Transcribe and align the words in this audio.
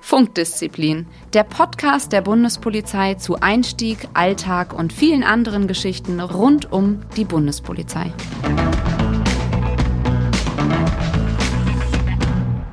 Funkdisziplin, 0.00 1.06
der 1.32 1.44
Podcast 1.44 2.12
der 2.12 2.20
Bundespolizei 2.20 3.14
zu 3.14 3.36
Einstieg, 3.40 4.08
Alltag 4.14 4.74
und 4.74 4.92
vielen 4.92 5.22
anderen 5.22 5.66
Geschichten 5.66 6.20
rund 6.20 6.70
um 6.70 7.02
die 7.16 7.24
Bundespolizei. 7.24 8.12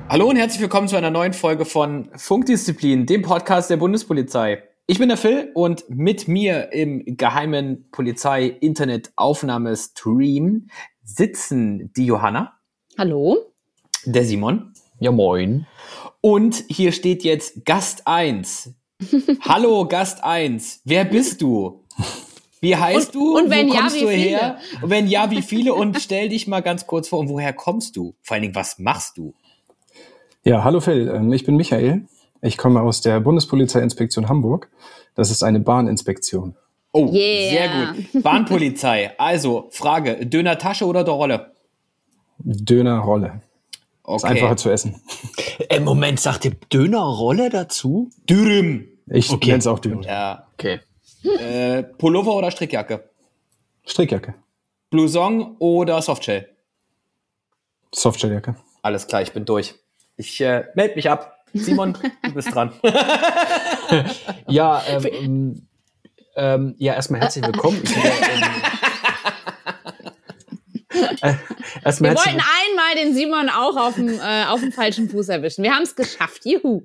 Hallo 0.09 0.27
und 0.27 0.35
herzlich 0.35 0.61
willkommen 0.61 0.87
zu 0.87 0.97
einer 0.97 1.11
neuen 1.11 1.33
Folge 1.33 1.65
von 1.65 2.09
Funkdisziplin, 2.15 3.05
dem 3.05 3.21
Podcast 3.21 3.69
der 3.69 3.77
Bundespolizei. 3.77 4.68
Ich 4.91 4.97
bin 4.97 5.09
der 5.09 5.17
Phil 5.19 5.51
und 5.53 5.87
mit 5.87 6.27
mir 6.27 6.73
im 6.73 7.03
geheimen 7.05 7.87
Polizei-Internet-Aufnahmestream 7.91 10.65
sitzen 11.03 11.93
die 11.95 12.07
Johanna. 12.07 12.53
Hallo. 12.97 13.37
Der 14.05 14.25
Simon. 14.25 14.73
Ja, 14.99 15.11
moin. 15.11 15.67
Und 16.21 16.63
hier 16.69 16.91
steht 16.91 17.23
jetzt 17.23 17.65
Gast 17.65 18.07
1. 18.07 18.73
Hallo, 19.41 19.87
Gast 19.87 20.23
1. 20.23 20.81
Wer 20.85 21.05
bist 21.05 21.39
du? 21.43 21.85
Wie 22.59 22.75
heißt 22.75 23.15
Und- 23.15 23.15
du? 23.15 23.37
und 23.37 23.51
wenn 23.51 23.69
Wo 23.69 23.73
ja, 23.75 23.81
kommst 23.81 23.95
wie 23.95 23.99
du 24.01 24.07
viele? 24.07 24.21
her? 24.23 24.57
Und 24.81 24.89
wenn 24.89 25.05
ja, 25.07 25.29
wie 25.29 25.43
viele? 25.43 25.75
Und 25.75 26.01
stell 26.01 26.29
dich 26.29 26.47
mal 26.47 26.61
ganz 26.61 26.87
kurz 26.87 27.09
vor. 27.09 27.19
Und 27.19 27.29
woher 27.29 27.53
kommst 27.53 27.95
du? 27.95 28.15
Vor 28.23 28.33
allen 28.33 28.41
Dingen, 28.41 28.55
was 28.55 28.79
machst 28.79 29.19
du? 29.19 29.35
Ja, 30.43 30.63
hallo 30.63 30.79
Phil, 30.79 31.11
ähm, 31.13 31.31
ich 31.31 31.45
bin 31.45 31.57
Michael. 31.57 32.07
Ich 32.41 32.57
komme 32.57 32.81
aus 32.81 33.01
der 33.01 33.19
Bundespolizeiinspektion 33.19 34.29
Hamburg. 34.29 34.69
Das 35.15 35.29
ist 35.31 35.43
eine 35.43 35.59
Bahninspektion. 35.59 36.55
Oh, 36.91 37.11
Yeah. 37.13 37.49
sehr 37.51 37.69
gut. 38.13 38.23
Bahnpolizei. 38.23 39.11
Also, 39.19 39.67
Frage, 39.71 40.25
Döner 40.25 40.57
Tasche 40.57 40.85
oder 40.85 41.03
der 41.03 41.13
Rolle? 41.13 41.51
Dönerrolle. 42.39 43.41
Ist 44.07 44.23
Okay. 44.23 44.27
einfacher 44.27 44.57
zu 44.57 44.69
essen. 44.71 45.01
Äh, 45.69 45.79
Moment, 45.81 46.19
sagt 46.19 46.45
ihr 46.45 46.55
Dönerrolle 46.73 47.49
dazu? 47.49 48.09
Dürüm. 48.27 48.87
Ich 49.07 49.29
Okay. 49.29 49.47
nenne 49.47 49.59
es 49.59 49.67
auch 49.67 49.79
Döner. 49.79 50.01
Ja. 50.05 50.47
Okay. 50.53 50.79
Äh, 51.23 51.83
Pullover 51.83 52.35
oder 52.35 52.49
Strickjacke? 52.49 53.09
Strickjacke. 53.85 54.33
Blouson 54.89 55.55
oder 55.59 56.01
Softshell? 56.01 56.49
Softshelljacke. 57.93 58.55
Alles 58.81 59.07
klar, 59.07 59.21
ich 59.21 59.33
bin 59.33 59.45
durch. 59.45 59.75
Ich 60.15 60.39
äh, 60.41 60.65
melde 60.75 60.95
mich 60.95 61.09
ab. 61.09 61.38
Simon, 61.53 61.97
du 62.23 62.33
bist 62.33 62.53
dran. 62.53 62.73
Ja, 64.47 64.83
ähm, 64.87 65.67
ähm, 66.35 66.75
ja, 66.77 66.93
erstmal 66.93 67.21
herzlich 67.21 67.45
willkommen. 67.45 67.81
Ich 67.83 67.93
bin, 67.93 68.03
ähm, 70.91 71.09
äh, 71.21 71.33
erstmal 71.83 72.11
Wir 72.11 72.17
herzlich 72.17 72.35
wollten 72.35 72.45
einmal 72.69 72.95
den 73.03 73.15
Simon 73.15 73.49
auch 73.49 73.77
auf 73.77 73.95
dem, 73.95 74.09
äh, 74.09 74.45
auf 74.47 74.59
dem 74.59 74.71
falschen 74.71 75.09
Fuß 75.09 75.29
erwischen. 75.29 75.63
Wir 75.63 75.73
haben 75.73 75.83
es 75.83 75.95
geschafft. 75.95 76.45
Juhu. 76.45 76.83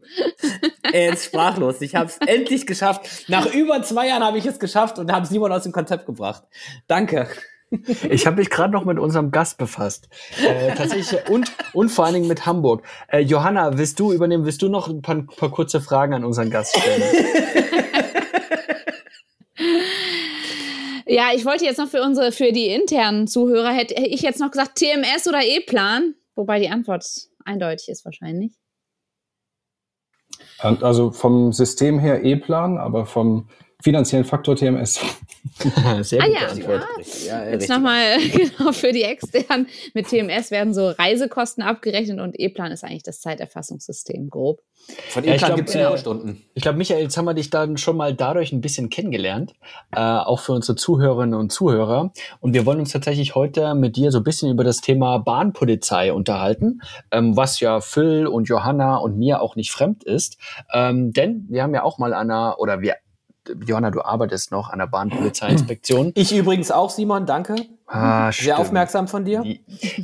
er 0.82 1.12
ist 1.12 1.26
sprachlos. 1.26 1.80
Ich 1.82 1.94
habe 1.94 2.06
es 2.06 2.16
endlich 2.26 2.66
geschafft. 2.66 3.28
Nach 3.28 3.46
über 3.52 3.82
zwei 3.82 4.08
Jahren 4.08 4.24
habe 4.24 4.38
ich 4.38 4.46
es 4.46 4.58
geschafft 4.58 4.98
und 4.98 5.12
habe 5.12 5.26
Simon 5.26 5.52
aus 5.52 5.64
dem 5.64 5.72
Konzept 5.72 6.06
gebracht. 6.06 6.44
Danke. 6.86 7.28
Ich 8.10 8.26
habe 8.26 8.36
mich 8.36 8.50
gerade 8.50 8.72
noch 8.72 8.84
mit 8.84 8.98
unserem 8.98 9.30
Gast 9.30 9.58
befasst. 9.58 10.08
Äh, 10.42 10.74
tatsächlich 10.74 11.28
und, 11.28 11.52
und 11.72 11.88
vor 11.90 12.04
allen 12.04 12.14
Dingen 12.14 12.28
mit 12.28 12.46
Hamburg. 12.46 12.82
Äh, 13.08 13.20
Johanna, 13.20 13.76
willst 13.78 13.98
du 14.00 14.12
übernehmen? 14.12 14.44
Willst 14.44 14.62
du 14.62 14.68
noch 14.68 14.88
ein 14.88 15.02
paar, 15.02 15.22
paar 15.22 15.50
kurze 15.50 15.80
Fragen 15.80 16.14
an 16.14 16.24
unseren 16.24 16.50
Gast 16.50 16.76
stellen? 16.76 17.02
Ja, 21.06 21.30
ich 21.34 21.44
wollte 21.44 21.64
jetzt 21.64 21.78
noch 21.78 21.88
für 21.88 22.02
unsere, 22.02 22.32
für 22.32 22.50
die 22.50 22.68
internen 22.68 23.26
Zuhörer, 23.26 23.70
hätte 23.70 23.94
ich 23.94 24.22
jetzt 24.22 24.40
noch 24.40 24.50
gesagt 24.50 24.76
TMS 24.76 25.28
oder 25.28 25.42
E-Plan. 25.44 26.14
Wobei 26.34 26.58
die 26.58 26.70
Antwort 26.70 27.06
eindeutig 27.44 27.88
ist 27.88 28.04
wahrscheinlich. 28.04 28.52
Und 30.62 30.82
Also 30.82 31.10
vom 31.10 31.52
System 31.52 31.98
her 31.98 32.24
E-Plan, 32.24 32.78
aber 32.78 33.06
vom 33.06 33.48
finanziellen 33.84 34.24
Faktor 34.24 34.56
TMS. 34.56 34.98
Sehr 36.00 36.22
Ah 36.22 36.26
ja, 36.26 36.48
Antwort. 36.48 36.86
Ja, 37.26 37.50
Jetzt 37.50 37.68
nochmal 37.68 38.16
genau 38.32 38.72
für 38.72 38.92
die 38.92 39.02
externen. 39.02 39.68
Mit 39.92 40.08
TMS 40.08 40.50
werden 40.50 40.72
so 40.72 40.88
Reisekosten 40.88 41.62
abgerechnet 41.62 42.18
und 42.18 42.40
E-Plan 42.40 42.72
ist 42.72 42.82
eigentlich 42.82 43.02
das 43.02 43.20
Zeiterfassungssystem 43.20 44.30
grob. 44.30 44.62
Von 45.10 45.24
Ja, 45.24 45.34
ich 45.34 45.42
E-Plan 45.42 45.56
gibt 45.56 45.68
es 45.68 45.74
äh, 45.74 45.98
Stunden. 45.98 46.42
Ich 46.54 46.62
glaube, 46.62 46.78
Michael, 46.78 47.02
jetzt 47.02 47.18
haben 47.18 47.26
wir 47.26 47.34
dich 47.34 47.50
dann 47.50 47.76
schon 47.76 47.98
mal 47.98 48.14
dadurch 48.14 48.52
ein 48.52 48.62
bisschen 48.62 48.88
kennengelernt, 48.88 49.52
äh, 49.92 50.00
auch 50.00 50.40
für 50.40 50.52
unsere 50.52 50.76
Zuhörerinnen 50.76 51.38
und 51.38 51.52
Zuhörer. 51.52 52.10
Und 52.40 52.54
wir 52.54 52.64
wollen 52.64 52.80
uns 52.80 52.92
tatsächlich 52.92 53.34
heute 53.34 53.74
mit 53.74 53.96
dir 53.96 54.12
so 54.12 54.18
ein 54.18 54.24
bisschen 54.24 54.50
über 54.50 54.64
das 54.64 54.80
Thema 54.80 55.18
Bahnpolizei 55.18 56.10
unterhalten, 56.10 56.80
ähm, 57.10 57.36
was 57.36 57.60
ja 57.60 57.82
Phil 57.82 58.26
und 58.26 58.48
Johanna 58.48 58.96
und 58.96 59.18
mir 59.18 59.42
auch 59.42 59.56
nicht 59.56 59.72
fremd 59.72 60.04
ist. 60.04 60.38
Ähm, 60.72 61.12
denn 61.12 61.44
wir 61.50 61.62
haben 61.62 61.74
ja 61.74 61.82
auch 61.82 61.98
mal 61.98 62.14
einer, 62.14 62.56
oder 62.58 62.80
wir, 62.80 62.94
Johanna, 63.66 63.90
du 63.90 64.02
arbeitest 64.02 64.50
noch 64.50 64.70
an 64.70 64.78
der 64.78 64.86
Bahnpolizeiinspektion. 64.86 66.12
Ich 66.14 66.34
übrigens 66.34 66.70
auch, 66.70 66.90
Simon, 66.90 67.26
danke. 67.26 67.56
Ah, 67.86 68.32
Sehr 68.32 68.32
stimmt. 68.32 68.58
aufmerksam 68.58 69.08
von 69.08 69.24
dir. 69.24 69.44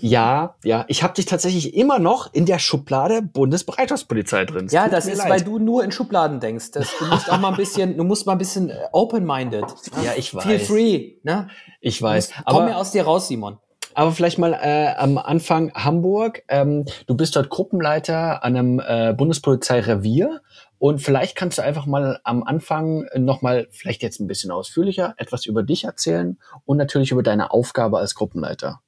Ja, 0.01 0.55
ja. 0.65 0.84
Ich 0.89 1.03
habe 1.03 1.15
dich 1.15 1.25
tatsächlich 1.25 1.75
immer 1.75 1.99
noch 1.99 2.33
in 2.33 2.45
der 2.47 2.59
Schublade 2.59 3.23
Bundesbereitschaftspolizei 3.23 4.45
drin. 4.45 4.67
Es 4.67 4.73
Ja, 4.73 4.89
das 4.89 5.06
ist, 5.06 5.19
leid. 5.19 5.31
weil 5.31 5.41
du 5.43 5.59
nur 5.59 5.83
in 5.83 5.91
Schubladen 5.91 6.41
denkst. 6.41 6.73
Das, 6.73 6.89
du 6.99 7.06
musst 7.06 7.31
auch 7.33 7.39
mal 7.41 7.49
ein 7.50 7.56
bisschen, 7.56 7.97
du 7.97 8.05
musst 8.05 8.27
mal 8.27 8.33
ein 8.33 8.39
bisschen 8.39 8.69
äh, 8.71 8.77
open-minded. 8.93 9.65
Ja, 10.05 10.12
ich 10.17 10.34
weiß. 10.34 10.45
Feel 10.45 10.59
free, 10.59 11.12
ne? 11.23 11.49
Ich 11.81 12.00
weiß. 12.00 12.33
Komm 12.45 12.67
mir 12.67 12.77
aus 12.77 12.91
dir 12.93 13.05
raus, 13.05 13.29
Simon. 13.29 13.59
Aber 13.95 14.12
vielleicht 14.12 14.39
mal 14.39 14.53
äh, 14.53 14.95
am 14.97 15.19
Anfang 15.19 15.73
Hamburg. 15.75 16.43
Ähm, 16.49 16.84
du 17.06 17.17
bist 17.17 17.34
dort 17.34 17.49
Gruppenleiter 17.50 18.45
an 18.45 18.56
einem 18.56 18.81
äh, 18.87 19.12
Bundespolizeirevier 19.15 20.41
und 20.81 21.03
vielleicht 21.03 21.37
kannst 21.37 21.59
du 21.59 21.63
einfach 21.63 21.85
mal 21.85 22.21
am 22.25 22.43
Anfang 22.43 23.05
nochmal, 23.15 23.69
vielleicht 23.71 24.03
jetzt 24.03 24.19
ein 24.19 24.27
bisschen 24.27 24.51
ausführlicher, 24.51 25.13
etwas 25.19 25.45
über 25.45 25.63
dich 25.63 25.85
erzählen 25.85 26.39
und 26.65 26.79
natürlich 26.79 27.13
über 27.13 27.23
deine 27.23 27.51
Aufgabe 27.51 27.99
als 27.99 28.15
Gruppenleiter. 28.15 28.81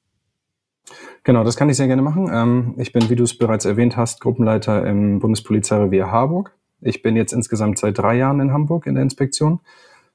Genau, 1.23 1.43
das 1.43 1.55
kann 1.55 1.69
ich 1.69 1.77
sehr 1.77 1.85
gerne 1.85 2.01
machen. 2.01 2.31
Ähm, 2.33 2.73
ich 2.79 2.93
bin, 2.93 3.11
wie 3.11 3.15
du 3.15 3.23
es 3.23 3.37
bereits 3.37 3.65
erwähnt 3.65 3.95
hast, 3.95 4.21
Gruppenleiter 4.21 4.83
im 4.87 5.19
Bundespolizeirevier 5.19 6.09
Harburg. 6.09 6.55
Ich 6.81 7.03
bin 7.03 7.15
jetzt 7.15 7.31
insgesamt 7.31 7.77
seit 7.77 7.95
drei 7.95 8.15
Jahren 8.15 8.39
in 8.39 8.51
Hamburg 8.51 8.87
in 8.87 8.95
der 8.95 9.03
Inspektion. 9.03 9.59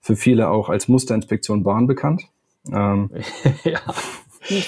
Für 0.01 0.17
viele 0.17 0.51
auch 0.51 0.69
als 0.69 0.89
Musterinspektion 0.89 1.63
Bahn 1.63 1.87
bekannt. 1.87 2.25
Ähm, 2.73 3.09
ja, 3.63 3.81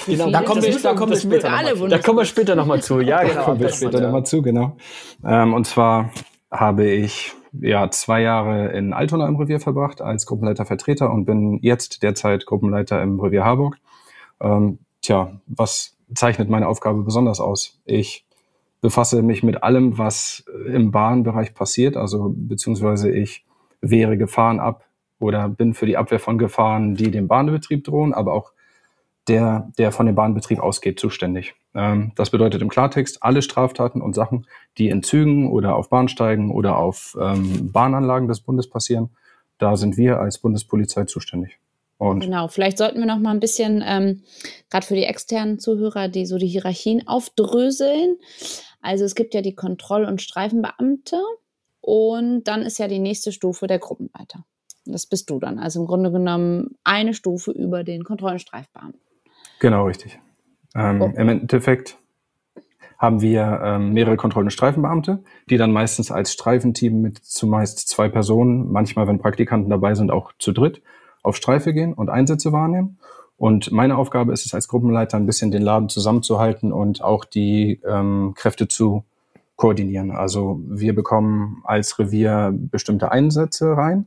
Genau. 0.07 0.31
Da 0.31 0.43
kommen 0.43 0.63
wir, 0.63 0.79
da 0.79 0.95
kommen 0.95 1.13
wir 1.13 1.19
später 1.19 1.51
nochmal 1.51 1.77
zu. 1.77 1.87
da 1.89 1.99
kommen 1.99 2.19
wir 2.19 2.25
später 2.25 2.55
nochmal 2.55 2.83
zu. 2.83 3.01
Ja, 3.01 3.23
genau. 3.23 3.45
kommen 3.45 3.61
wir 3.61 3.69
später 3.71 4.01
nochmal 4.01 4.27
zu, 4.27 4.43
genau. 4.43 4.77
Ähm, 5.25 5.55
und 5.55 5.67
zwar 5.67 6.11
habe 6.51 6.89
ich 6.89 7.33
ja 7.53 7.91
zwei 7.91 8.23
Jahre 8.23 8.69
in 8.73 8.93
Altona 8.93 9.27
im 9.29 9.37
Revier 9.37 9.61
verbracht 9.61 10.01
als 10.01 10.27
Gruppenleiter 10.27 10.65
Vertreter 10.65 11.13
und 11.13 11.25
bin 11.25 11.59
jetzt 11.63 12.03
derzeit 12.03 12.47
Gruppenleiter 12.47 13.03
im 13.03 13.21
Revier 13.21 13.45
Harburg. 13.45 13.77
Ähm, 14.41 14.79
tja, 15.03 15.41
was 15.47 15.97
zeichnet 16.15 16.49
meine 16.49 16.69
Aufgabe 16.69 17.03
besonders 17.03 17.41
aus? 17.41 17.81
Ich 17.85 18.25
befasse 18.81 19.23
mich 19.23 19.43
mit 19.43 19.63
allem, 19.63 19.99
was 19.99 20.45
im 20.67 20.91
Bahnbereich 20.91 21.55
passiert, 21.55 21.97
also 21.97 22.33
beziehungsweise 22.35 23.11
ich 23.11 23.45
wehre 23.81 24.17
Gefahren 24.17 24.61
ab 24.61 24.85
oder 25.19 25.49
bin 25.49 25.75
für 25.75 25.87
die 25.87 25.97
Abwehr 25.97 26.19
von 26.19 26.39
Gefahren, 26.39 26.95
die 26.95 27.11
dem 27.11 27.29
Bahnbetrieb 27.29 27.85
drohen, 27.85 28.15
aber 28.15 28.33
auch 28.33 28.53
der, 29.29 29.71
der 29.79 29.93
von 29.93 30.07
dem 30.07 30.15
Bahnbetrieb 30.15 30.59
ausgeht, 30.61 30.99
zuständig. 30.99 31.55
Ähm, 31.75 32.13
das 32.17 32.31
bedeutet 32.31 32.63
im 32.63 32.69
Klartext, 32.69 33.23
alle 33.23 33.43
Straftaten 33.43 34.03
und 34.03 34.15
Sachen, 34.15 34.47
die 34.79 34.89
in 34.89 35.03
Zügen 35.03 35.51
oder 35.51 35.77
auf 35.77 35.89
Bahnsteigen 35.89 36.51
oder 36.51 36.79
auf 36.79 37.17
ähm, 37.21 37.71
Bahnanlagen 37.73 38.29
des 38.29 38.41
Bundes 38.41 38.69
passieren, 38.69 39.11
da 39.59 39.77
sind 39.77 39.97
wir 39.97 40.21
als 40.21 40.39
Bundespolizei 40.39 41.05
zuständig. 41.05 41.59
Und 41.99 42.21
Genau, 42.21 42.49
vielleicht 42.49 42.79
sollten 42.79 42.99
wir 42.99 43.07
noch 43.07 43.19
mal 43.19 43.31
ein 43.31 43.41
bisschen, 43.41 43.85
ähm, 43.87 44.23
gerade 44.71 44.87
für 44.87 44.95
die 44.95 45.05
externen 45.05 45.59
Zuhörer, 45.59 46.09
die 46.09 46.25
so 46.25 46.39
die 46.39 46.47
Hierarchien 46.47 47.07
aufdröseln. 47.07 48.17
Also 48.81 49.05
es 49.05 49.15
gibt 49.15 49.35
ja 49.35 49.43
die 49.43 49.55
Kontroll- 49.55 50.07
und 50.07 50.23
Streifenbeamte 50.23 51.21
und 51.83 52.45
dann 52.45 52.63
ist 52.63 52.79
ja 52.79 52.89
die 52.89 52.99
nächste 52.99 53.33
Stufe 53.33 53.67
der 53.67 53.79
Gruppenleiter. 53.79 54.47
Das 54.87 55.05
bist 55.05 55.29
du 55.29 55.39
dann. 55.39 55.59
Also 55.59 55.81
im 55.81 55.87
Grunde 55.87 56.11
genommen 56.11 56.79
eine 56.85 57.13
Stufe 57.13 57.51
über 57.51 57.85
den 57.85 58.03
Kontroll- 58.03 58.33
und 58.33 58.41
Streifbeamten. 58.41 59.01
Genau, 59.61 59.87
richtig. 59.87 60.19
Ähm, 60.75 61.01
Oh. 61.01 61.13
Im 61.17 61.29
Endeffekt 61.29 61.97
haben 62.99 63.23
wir 63.23 63.61
ähm, 63.65 63.93
mehrere 63.93 64.17
Kontroll- 64.17 64.45
und 64.45 64.51
Streifenbeamte, 64.51 65.23
die 65.49 65.57
dann 65.57 65.73
meistens 65.73 66.11
als 66.11 66.33
Streifenteam 66.33 67.01
mit 67.01 67.19
zumeist 67.19 67.89
zwei 67.89 68.09
Personen, 68.09 68.71
manchmal, 68.71 69.07
wenn 69.07 69.19
Praktikanten 69.19 69.71
dabei 69.71 69.95
sind, 69.95 70.11
auch 70.11 70.33
zu 70.39 70.53
dritt, 70.53 70.83
auf 71.23 71.37
Streife 71.37 71.73
gehen 71.73 71.95
und 71.95 72.11
Einsätze 72.11 72.53
wahrnehmen. 72.53 72.99
Und 73.39 73.73
meine 73.73 73.97
Aufgabe 73.97 74.35
ist 74.35 74.45
es 74.45 74.53
als 74.53 74.69
Gruppenleiter, 74.69 75.17
ein 75.17 75.25
bisschen 75.25 75.51
den 75.51 75.63
Laden 75.63 75.89
zusammenzuhalten 75.89 76.73
und 76.73 77.03
auch 77.03 77.25
die 77.25 77.81
ähm, 77.89 78.35
Kräfte 78.37 78.69
zu 78.69 79.05
koordinieren. 79.57 80.11
Also 80.11 80.61
wir 80.67 80.95
bekommen 80.95 81.63
als 81.65 81.99
Revier 81.99 82.53
bestimmte 82.55 83.13
Einsätze 83.13 83.77
rein 83.77 84.07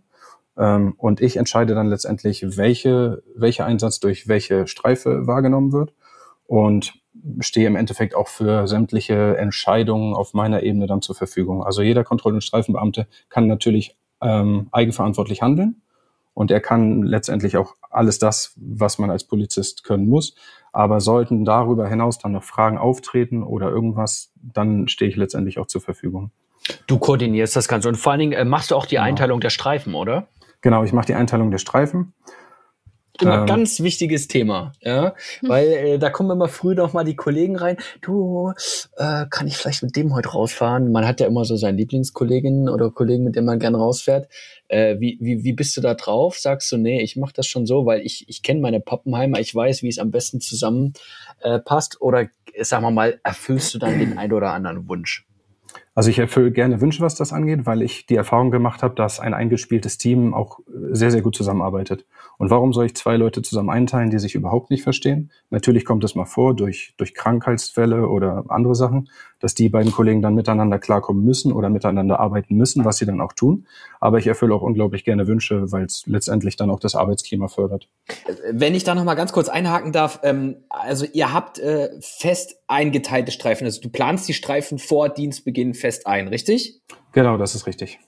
ähm, 0.57 0.93
und 0.97 1.21
ich 1.21 1.37
entscheide 1.37 1.75
dann 1.75 1.89
letztendlich, 1.89 2.57
welche, 2.57 3.23
welcher 3.35 3.65
Einsatz 3.65 3.99
durch 3.99 4.27
welche 4.27 4.67
Streife 4.67 5.27
wahrgenommen 5.27 5.71
wird. 5.71 5.93
Und 6.45 6.93
stehe 7.39 7.67
im 7.67 7.75
Endeffekt 7.75 8.15
auch 8.15 8.27
für 8.27 8.67
sämtliche 8.67 9.37
Entscheidungen 9.37 10.13
auf 10.13 10.33
meiner 10.33 10.63
Ebene 10.63 10.87
dann 10.87 11.01
zur 11.01 11.15
Verfügung. 11.15 11.63
Also 11.63 11.81
jeder 11.81 12.03
Kontroll- 12.03 12.33
und 12.33 12.43
Streifenbeamte 12.43 13.07
kann 13.29 13.47
natürlich 13.47 13.95
ähm, 14.21 14.67
eigenverantwortlich 14.71 15.41
handeln 15.41 15.81
und 16.33 16.51
er 16.51 16.59
kann 16.59 17.03
letztendlich 17.03 17.57
auch 17.57 17.75
alles 17.89 18.19
das, 18.19 18.53
was 18.55 18.97
man 18.97 19.11
als 19.11 19.23
Polizist 19.23 19.83
können 19.83 20.07
muss. 20.07 20.35
Aber 20.71 20.99
sollten 21.01 21.45
darüber 21.45 21.87
hinaus 21.87 22.17
dann 22.17 22.31
noch 22.31 22.43
Fragen 22.43 22.79
auftreten 22.79 23.43
oder 23.43 23.69
irgendwas, 23.69 24.31
dann 24.41 24.87
stehe 24.87 25.09
ich 25.09 25.15
letztendlich 25.15 25.59
auch 25.59 25.67
zur 25.67 25.81
Verfügung. 25.81 26.31
Du 26.87 26.97
koordinierst 26.97 27.55
das 27.55 27.67
Ganze 27.67 27.89
und 27.89 27.95
vor 27.95 28.13
allen 28.13 28.19
Dingen 28.19 28.33
äh, 28.33 28.45
machst 28.45 28.71
du 28.71 28.75
auch 28.75 28.85
die 28.85 28.95
genau. 28.95 29.07
Einteilung 29.07 29.39
der 29.39 29.49
Streifen, 29.51 29.93
oder? 29.93 30.27
Genau, 30.63 30.83
ich 30.83 30.93
mache 30.93 31.07
die 31.07 31.13
Einteilung 31.13 31.51
der 31.51 31.57
Streifen. 31.59 32.13
Immer 33.21 33.41
ähm, 33.41 33.45
ganz 33.45 33.81
wichtiges 33.81 34.27
Thema, 34.27 34.71
ja, 34.81 35.13
hm. 35.41 35.49
weil 35.49 35.67
äh, 35.67 35.99
da 35.99 36.09
kommen 36.09 36.31
immer 36.31 36.47
früh 36.47 36.73
noch 36.73 36.93
mal 36.93 37.03
die 37.03 37.15
Kollegen 37.15 37.57
rein. 37.57 37.77
Du, 38.01 38.53
äh, 38.95 39.25
kann 39.29 39.45
ich 39.45 39.55
vielleicht 39.57 39.83
mit 39.83 39.95
dem 39.95 40.15
heute 40.15 40.29
rausfahren? 40.29 40.91
Man 40.91 41.05
hat 41.05 41.19
ja 41.19 41.27
immer 41.27 41.45
so 41.45 41.55
seinen 41.55 41.77
Lieblingskolleginnen 41.77 42.69
oder 42.69 42.89
Kollegen, 42.89 43.25
mit 43.25 43.35
dem 43.35 43.45
man 43.45 43.59
gern 43.59 43.75
rausfährt. 43.75 44.29
Äh, 44.67 44.99
wie, 44.99 45.19
wie, 45.21 45.43
wie 45.43 45.53
bist 45.53 45.77
du 45.77 45.81
da 45.81 45.93
drauf? 45.93 46.39
Sagst 46.39 46.71
du, 46.71 46.77
nee, 46.77 47.01
ich 47.01 47.15
mache 47.15 47.33
das 47.35 47.45
schon 47.45 47.67
so, 47.67 47.85
weil 47.85 48.01
ich, 48.01 48.27
ich 48.29 48.41
kenne 48.41 48.61
meine 48.61 48.79
Pappenheimer, 48.79 49.39
ich 49.39 49.53
weiß, 49.53 49.83
wie 49.83 49.89
es 49.89 49.99
am 49.99 50.09
besten 50.09 50.41
zusammen 50.41 50.93
äh, 51.41 51.59
passt. 51.59 52.01
Oder 52.01 52.29
sagen 52.61 52.83
wir 52.83 52.91
mal, 52.91 53.19
erfüllst 53.23 53.75
du 53.75 53.79
dann 53.79 53.99
den 53.99 54.17
ein 54.17 54.33
oder 54.33 54.53
anderen 54.53 54.87
Wunsch? 54.87 55.27
Also 55.95 56.09
ich 56.09 56.17
erfülle 56.17 56.51
gerne 56.51 56.81
Wünsche, 56.81 57.03
was 57.03 57.15
das 57.15 57.33
angeht, 57.33 57.65
weil 57.65 57.83
ich 57.83 58.07
die 58.07 58.15
Erfahrung 58.15 58.49
gemacht 58.49 58.81
habe, 58.81 58.95
dass 58.95 59.19
ein 59.19 59.35
eingespieltes 59.35 59.99
Team 59.99 60.33
auch 60.33 60.59
sehr, 60.91 61.11
sehr 61.11 61.21
gut 61.21 61.35
zusammenarbeitet. 61.35 62.05
Und 62.39 62.49
warum 62.49 62.73
soll 62.73 62.87
ich 62.87 62.95
zwei 62.95 63.15
Leute 63.15 63.43
zusammen 63.43 63.69
einteilen, 63.69 64.09
die 64.09 64.17
sich 64.17 64.33
überhaupt 64.33 64.71
nicht 64.71 64.81
verstehen? 64.81 65.31
Natürlich 65.51 65.85
kommt 65.85 66.03
es 66.03 66.15
mal 66.15 66.25
vor 66.25 66.55
durch, 66.55 66.95
durch 66.97 67.13
Krankheitsfälle 67.13 68.07
oder 68.07 68.45
andere 68.49 68.73
Sachen, 68.73 69.09
dass 69.39 69.53
die 69.53 69.69
beiden 69.69 69.91
Kollegen 69.91 70.23
dann 70.23 70.33
miteinander 70.33 70.79
klarkommen 70.79 71.23
müssen 71.23 71.51
oder 71.51 71.69
miteinander 71.69 72.19
arbeiten 72.19 72.55
müssen, 72.55 72.85
was 72.85 72.97
sie 72.97 73.05
dann 73.05 73.21
auch 73.21 73.33
tun. 73.33 73.67
Aber 73.99 74.17
ich 74.17 74.25
erfülle 74.25 74.55
auch 74.55 74.61
unglaublich 74.61 75.03
gerne 75.05 75.27
Wünsche, 75.27 75.71
weil 75.71 75.85
es 75.85 76.03
letztendlich 76.07 76.55
dann 76.55 76.71
auch 76.71 76.79
das 76.79 76.95
Arbeitsklima 76.95 77.49
fördert. 77.49 77.87
Wenn 78.51 78.73
ich 78.73 78.83
da 78.83 78.95
noch 78.95 79.03
mal 79.03 79.15
ganz 79.15 79.31
kurz 79.31 79.47
einhaken 79.47 79.91
darf, 79.91 80.21
ähm, 80.23 80.55
also 80.69 81.05
ihr 81.11 81.33
habt 81.33 81.59
äh, 81.59 81.89
fest 81.99 82.62
eingeteilte 82.67 83.31
Streifen, 83.31 83.65
also 83.65 83.81
du 83.81 83.89
planst 83.89 84.27
die 84.27 84.33
Streifen 84.33 84.79
vor 84.79 85.09
Dienstbeginn 85.09 85.73
fest 85.73 86.07
ein, 86.07 86.27
richtig? 86.27 86.81
Genau, 87.11 87.37
das 87.37 87.55
ist 87.55 87.67
richtig. 87.67 87.99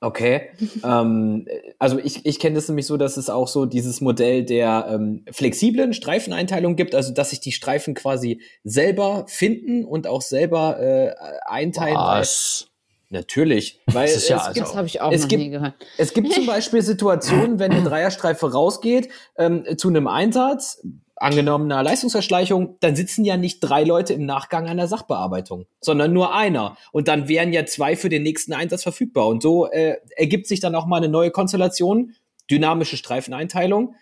Okay. 0.00 0.50
ähm, 0.84 1.46
also 1.78 1.98
ich, 1.98 2.24
ich 2.24 2.38
kenne 2.38 2.54
das 2.54 2.68
nämlich 2.68 2.86
so, 2.86 2.96
dass 2.96 3.16
es 3.16 3.28
auch 3.28 3.48
so 3.48 3.66
dieses 3.66 4.00
Modell 4.00 4.44
der 4.44 4.86
ähm, 4.90 5.24
flexiblen 5.30 5.92
Streifeneinteilung 5.92 6.76
gibt, 6.76 6.94
also 6.94 7.12
dass 7.12 7.30
sich 7.30 7.40
die 7.40 7.52
Streifen 7.52 7.94
quasi 7.94 8.40
selber 8.64 9.24
finden 9.28 9.84
und 9.84 10.06
auch 10.06 10.22
selber 10.22 10.80
äh, 10.80 11.14
einteilen. 11.44 11.96
Was? 11.96 12.66
Natürlich, 13.12 13.80
weil 13.86 14.06
das, 14.06 14.28
ja 14.28 14.36
es, 14.36 14.42
also 14.44 14.60
das 14.60 14.76
habe 14.76 14.86
ich 14.86 15.00
auch 15.00 15.10
es 15.10 15.22
noch 15.22 15.28
gibt, 15.28 15.42
nie 15.42 15.50
gehört. 15.50 15.74
Es 15.98 16.14
gibt 16.14 16.32
zum 16.32 16.46
Beispiel 16.46 16.80
Situationen, 16.80 17.58
wenn 17.58 17.72
eine 17.72 17.82
Dreierstreife 17.82 18.52
rausgeht 18.52 19.08
ähm, 19.36 19.64
zu 19.76 19.88
einem 19.88 20.06
Einsatz, 20.06 20.80
angenommener 21.20 21.82
Leistungserschleichung, 21.82 22.76
dann 22.80 22.96
sitzen 22.96 23.24
ja 23.24 23.36
nicht 23.36 23.60
drei 23.60 23.84
Leute 23.84 24.14
im 24.14 24.24
Nachgang 24.24 24.68
an 24.68 24.78
der 24.78 24.88
Sachbearbeitung, 24.88 25.66
sondern 25.80 26.12
nur 26.12 26.34
einer. 26.34 26.76
Und 26.92 27.08
dann 27.08 27.28
wären 27.28 27.52
ja 27.52 27.66
zwei 27.66 27.94
für 27.94 28.08
den 28.08 28.22
nächsten 28.22 28.54
Einsatz 28.54 28.82
verfügbar. 28.82 29.28
Und 29.28 29.42
so 29.42 29.70
äh, 29.70 29.96
ergibt 30.16 30.46
sich 30.46 30.60
dann 30.60 30.74
auch 30.74 30.86
mal 30.86 30.96
eine 30.96 31.08
neue 31.08 31.30
Konstellation, 31.30 32.14
dynamische 32.50 32.96
Streifeneinteilung. 32.96 33.94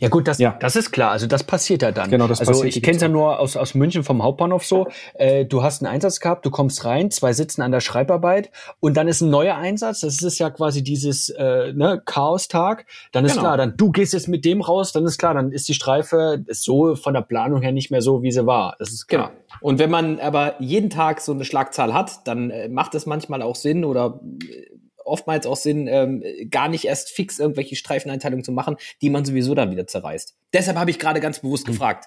Ja 0.00 0.08
gut, 0.08 0.28
das, 0.28 0.38
ja. 0.38 0.56
das 0.60 0.76
ist 0.76 0.92
klar. 0.92 1.10
Also 1.10 1.26
das 1.26 1.42
passiert 1.42 1.82
ja 1.82 1.90
dann. 1.90 2.08
Genau, 2.08 2.28
das 2.28 2.40
also 2.40 2.62
ich 2.62 2.80
kenne 2.82 2.96
es 2.96 3.02
ja 3.02 3.08
nur 3.08 3.40
aus, 3.40 3.56
aus 3.56 3.74
München 3.74 4.04
vom 4.04 4.22
Hauptbahnhof 4.22 4.64
so. 4.64 4.86
Äh, 5.14 5.44
du 5.44 5.62
hast 5.62 5.82
einen 5.82 5.92
Einsatz 5.92 6.20
gehabt, 6.20 6.46
du 6.46 6.50
kommst 6.50 6.84
rein, 6.84 7.10
zwei 7.10 7.32
sitzen 7.32 7.62
an 7.62 7.72
der 7.72 7.80
Schreibarbeit 7.80 8.50
und 8.78 8.96
dann 8.96 9.08
ist 9.08 9.22
ein 9.22 9.30
neuer 9.30 9.56
Einsatz. 9.56 10.00
Das 10.00 10.22
ist 10.22 10.38
ja 10.38 10.50
quasi 10.50 10.84
dieses 10.84 11.30
äh, 11.30 11.72
ne, 11.72 12.00
Chaos-Tag. 12.04 12.86
Dann 13.10 13.24
ist 13.24 13.32
genau. 13.32 13.42
klar, 13.42 13.56
dann 13.56 13.76
du 13.76 13.90
gehst 13.90 14.12
jetzt 14.12 14.28
mit 14.28 14.44
dem 14.44 14.60
raus, 14.60 14.92
dann 14.92 15.04
ist 15.04 15.18
klar, 15.18 15.34
dann 15.34 15.50
ist 15.50 15.68
die 15.68 15.74
Streife 15.74 16.44
ist 16.46 16.62
so 16.62 16.94
von 16.94 17.14
der 17.14 17.22
Planung 17.22 17.60
her 17.60 17.72
nicht 17.72 17.90
mehr 17.90 18.02
so, 18.02 18.22
wie 18.22 18.30
sie 18.30 18.46
war. 18.46 18.76
Das 18.78 18.92
ist 18.92 19.08
klar. 19.08 19.30
Genau. 19.30 19.42
Und 19.60 19.78
wenn 19.80 19.90
man 19.90 20.20
aber 20.20 20.54
jeden 20.60 20.90
Tag 20.90 21.20
so 21.20 21.32
eine 21.32 21.44
Schlagzahl 21.44 21.92
hat, 21.92 22.26
dann 22.26 22.50
äh, 22.50 22.68
macht 22.68 22.94
es 22.94 23.06
manchmal 23.06 23.42
auch 23.42 23.56
Sinn 23.56 23.84
oder 23.84 24.20
äh, 24.42 24.81
oftmals 25.04 25.46
auch 25.46 25.56
Sinn, 25.56 25.86
ähm, 25.88 26.22
gar 26.50 26.68
nicht 26.68 26.84
erst 26.84 27.10
fix 27.10 27.38
irgendwelche 27.38 27.76
Streifeneinteilungen 27.76 28.44
zu 28.44 28.52
machen, 28.52 28.76
die 29.00 29.10
man 29.10 29.24
sowieso 29.24 29.54
dann 29.54 29.70
wieder 29.70 29.86
zerreißt. 29.86 30.36
Deshalb 30.52 30.78
habe 30.78 30.90
ich 30.90 30.98
gerade 30.98 31.20
ganz 31.20 31.40
bewusst 31.40 31.66
mhm. 31.66 31.72
gefragt. 31.72 32.06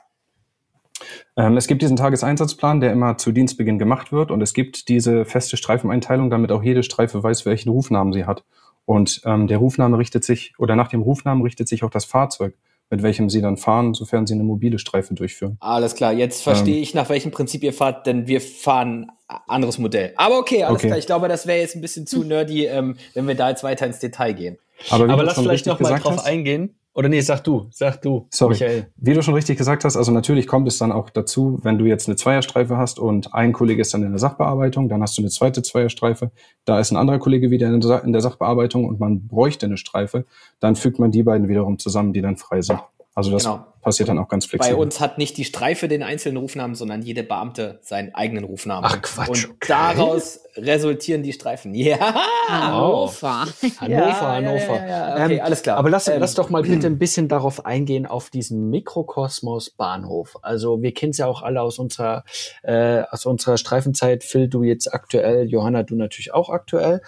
Ähm, 1.35 1.57
es 1.57 1.67
gibt 1.67 1.81
diesen 1.81 1.97
Tageseinsatzplan, 1.97 2.79
der 2.79 2.91
immer 2.91 3.17
zu 3.17 3.31
Dienstbeginn 3.31 3.79
gemacht 3.79 4.11
wird 4.11 4.31
und 4.31 4.41
es 4.41 4.53
gibt 4.53 4.87
diese 4.87 5.25
feste 5.25 5.57
Streifeneinteilung, 5.57 6.29
damit 6.29 6.51
auch 6.51 6.63
jede 6.63 6.83
Streife 6.83 7.21
weiß, 7.21 7.45
welchen 7.45 7.69
Rufnamen 7.69 8.13
sie 8.13 8.25
hat. 8.25 8.43
Und 8.85 9.21
ähm, 9.25 9.47
der 9.47 9.57
Rufname 9.57 9.97
richtet 9.97 10.23
sich, 10.23 10.53
oder 10.57 10.75
nach 10.75 10.87
dem 10.87 11.01
Rufnamen 11.01 11.43
richtet 11.43 11.67
sich 11.67 11.83
auch 11.83 11.89
das 11.89 12.05
Fahrzeug 12.05 12.55
mit 12.89 13.01
welchem 13.03 13.29
sie 13.29 13.41
dann 13.41 13.57
fahren, 13.57 13.93
sofern 13.93 14.27
sie 14.27 14.33
eine 14.33 14.43
mobile 14.43 14.79
Streife 14.79 15.13
durchführen. 15.13 15.57
Alles 15.59 15.95
klar, 15.95 16.13
jetzt 16.13 16.43
verstehe 16.43 16.77
ähm, 16.77 16.83
ich, 16.83 16.93
nach 16.93 17.09
welchem 17.09 17.31
Prinzip 17.31 17.63
ihr 17.63 17.73
fahrt, 17.73 18.05
denn 18.05 18.27
wir 18.27 18.41
fahren 18.41 19.11
anderes 19.47 19.79
Modell. 19.79 20.13
Aber 20.17 20.37
okay, 20.37 20.63
alles 20.63 20.77
okay. 20.77 20.87
klar. 20.87 20.99
Ich 20.99 21.05
glaube, 21.05 21.27
das 21.27 21.47
wäre 21.47 21.59
jetzt 21.59 21.75
ein 21.75 21.81
bisschen 21.81 22.05
zu 22.05 22.23
nerdy, 22.23 22.65
ähm, 22.65 22.97
wenn 23.13 23.27
wir 23.27 23.35
da 23.35 23.49
jetzt 23.49 23.63
weiter 23.63 23.85
ins 23.85 23.99
Detail 23.99 24.33
gehen. 24.33 24.57
Aber, 24.89 25.09
Aber 25.09 25.23
lass 25.23 25.39
vielleicht 25.39 25.65
noch 25.65 25.79
mal 25.79 25.97
drauf 25.99 26.17
hast, 26.17 26.25
eingehen. 26.25 26.75
Oder 26.95 27.09
nee, 27.09 27.19
sag 27.19 27.43
du, 27.43 27.67
sag 27.71 28.01
du, 28.01 28.25
Sorry. 28.31 28.53
Michael. 28.53 28.87
Wie 28.95 29.13
du 29.13 29.21
schon 29.21 29.33
richtig 29.33 29.57
gesagt 29.57 29.83
hast, 29.83 29.97
also 29.97 30.13
natürlich 30.13 30.47
kommt 30.47 30.65
es 30.69 30.77
dann 30.77 30.93
auch 30.93 31.09
dazu, 31.09 31.59
wenn 31.61 31.77
du 31.77 31.83
jetzt 31.83 32.07
eine 32.07 32.15
Zweierstreife 32.15 32.77
hast 32.77 32.99
und 32.99 33.33
ein 33.33 33.51
Kollege 33.51 33.81
ist 33.81 33.93
dann 33.93 34.03
in 34.03 34.11
der 34.11 34.19
Sachbearbeitung, 34.19 34.87
dann 34.87 35.01
hast 35.01 35.17
du 35.17 35.21
eine 35.21 35.29
zweite 35.29 35.61
Zweierstreife, 35.61 36.31
da 36.63 36.79
ist 36.79 36.91
ein 36.91 36.97
anderer 36.97 37.19
Kollege 37.19 37.51
wieder 37.51 37.67
in 37.67 38.13
der 38.13 38.21
Sachbearbeitung 38.21 38.85
und 38.85 39.01
man 39.01 39.27
bräuchte 39.27 39.65
eine 39.65 39.75
Streife, 39.75 40.25
dann 40.61 40.77
fügt 40.77 40.97
man 40.97 41.11
die 41.11 41.23
beiden 41.23 41.49
wiederum 41.49 41.79
zusammen, 41.79 42.13
die 42.13 42.21
dann 42.21 42.37
frei 42.37 42.61
sind. 42.61 42.79
Also 43.13 43.29
das 43.29 43.43
genau. 43.43 43.65
Passiert 43.85 44.09
dann 44.09 44.17
auch 44.17 44.27
ganz 44.27 44.45
flexibel. 44.45 44.75
Bei 44.75 44.81
uns 44.81 44.99
hat 44.99 45.17
nicht 45.17 45.37
die 45.37 45.45
Streife 45.45 45.87
den 45.87 46.03
einzelnen 46.03 46.37
Rufnamen, 46.37 46.75
sondern 46.75 47.03
jede 47.03 47.23
Beamte 47.23 47.79
seinen 47.83 48.13
eigenen 48.13 48.43
Rufnamen. 48.43 48.89
Ach 48.91 49.01
Quatsch. 49.01 49.29
Und 49.29 49.49
okay. 49.51 49.67
daraus 49.67 50.39
resultieren 50.57 51.23
die 51.23 51.31
Streifen. 51.31 51.73
Ja. 51.85 52.15
Hannover. 52.47 53.45
Hannover, 53.79 53.89
ja, 53.89 54.21
Hannover. 54.21 54.75
Ja, 54.75 54.87
ja, 54.87 55.23
okay, 55.25 55.35
ähm, 55.35 55.41
alles 55.43 55.61
klar. 55.61 55.77
Aber 55.77 55.91
lass, 55.91 56.07
ähm, 56.07 56.19
lass 56.19 56.33
doch 56.33 56.49
mal 56.49 56.63
bitte 56.63 56.87
ein 56.87 56.97
bisschen 56.97 57.27
darauf 57.27 57.65
eingehen, 57.65 58.07
auf 58.07 58.31
diesen 58.31 58.71
Mikrokosmos 58.71 59.69
Bahnhof. 59.69 60.35
Also 60.41 60.81
wir 60.81 60.93
kennen 60.93 61.11
es 61.11 61.19
ja 61.19 61.27
auch 61.27 61.43
alle 61.43 61.61
aus 61.61 61.77
unserer, 61.77 62.23
äh, 62.63 63.03
aus 63.11 63.27
unserer 63.27 63.57
Streifenzeit. 63.57 64.23
Phil, 64.23 64.47
du 64.47 64.63
jetzt 64.63 64.91
aktuell, 64.91 65.45
Johanna, 65.47 65.83
du 65.83 65.95
natürlich 65.95 66.33
auch 66.33 66.49
aktuell. 66.49 67.01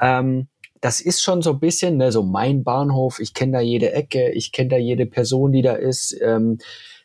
Ähm, 0.00 0.48
das 0.82 1.00
ist 1.00 1.22
schon 1.22 1.42
so 1.42 1.52
ein 1.52 1.60
bisschen 1.60 1.96
ne, 1.96 2.10
so 2.10 2.24
mein 2.24 2.64
Bahnhof. 2.64 3.20
Ich 3.20 3.34
kenne 3.34 3.52
da 3.52 3.60
jede 3.60 3.92
Ecke, 3.92 4.32
ich 4.32 4.50
kenne 4.50 4.70
da 4.70 4.76
jede 4.76 5.06
Person, 5.06 5.52
die 5.52 5.62
da 5.62 5.74
ist. 5.74 6.14
Ähm, 6.20 6.58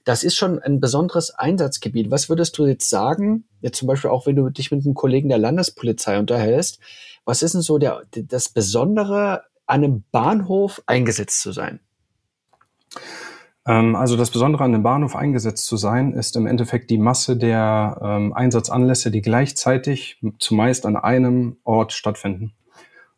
das 0.04 0.24
ist 0.24 0.36
schon 0.36 0.60
ein 0.60 0.80
besonderes 0.80 1.30
Einsatzgebiet. 1.30 2.10
Was 2.10 2.28
würdest 2.28 2.58
du 2.58 2.66
jetzt 2.66 2.90
sagen, 2.90 3.46
jetzt 3.62 3.78
zum 3.78 3.88
Beispiel 3.88 4.10
auch, 4.10 4.26
wenn 4.26 4.36
du 4.36 4.50
dich 4.50 4.72
mit 4.72 4.84
einem 4.84 4.96
Kollegen 4.96 5.30
der 5.30 5.38
Landespolizei 5.38 6.18
unterhältst, 6.18 6.80
was 7.24 7.44
ist 7.44 7.54
denn 7.54 7.62
so 7.62 7.78
der, 7.78 8.02
das 8.12 8.50
Besondere 8.50 9.44
an 9.68 9.84
einem 9.84 10.04
Bahnhof 10.12 10.82
eingesetzt 10.88 11.42
zu 11.42 11.52
sein? 11.52 11.80
Ähm, 13.68 13.96
also 13.96 14.18
das 14.18 14.32
Besondere 14.32 14.64
an 14.64 14.72
dem 14.72 14.82
Bahnhof 14.82 15.16
eingesetzt 15.16 15.68
zu 15.68 15.78
sein, 15.78 16.14
ist 16.14 16.36
im 16.36 16.48
Endeffekt 16.48 16.90
die 16.90 16.98
Masse 16.98 17.38
der 17.38 18.00
ähm, 18.02 18.34
Einsatzanlässe, 18.34 19.12
die 19.12 19.22
gleichzeitig 19.22 20.20
zumeist 20.40 20.88
an 20.88 20.96
einem 20.96 21.58
Ort 21.64 21.94
stattfinden 21.94 22.54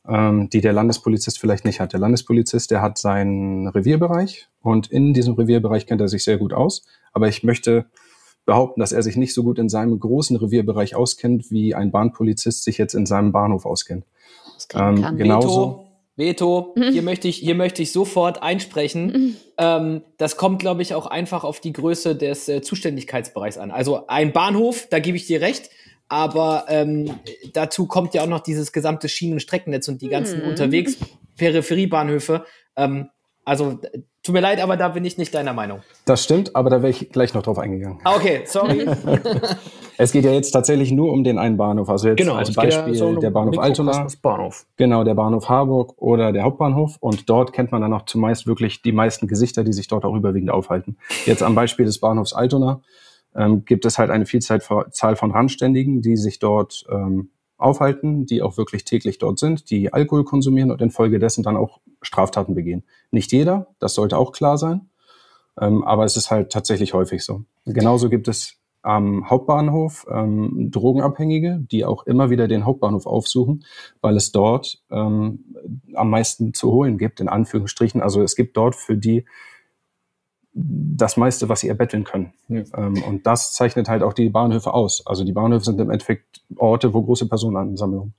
ähm, 0.09 0.49
die 0.49 0.61
der 0.61 0.73
Landespolizist 0.73 1.39
vielleicht 1.39 1.65
nicht 1.65 1.79
hat. 1.79 1.93
Der 1.93 1.99
Landespolizist, 1.99 2.71
der 2.71 2.81
hat 2.81 2.97
seinen 2.97 3.67
Revierbereich 3.67 4.47
und 4.61 4.91
in 4.91 5.13
diesem 5.13 5.35
Revierbereich 5.35 5.85
kennt 5.85 6.01
er 6.01 6.07
sich 6.07 6.23
sehr 6.23 6.37
gut 6.37 6.53
aus. 6.53 6.83
Aber 7.13 7.27
ich 7.27 7.43
möchte 7.43 7.85
behaupten, 8.45 8.79
dass 8.79 8.91
er 8.91 9.03
sich 9.03 9.15
nicht 9.15 9.33
so 9.33 9.43
gut 9.43 9.59
in 9.59 9.69
seinem 9.69 9.99
großen 9.99 10.35
Revierbereich 10.35 10.95
auskennt, 10.95 11.51
wie 11.51 11.75
ein 11.75 11.91
Bahnpolizist 11.91 12.63
sich 12.63 12.77
jetzt 12.77 12.95
in 12.95 13.05
seinem 13.05 13.31
Bahnhof 13.31 13.65
auskennt. 13.65 14.05
Ähm, 14.73 15.17
genauso. 15.17 15.85
Veto, 16.15 16.73
mhm. 16.75 16.91
hier 16.91 17.01
möchte 17.01 17.29
ich, 17.29 17.37
hier 17.37 17.55
möchte 17.55 17.81
ich 17.81 17.91
sofort 17.91 18.43
einsprechen. 18.43 19.05
Mhm. 19.05 19.35
Ähm, 19.61 20.03
das 20.15 20.37
kommt, 20.37 20.59
glaube 20.59 20.81
ich, 20.81 20.93
auch 20.93 21.05
einfach 21.05 21.43
auf 21.43 21.59
die 21.59 21.73
Größe 21.73 22.15
des 22.15 22.47
äh, 22.47 22.61
Zuständigkeitsbereichs 22.61 23.57
an. 23.57 23.71
Also 23.71 24.07
ein 24.07 24.31
Bahnhof, 24.31 24.87
da 24.89 24.99
gebe 24.99 25.17
ich 25.17 25.27
dir 25.27 25.41
recht, 25.41 25.69
aber 26.09 26.65
ähm, 26.67 27.19
dazu 27.53 27.85
kommt 27.85 28.13
ja 28.15 28.23
auch 28.23 28.27
noch 28.27 28.41
dieses 28.41 28.71
gesamte 28.71 29.07
Schienen- 29.07 29.33
und 29.33 29.39
Streckennetz 29.39 29.87
und 29.87 30.01
die 30.01 30.09
ganzen 30.09 30.41
mhm. 30.41 30.49
unterwegs 30.49 30.97
Peripheriebahnhöfe. 31.37 32.43
Ähm, 32.75 33.09
also 33.45 33.79
tut 34.23 34.33
mir 34.33 34.41
leid, 34.41 34.61
aber 34.61 34.77
da 34.77 34.89
bin 34.89 35.05
ich 35.05 35.17
nicht 35.17 35.33
deiner 35.33 35.53
Meinung. 35.53 35.81
Das 36.05 36.23
stimmt, 36.23 36.55
aber 36.55 36.69
da 36.69 36.81
wäre 36.81 36.89
ich 36.89 37.09
gleich 37.09 37.33
noch 37.33 37.41
drauf 37.41 37.57
eingegangen. 37.57 37.99
Ah, 38.03 38.15
okay, 38.15 38.41
sorry. 38.45 38.85
es 39.97 40.11
geht 40.11 40.25
ja 40.25 40.31
jetzt 40.31 40.51
tatsächlich 40.51 40.91
nur 40.91 41.11
um 41.11 41.23
den 41.23 41.37
einen 41.37 41.57
Bahnhof. 41.57 41.89
Also 41.89 42.09
jetzt 42.09 42.17
genau, 42.17 42.35
als 42.35 42.53
Beispiel 42.53 42.93
ja 42.93 42.99
so 42.99 43.15
der 43.15 43.31
Bahnhof 43.31 43.57
Altona. 43.57 44.07
Bahnhof. 44.21 44.65
Genau, 44.77 45.03
der 45.03 45.15
Bahnhof 45.15 45.49
Harburg 45.49 45.93
oder 45.97 46.31
der 46.31 46.43
Hauptbahnhof. 46.43 46.97
Und 46.99 47.29
dort 47.29 47.53
kennt 47.53 47.71
man 47.71 47.81
dann 47.81 47.93
auch 47.93 48.05
zumeist 48.05 48.45
wirklich 48.45 48.81
die 48.81 48.91
meisten 48.91 49.27
Gesichter, 49.27 49.63
die 49.63 49.73
sich 49.73 49.87
dort 49.87 50.05
auch 50.05 50.15
überwiegend 50.15 50.51
aufhalten. 50.51 50.97
Jetzt 51.25 51.41
am 51.41 51.55
Beispiel 51.55 51.85
des 51.85 51.99
Bahnhofs 51.99 52.33
Altona 52.33 52.81
ähm, 53.39 53.63
gibt 53.63 53.85
es 53.85 53.97
halt 53.97 54.11
eine 54.11 54.25
Vielzahl 54.25 54.59
von 54.59 55.31
Randständigen, 55.31 56.01
die 56.01 56.17
sich 56.17 56.39
dort 56.39 56.85
ähm, 56.91 57.29
aufhalten, 57.57 58.25
die 58.25 58.41
auch 58.41 58.57
wirklich 58.57 58.83
täglich 58.83 59.17
dort 59.17 59.39
sind, 59.39 59.69
die 59.69 59.91
Alkohol 59.93 60.25
konsumieren 60.25 60.71
und 60.71 60.81
infolgedessen 60.81 61.43
dann 61.43 61.57
auch 61.57 61.79
Straftaten 62.01 62.53
begehen. 62.53 62.83
Nicht 63.11 63.31
jeder, 63.31 63.67
das 63.79 63.93
sollte 63.93 64.17
auch 64.17 64.33
klar 64.33 64.57
sein, 64.57 64.89
ähm, 65.59 65.83
aber 65.83 66.03
es 66.03 66.17
ist 66.17 66.29
halt 66.31 66.51
tatsächlich 66.51 66.93
häufig 66.93 67.23
so. 67.23 67.45
Genauso 67.65 68.09
gibt 68.09 68.27
es 68.27 68.57
am 68.81 69.29
Hauptbahnhof 69.29 70.05
ähm, 70.09 70.69
Drogenabhängige, 70.71 71.59
die 71.59 71.85
auch 71.85 72.05
immer 72.07 72.29
wieder 72.29 72.47
den 72.47 72.65
Hauptbahnhof 72.65 73.05
aufsuchen, 73.05 73.65
weil 74.01 74.17
es 74.17 74.31
dort 74.31 74.81
ähm, 74.89 75.45
am 75.95 76.09
meisten 76.09 76.53
zu 76.53 76.71
holen 76.71 76.97
gibt, 76.97 77.19
in 77.21 77.29
Anführungsstrichen. 77.29 78.01
Also 78.01 78.21
es 78.21 78.35
gibt 78.35 78.55
dort 78.57 78.75
für 78.75 78.97
die 78.97 79.25
das 80.61 81.17
meiste, 81.17 81.49
was 81.49 81.61
sie 81.61 81.69
erbetteln 81.69 82.03
können. 82.03 82.33
Ja. 82.47 82.63
Ähm, 82.75 83.01
und 83.03 83.25
das 83.25 83.53
zeichnet 83.53 83.87
halt 83.87 84.03
auch 84.03 84.13
die 84.13 84.29
Bahnhöfe 84.29 84.73
aus. 84.73 85.05
Also 85.05 85.23
die 85.23 85.31
Bahnhöfe 85.31 85.65
sind 85.65 85.79
im 85.79 85.89
Endeffekt 85.89 86.41
Orte, 86.57 86.93
wo 86.93 87.01
große 87.01 87.27
Personenansammlungen 87.27 88.13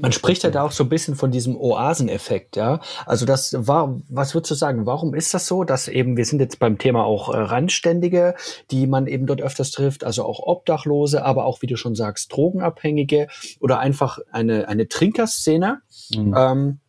man 0.00 0.12
spricht 0.12 0.44
halt 0.44 0.56
auch 0.56 0.72
so 0.72 0.84
ein 0.84 0.88
bisschen 0.90 1.14
von 1.14 1.30
diesem 1.30 1.56
Oaseneffekt, 1.56 2.56
ja. 2.56 2.80
Also 3.06 3.24
das 3.24 3.54
war, 3.58 4.00
was 4.08 4.34
würdest 4.34 4.50
du 4.50 4.54
sagen, 4.54 4.84
warum 4.84 5.14
ist 5.14 5.32
das 5.32 5.46
so, 5.46 5.64
dass 5.64 5.88
eben, 5.88 6.16
wir 6.16 6.26
sind 6.26 6.40
jetzt 6.40 6.58
beim 6.58 6.78
Thema 6.78 7.04
auch 7.04 7.32
äh, 7.32 7.38
Randständige, 7.38 8.34
die 8.70 8.86
man 8.86 9.06
eben 9.06 9.26
dort 9.26 9.40
öfters 9.40 9.70
trifft, 9.70 10.04
also 10.04 10.24
auch 10.24 10.40
Obdachlose, 10.40 11.24
aber 11.24 11.46
auch, 11.46 11.62
wie 11.62 11.66
du 11.66 11.76
schon 11.76 11.94
sagst, 11.94 12.32
Drogenabhängige 12.32 13.28
oder 13.60 13.78
einfach 13.78 14.18
eine, 14.30 14.68
eine 14.68 14.88
Trinkerszene, 14.88 15.80
mhm. 16.14 16.34
ähm, 16.36 16.80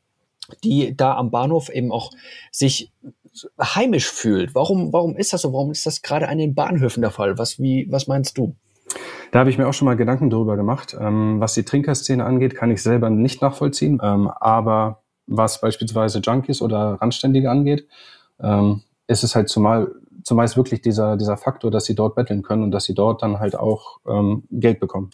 die 0.64 0.96
da 0.96 1.16
am 1.16 1.32
Bahnhof 1.32 1.70
eben 1.70 1.92
auch 1.92 2.12
sich 2.52 2.92
heimisch 3.60 4.10
fühlt. 4.10 4.56
Warum, 4.56 4.94
warum 4.94 5.16
ist 5.16 5.34
das 5.34 5.42
so? 5.42 5.54
Warum 5.54 5.72
ist 5.72 5.86
das 5.86 6.02
gerade 6.02 6.28
an 6.28 6.38
den 6.38 6.54
Bahnhöfen 6.54 7.02
der 7.02 7.12
Fall? 7.12 7.38
Was, 7.38 7.60
wie, 7.60 7.88
was 7.90 8.08
meinst 8.08 8.38
du? 8.38 8.56
Da 9.32 9.40
habe 9.40 9.50
ich 9.50 9.58
mir 9.58 9.68
auch 9.68 9.74
schon 9.74 9.86
mal 9.86 9.96
Gedanken 9.96 10.30
darüber 10.30 10.56
gemacht. 10.56 10.96
Ähm, 11.00 11.40
was 11.40 11.54
die 11.54 11.64
Trinkerszene 11.64 12.24
angeht, 12.24 12.56
kann 12.56 12.70
ich 12.70 12.84
selber 12.84 13.10
nicht 13.10 13.42
nachvollziehen. 13.42 14.00
Ähm, 14.04 14.30
aber 14.30 15.02
was 15.26 15.62
beispielsweise 15.62 16.20
Junkies 16.20 16.62
oder 16.62 16.98
Randständige 17.02 17.50
angeht, 17.50 17.88
ähm, 18.40 18.82
ist 19.08 19.24
es 19.24 19.36
halt 19.36 19.50
zumal 19.50 19.92
zumeist 20.24 20.56
wirklich 20.56 20.82
dieser, 20.82 21.18
dieser 21.18 21.38
Faktor, 21.38 21.72
dass 21.72 21.86
sie 21.86 21.96
dort 21.96 22.16
betteln 22.16 22.44
können 22.44 22.64
und 22.64 22.72
dass 22.72 22.86
sie 22.86 22.94
dort 22.94 23.22
dann 23.22 23.40
halt 23.40 23.56
auch 23.56 24.00
ähm, 24.08 24.44
Geld 24.52 24.80
bekommen. 24.80 25.10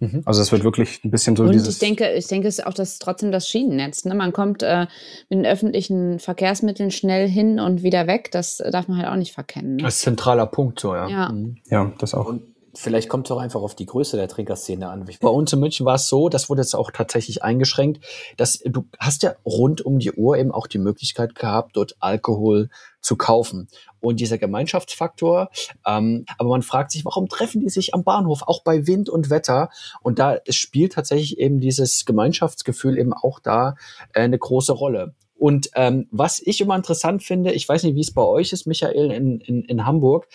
Mhm. 0.00 0.22
Also 0.24 0.40
es 0.40 0.50
wird 0.50 0.64
wirklich 0.64 1.04
ein 1.04 1.10
bisschen 1.10 1.36
so 1.36 1.44
und 1.44 1.52
dieses. 1.52 1.74
Ich 1.74 1.78
denke, 1.78 2.12
ich 2.12 2.26
denke, 2.26 2.48
es 2.48 2.58
ist 2.58 2.66
auch 2.66 2.74
das 2.74 2.98
trotzdem 2.98 3.30
das 3.30 3.48
Schienennetz. 3.48 4.06
Ne? 4.06 4.14
Man 4.14 4.32
kommt 4.32 4.62
äh, 4.62 4.86
mit 5.28 5.38
den 5.38 5.46
öffentlichen 5.46 6.18
Verkehrsmitteln 6.18 6.90
schnell 6.90 7.28
hin 7.28 7.60
und 7.60 7.82
wieder 7.82 8.06
weg. 8.06 8.30
Das 8.32 8.62
darf 8.72 8.88
man 8.88 8.96
halt 8.98 9.08
auch 9.08 9.16
nicht 9.16 9.32
verkennen. 9.32 9.76
Ne? 9.76 9.82
Das 9.82 9.96
ist 9.96 10.02
zentraler 10.02 10.46
Punkt, 10.46 10.80
so 10.80 10.94
ja. 10.94 11.08
Ja, 11.08 11.28
mhm. 11.30 11.58
ja 11.68 11.92
das 11.98 12.14
auch. 12.14 12.26
Und 12.26 12.42
Vielleicht 12.74 13.08
kommt 13.08 13.26
es 13.26 13.32
auch 13.32 13.38
einfach 13.38 13.62
auf 13.62 13.74
die 13.74 13.86
Größe 13.86 14.16
der 14.16 14.28
Trinkerszene 14.28 14.88
an. 14.88 15.08
Bei 15.20 15.28
uns 15.28 15.52
in 15.52 15.60
München 15.60 15.86
war 15.86 15.96
es 15.96 16.06
so, 16.06 16.28
das 16.28 16.48
wurde 16.48 16.62
jetzt 16.62 16.74
auch 16.74 16.90
tatsächlich 16.92 17.42
eingeschränkt, 17.42 18.04
dass 18.36 18.60
du 18.64 18.86
hast 18.98 19.22
ja 19.24 19.34
rund 19.44 19.80
um 19.84 19.98
die 19.98 20.12
Uhr 20.12 20.36
eben 20.36 20.52
auch 20.52 20.66
die 20.68 20.78
Möglichkeit 20.78 21.34
gehabt, 21.34 21.76
dort 21.76 21.96
Alkohol 21.98 22.68
zu 23.00 23.16
kaufen. 23.16 23.68
Und 23.98 24.20
dieser 24.20 24.38
Gemeinschaftsfaktor, 24.38 25.50
ähm, 25.86 26.24
aber 26.38 26.50
man 26.50 26.62
fragt 26.62 26.92
sich, 26.92 27.04
warum 27.04 27.28
treffen 27.28 27.60
die 27.60 27.70
sich 27.70 27.92
am 27.92 28.04
Bahnhof, 28.04 28.42
auch 28.46 28.62
bei 28.62 28.86
Wind 28.86 29.08
und 29.08 29.30
Wetter? 29.30 29.70
Und 30.02 30.18
da 30.18 30.38
spielt 30.48 30.92
tatsächlich 30.92 31.38
eben 31.38 31.60
dieses 31.60 32.04
Gemeinschaftsgefühl 32.04 32.98
eben 32.98 33.12
auch 33.12 33.40
da 33.40 33.74
äh, 34.12 34.20
eine 34.20 34.38
große 34.38 34.72
Rolle. 34.72 35.14
Und 35.40 35.70
ähm, 35.74 36.06
was 36.10 36.38
ich 36.38 36.60
immer 36.60 36.76
interessant 36.76 37.22
finde, 37.22 37.52
ich 37.52 37.66
weiß 37.66 37.82
nicht, 37.84 37.94
wie 37.94 38.00
es 38.00 38.12
bei 38.12 38.22
euch 38.22 38.52
ist, 38.52 38.66
Michael, 38.66 39.10
in, 39.10 39.40
in, 39.40 39.64
in 39.64 39.86
Hamburg, 39.86 40.28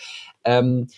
ähm, 0.44 0.88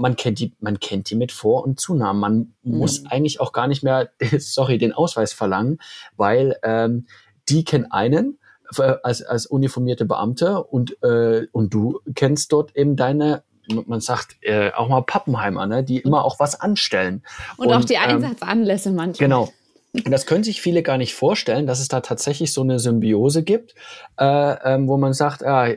man 0.00 0.16
kennt 0.16 0.38
die, 0.38 0.54
man 0.60 0.80
kennt 0.80 1.10
die 1.10 1.14
mit 1.14 1.30
Vor- 1.30 1.62
und 1.62 1.78
Zunahmen. 1.78 2.20
Man 2.20 2.54
mhm. 2.62 2.78
muss 2.78 3.04
eigentlich 3.06 3.40
auch 3.40 3.52
gar 3.52 3.68
nicht 3.68 3.82
mehr, 3.82 4.10
sorry, 4.38 4.78
den 4.78 4.92
Ausweis 4.92 5.32
verlangen, 5.32 5.78
weil 6.16 6.56
ähm, 6.62 7.06
die 7.48 7.64
kennen 7.64 7.90
einen 7.90 8.38
äh, 8.78 8.94
als, 9.02 9.22
als 9.22 9.46
uniformierte 9.46 10.06
Beamte 10.06 10.64
und, 10.64 11.02
äh, 11.02 11.46
und 11.52 11.74
du 11.74 12.00
kennst 12.14 12.52
dort 12.52 12.74
eben 12.76 12.96
deine 12.96 13.44
man 13.86 14.00
sagt 14.00 14.36
äh, 14.40 14.72
auch 14.72 14.88
mal 14.88 15.02
Pappenheimer, 15.02 15.64
ne, 15.64 15.84
die 15.84 15.98
immer 15.98 16.24
auch 16.24 16.40
was 16.40 16.60
anstellen. 16.60 17.22
Und, 17.56 17.68
und 17.68 17.74
auch 17.74 17.84
die 17.84 17.94
ähm, 17.94 18.16
Einsatzanlässe 18.16 18.90
manchmal. 18.90 19.28
Genau. 19.28 19.52
Und 19.92 20.10
das 20.10 20.26
können 20.26 20.42
sich 20.42 20.60
viele 20.60 20.82
gar 20.82 20.98
nicht 20.98 21.14
vorstellen, 21.14 21.68
dass 21.68 21.78
es 21.78 21.86
da 21.86 22.00
tatsächlich 22.00 22.52
so 22.52 22.62
eine 22.62 22.80
Symbiose 22.80 23.44
gibt, 23.44 23.76
äh, 24.18 24.24
ähm, 24.24 24.88
wo 24.88 24.96
man 24.96 25.12
sagt, 25.12 25.44
ah, 25.44 25.68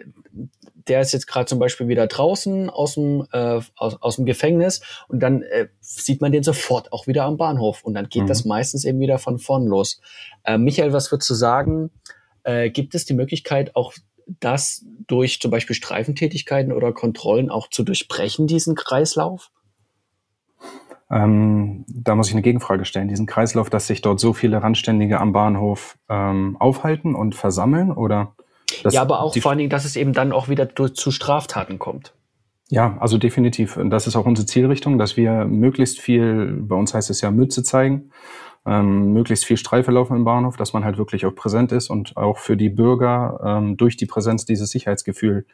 der 0.88 1.02
ist 1.02 1.12
jetzt 1.12 1.28
gerade 1.28 1.46
zum 1.46 1.60
Beispiel 1.60 1.88
wieder 1.88 2.08
draußen 2.08 2.70
aus 2.70 2.96
dem, 2.96 3.26
äh, 3.32 3.60
aus, 3.76 4.02
aus 4.02 4.16
dem 4.18 4.26
Gefängnis 4.26 4.82
und 5.08 5.20
dann 5.20 5.42
äh, 5.44 5.68
sieht 5.80 6.22
man 6.22 6.32
den 6.32 6.44
sofort 6.44 6.92
auch 6.92 7.08
wieder 7.08 7.26
am 7.26 7.38
Bahnhof 7.38 7.84
und 7.84 7.94
dann 7.94 8.10
geht 8.10 8.24
mhm. 8.24 8.28
das 8.28 8.46
meistens 8.46 8.86
eben 8.86 9.00
wieder 9.00 9.18
von 9.18 9.40
vorn 9.40 9.66
los. 9.66 10.02
Äh, 10.44 10.58
Michael, 10.58 10.94
was 10.94 11.12
würdest 11.12 11.30
du 11.30 11.34
sagen? 11.34 11.92
Äh, 12.44 12.70
gibt 12.70 12.96
es 12.96 13.06
die 13.06 13.14
Möglichkeit, 13.14 13.76
auch 13.76 13.94
das 14.40 14.86
durch 15.08 15.40
zum 15.42 15.52
Beispiel 15.52 15.76
Streifentätigkeiten 15.76 16.72
oder 16.72 16.94
Kontrollen 16.94 17.50
auch 17.50 17.70
zu 17.70 17.84
durchbrechen, 17.84 18.48
diesen 18.48 18.76
Kreislauf? 18.76 19.52
Ähm, 21.12 21.86
da 21.88 22.16
muss 22.16 22.30
ich 22.30 22.34
eine 22.34 22.42
Gegenfrage 22.42 22.86
stellen. 22.86 23.08
Diesen 23.08 23.26
Kreislauf, 23.28 23.70
dass 23.70 23.88
sich 23.88 24.02
dort 24.02 24.20
so 24.20 24.34
viele 24.34 24.64
Randständige 24.64 25.20
am 25.20 25.32
Bahnhof 25.32 25.98
ähm, 26.10 26.58
aufhalten 26.60 27.14
und 27.14 27.36
versammeln, 27.36 27.92
oder? 27.92 28.36
Ja, 28.90 29.02
aber 29.02 29.22
auch 29.22 29.36
vor 29.38 29.52
allen 29.52 29.58
Dingen, 29.58 29.70
dass 29.70 29.86
es 29.86 29.96
eben 29.96 30.14
dann 30.14 30.32
auch 30.32 30.50
wieder 30.50 30.70
zu 30.76 31.12
Straftaten 31.12 31.80
kommt. 31.80 32.14
Ja, 32.70 32.98
also 33.00 33.18
definitiv. 33.18 33.78
Und 33.78 33.90
das 33.90 34.08
ist 34.08 34.16
auch 34.16 34.26
unsere 34.26 34.48
Zielrichtung, 34.48 34.98
dass 34.98 35.18
wir 35.18 35.46
möglichst 35.46 36.00
viel, 36.00 36.54
bei 36.60 36.76
uns 36.76 36.94
heißt 36.94 37.10
es 37.10 37.22
ja 37.22 37.30
Mütze 37.30 37.64
zeigen, 37.64 38.10
ähm, 38.66 39.14
möglichst 39.14 39.46
viel 39.46 39.58
Streife 39.58 39.92
laufen 39.92 40.16
im 40.16 40.24
Bahnhof, 40.24 40.58
dass 40.58 40.74
man 40.74 40.86
halt 40.86 40.98
wirklich 40.98 41.26
auch 41.26 41.36
präsent 41.36 41.72
ist 41.72 41.90
und 41.90 42.16
auch 42.18 42.38
für 42.38 42.58
die 42.58 42.70
Bürger 42.70 43.40
ähm, 43.44 43.78
durch 43.78 43.98
die 43.98 44.06
Präsenz 44.06 44.46
dieses 44.46 44.70
Sicherheitsgefühl 44.70 45.46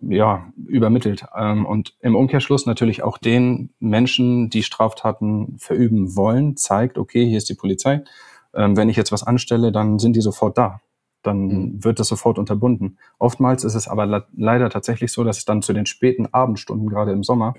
ja, 0.00 0.46
übermittelt. 0.66 1.24
Ähm, 1.34 1.64
und 1.64 1.96
im 2.00 2.14
Umkehrschluss 2.14 2.66
natürlich 2.66 3.02
auch 3.02 3.18
den 3.18 3.70
Menschen, 3.80 4.50
die 4.50 4.62
Straftaten 4.62 5.56
verüben 5.58 6.14
wollen, 6.16 6.56
zeigt, 6.56 6.98
okay, 6.98 7.26
hier 7.26 7.38
ist 7.38 7.48
die 7.48 7.54
Polizei. 7.54 8.02
Ähm, 8.54 8.76
wenn 8.76 8.88
ich 8.88 8.96
jetzt 8.96 9.10
was 9.10 9.22
anstelle, 9.22 9.72
dann 9.72 9.98
sind 9.98 10.14
die 10.14 10.20
sofort 10.20 10.58
da 10.58 10.80
dann 11.26 11.46
mhm. 11.46 11.84
wird 11.84 12.00
das 12.00 12.08
sofort 12.08 12.38
unterbunden. 12.38 12.98
Oftmals 13.18 13.64
ist 13.64 13.74
es 13.74 13.88
aber 13.88 14.26
leider 14.36 14.70
tatsächlich 14.70 15.12
so, 15.12 15.24
dass 15.24 15.38
es 15.38 15.44
dann 15.44 15.62
zu 15.62 15.72
den 15.72 15.86
späten 15.86 16.26
Abendstunden, 16.32 16.88
gerade 16.88 17.12
im 17.12 17.22
Sommer, 17.22 17.54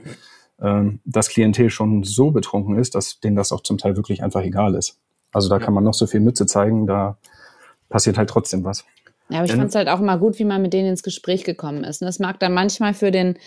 ähm, 0.62 1.00
das 1.06 1.30
Klientel 1.30 1.70
schon 1.70 2.04
so 2.04 2.32
betrunken 2.32 2.78
ist, 2.78 2.96
dass 2.96 3.20
denen 3.20 3.36
das 3.36 3.52
auch 3.52 3.62
zum 3.62 3.78
Teil 3.78 3.96
wirklich 3.96 4.24
einfach 4.24 4.42
egal 4.42 4.76
ist. 4.76 5.00
Also 5.32 5.50
da 5.50 5.58
ja. 5.58 5.66
kann 5.66 5.74
man 5.74 5.84
noch 5.84 5.94
so 5.94 6.08
viel 6.08 6.20
Mütze 6.20 6.46
zeigen, 6.46 6.88
da 6.88 7.18
passiert 7.90 8.18
halt 8.18 8.30
trotzdem 8.30 8.64
was. 8.64 8.86
Ja, 9.30 9.40
aber 9.40 9.46
ich 9.46 9.54
fand 9.54 9.70
es 9.70 9.76
halt 9.76 9.90
auch 9.90 10.00
immer 10.00 10.18
gut, 10.18 10.40
wie 10.40 10.46
man 10.46 10.62
mit 10.62 10.72
denen 10.74 10.90
ins 10.90 11.04
Gespräch 11.04 11.44
gekommen 11.44 11.84
ist. 11.84 12.02
Und 12.02 12.06
das 12.06 12.20
mag 12.20 12.40
dann 12.40 12.54
manchmal 12.54 12.94
für 12.94 13.12
den 13.12 13.38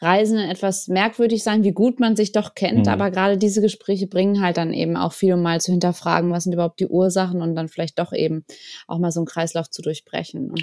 Reisenden 0.00 0.48
etwas 0.48 0.88
merkwürdig 0.88 1.42
sein, 1.42 1.62
wie 1.62 1.72
gut 1.72 2.00
man 2.00 2.16
sich 2.16 2.32
doch 2.32 2.54
kennt, 2.54 2.86
mhm. 2.86 2.92
aber 2.92 3.10
gerade 3.10 3.36
diese 3.36 3.60
Gespräche 3.60 4.06
bringen 4.06 4.42
halt 4.42 4.56
dann 4.56 4.72
eben 4.72 4.96
auch 4.96 5.12
viel, 5.12 5.34
um 5.34 5.42
mal 5.42 5.60
zu 5.60 5.72
hinterfragen, 5.72 6.30
was 6.30 6.44
sind 6.44 6.54
überhaupt 6.54 6.80
die 6.80 6.86
Ursachen 6.86 7.42
und 7.42 7.54
dann 7.54 7.68
vielleicht 7.68 7.98
doch 7.98 8.12
eben 8.12 8.44
auch 8.86 8.98
mal 8.98 9.12
so 9.12 9.20
einen 9.20 9.26
Kreislauf 9.26 9.68
zu 9.68 9.82
durchbrechen. 9.82 10.54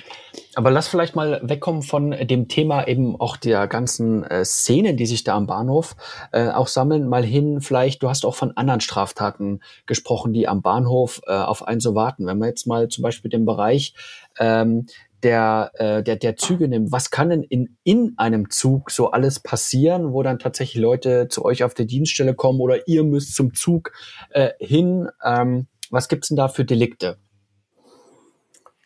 Aber 0.55 0.71
lass 0.71 0.87
vielleicht 0.87 1.15
mal 1.15 1.39
wegkommen 1.43 1.83
von 1.83 2.11
dem 2.11 2.47
Thema 2.47 2.87
eben 2.87 3.19
auch 3.19 3.37
der 3.37 3.67
ganzen 3.67 4.23
äh, 4.23 4.43
Szenen, 4.43 4.97
die 4.97 5.05
sich 5.05 5.23
da 5.23 5.35
am 5.35 5.45
Bahnhof 5.45 5.95
äh, 6.31 6.49
auch 6.49 6.67
sammeln, 6.67 7.07
mal 7.07 7.23
hin 7.23 7.61
vielleicht, 7.61 8.01
du 8.01 8.09
hast 8.09 8.25
auch 8.25 8.35
von 8.35 8.57
anderen 8.57 8.81
Straftaten 8.81 9.61
gesprochen, 9.85 10.33
die 10.33 10.47
am 10.47 10.61
Bahnhof 10.61 11.21
äh, 11.27 11.33
auf 11.33 11.67
einen 11.67 11.79
so 11.79 11.93
warten. 11.93 12.25
Wenn 12.25 12.39
wir 12.39 12.47
jetzt 12.47 12.65
mal 12.65 12.87
zum 12.87 13.03
Beispiel 13.03 13.29
den 13.29 13.45
Bereich 13.45 13.93
ähm, 14.39 14.87
der, 15.23 15.71
äh, 15.75 16.03
der, 16.03 16.15
der 16.15 16.37
Züge 16.37 16.67
nimmt, 16.67 16.91
was 16.91 17.09
kann 17.09 17.29
denn 17.29 17.43
in, 17.43 17.77
in 17.83 18.13
einem 18.17 18.49
Zug 18.49 18.91
so 18.91 19.11
alles 19.11 19.39
passieren, 19.39 20.13
wo 20.13 20.23
dann 20.23 20.39
tatsächlich 20.39 20.81
Leute 20.81 21.27
zu 21.27 21.43
euch 21.43 21.63
auf 21.63 21.73
der 21.73 21.85
Dienststelle 21.85 22.35
kommen 22.35 22.59
oder 22.59 22.87
ihr 22.87 23.03
müsst 23.03 23.35
zum 23.35 23.53
Zug 23.53 23.91
äh, 24.29 24.51
hin? 24.59 25.07
Ähm, 25.23 25.67
was 25.89 26.07
gibt's 26.07 26.27
denn 26.27 26.37
da 26.37 26.47
für 26.47 26.65
Delikte? 26.65 27.17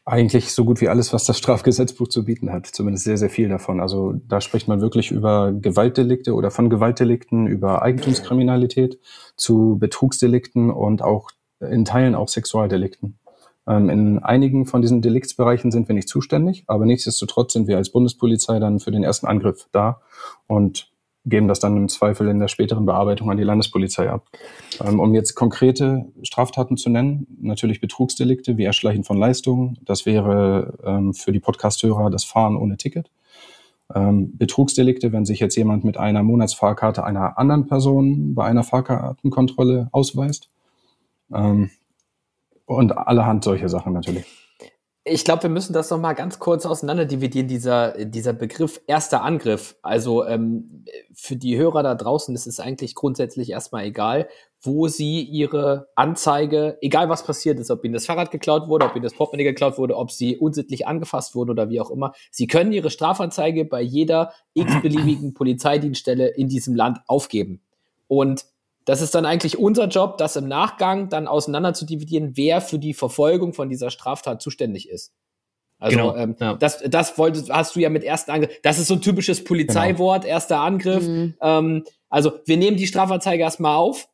Eigentlich 0.04 0.52
so 0.52 0.66
gut 0.66 0.82
wie 0.82 0.90
alles, 0.90 1.14
was 1.14 1.26
das 1.26 1.38
Strafgesetzbuch 1.38 2.08
zu 2.08 2.26
bieten 2.26 2.52
hat. 2.52 2.66
Zumindest 2.66 3.06
sehr, 3.06 3.18
sehr 3.18 3.30
viel 3.30 3.50
davon. 3.50 3.80
Also 3.80 4.14
da 4.28 4.42
spricht 4.42 4.68
man 4.68 4.82
wirklich 4.82 5.12
über 5.12 5.52
Gewaltdelikte 5.52 6.34
oder 6.34 6.50
von 6.50 6.70
Gewaltdelikten, 6.70 7.46
über 7.46 7.82
Eigentumskriminalität 7.84 9.00
zu 9.36 9.78
Betrugsdelikten 9.80 10.72
und 10.72 11.04
auch 11.04 11.30
in 11.60 11.86
Teilen 11.86 12.16
auch 12.16 12.30
Sexualdelikten. 12.30 13.20
Ähm, 13.68 13.90
in 13.90 14.20
einigen 14.20 14.66
von 14.66 14.82
diesen 14.82 15.02
Deliktsbereichen 15.02 15.72
sind 15.72 15.88
wir 15.88 15.96
nicht 15.96 16.10
zuständig, 16.10 16.64
aber 16.68 16.86
nichtsdestotrotz 16.86 17.54
sind 17.54 17.68
wir 17.68 17.78
als 17.78 17.92
Bundespolizei 17.92 18.60
dann 18.60 18.80
für 18.80 18.92
den 18.92 19.04
ersten 19.04 19.28
Angriff 19.28 19.68
da 19.72 20.02
und 20.48 20.90
geben 21.24 21.48
das 21.48 21.60
dann 21.60 21.78
im 21.78 21.88
Zweifel 21.88 22.28
in 22.30 22.40
der 22.40 22.48
späteren 22.48 22.88
Bearbeitung 22.88 23.30
an 23.30 23.38
die 23.38 23.44
Landespolizei 23.44 24.10
ab. 24.10 24.26
Ähm, 24.84 25.00
um 25.00 25.14
jetzt 25.14 25.36
konkrete 25.36 26.06
Straftaten 26.24 26.78
zu 26.78 26.90
nennen, 26.90 27.28
natürlich 27.40 27.80
Betrugsdelikte 27.80 28.58
wie 28.58 28.64
Erschleichen 28.64 29.04
von 29.04 29.18
Leistungen. 29.18 29.78
Das 29.86 30.08
wäre 30.08 30.74
ähm, 30.84 31.14
für 31.14 31.32
die 31.32 31.40
Podcasthörer 31.40 32.10
das 32.10 32.24
Fahren 32.24 32.56
ohne 32.56 32.78
Ticket. 32.78 33.10
Betrugsdelikte, 33.94 35.12
wenn 35.12 35.26
sich 35.26 35.42
jetzt 35.42 35.58
jemand 35.58 35.84
mit 35.84 35.98
einer 35.98 36.24
Monatsfahrkarte 36.24 37.04
einer 37.04 37.38
anderen 37.38 37.68
Person 37.68 38.34
bei 38.34 38.46
einer 38.46 38.64
Fahrkartenkontrolle 38.64 39.90
ausweist. 39.92 40.48
Ähm, 41.34 41.72
und 42.72 42.98
allerhand 42.98 43.44
solche 43.44 43.70
Sachen 43.70 43.94
natürlich. 43.94 44.26
Ich 45.04 45.26
glaube, 45.26 45.44
wir 45.44 45.50
müssen 45.50 45.74
das 45.74 45.90
noch 45.90 46.00
mal 46.00 46.14
ganz 46.14 46.38
kurz 46.38 46.68
auseinanderdividieren, 46.68 47.48
dieser, 47.48 48.06
dieser 48.06 48.34
Begriff 48.34 48.82
erster 48.86 49.24
Angriff. 49.24 49.76
Also 49.82 50.24
ähm, 50.28 50.86
für 51.12 51.36
die 51.36 51.58
Hörer 51.58 51.82
da 51.82 51.96
draußen 51.96 52.36
ist 52.36 52.46
es 52.46 52.60
eigentlich 52.60 52.94
grundsätzlich 52.94 53.50
erstmal 53.50 53.86
egal, 53.86 54.30
wo 54.62 54.88
sie 54.88 55.24
ihre 55.24 55.90
Anzeige, 55.96 56.78
egal 56.82 57.10
was 57.10 57.26
passiert 57.26 57.60
ist, 57.60 57.72
ob 57.72 57.84
ihnen 57.84 57.96
das 57.96 58.06
Fahrrad 58.06 58.30
geklaut 58.30 58.68
wurde, 58.68 58.86
ob 58.86 58.96
ihnen 58.96 59.02
das 59.02 59.16
Portemonnaie 59.16 59.46
geklaut 59.46 59.80
wurde, 59.80 59.98
ob 59.98 60.12
sie 60.12 60.38
unsittlich 60.38 60.86
angefasst 60.86 61.34
wurden 61.34 61.50
oder 61.50 61.72
wie 61.72 61.82
auch 61.82 61.90
immer, 61.90 62.14
sie 62.30 62.46
können 62.46 62.72
ihre 62.72 62.92
Strafanzeige 62.92 63.66
bei 63.66 63.82
jeder 63.82 64.34
x-beliebigen 64.54 65.34
Polizeidienststelle 65.34 66.28
in 66.28 66.48
diesem 66.48 66.76
Land 66.76 67.00
aufgeben. 67.08 67.64
Und 68.08 68.46
das 68.86 69.02
ist 69.02 69.14
dann 69.14 69.26
eigentlich 69.26 69.58
unser 69.58 69.88
Job, 69.88 70.18
das 70.18 70.36
im 70.36 70.48
Nachgang 70.48 71.10
dann 71.10 71.28
auseinander 71.28 71.74
zu 71.74 71.86
dividieren, 71.86 72.32
wer 72.36 72.62
für 72.62 72.80
die 72.80 72.94
Verfolgung 72.94 73.54
von 73.54 73.70
dieser 73.70 73.92
Straftat 73.92 74.42
zuständig 74.42 74.90
ist. 74.90 75.14
Also 75.82 75.98
genau, 75.98 76.16
ähm, 76.16 76.36
ja. 76.40 76.54
das, 76.54 76.84
das 76.86 77.18
wolltest, 77.18 77.52
hast 77.52 77.76
du 77.76 77.80
ja 77.80 77.90
mit 77.90 78.04
ersten 78.04 78.30
Angriff. 78.32 78.52
Das 78.62 78.78
ist 78.78 78.88
so 78.88 78.94
ein 78.94 79.02
typisches 79.02 79.44
Polizeiwort, 79.44 80.24
genau. 80.24 80.34
erster 80.34 80.60
Angriff. 80.60 81.08
Mhm. 81.08 81.34
Ähm, 81.42 81.84
also 82.10 82.34
wir 82.46 82.58
nehmen 82.58 82.78
die 82.78 82.86
Strafanzeige 82.86 83.42
erstmal 83.42 83.78
auf 83.78 84.08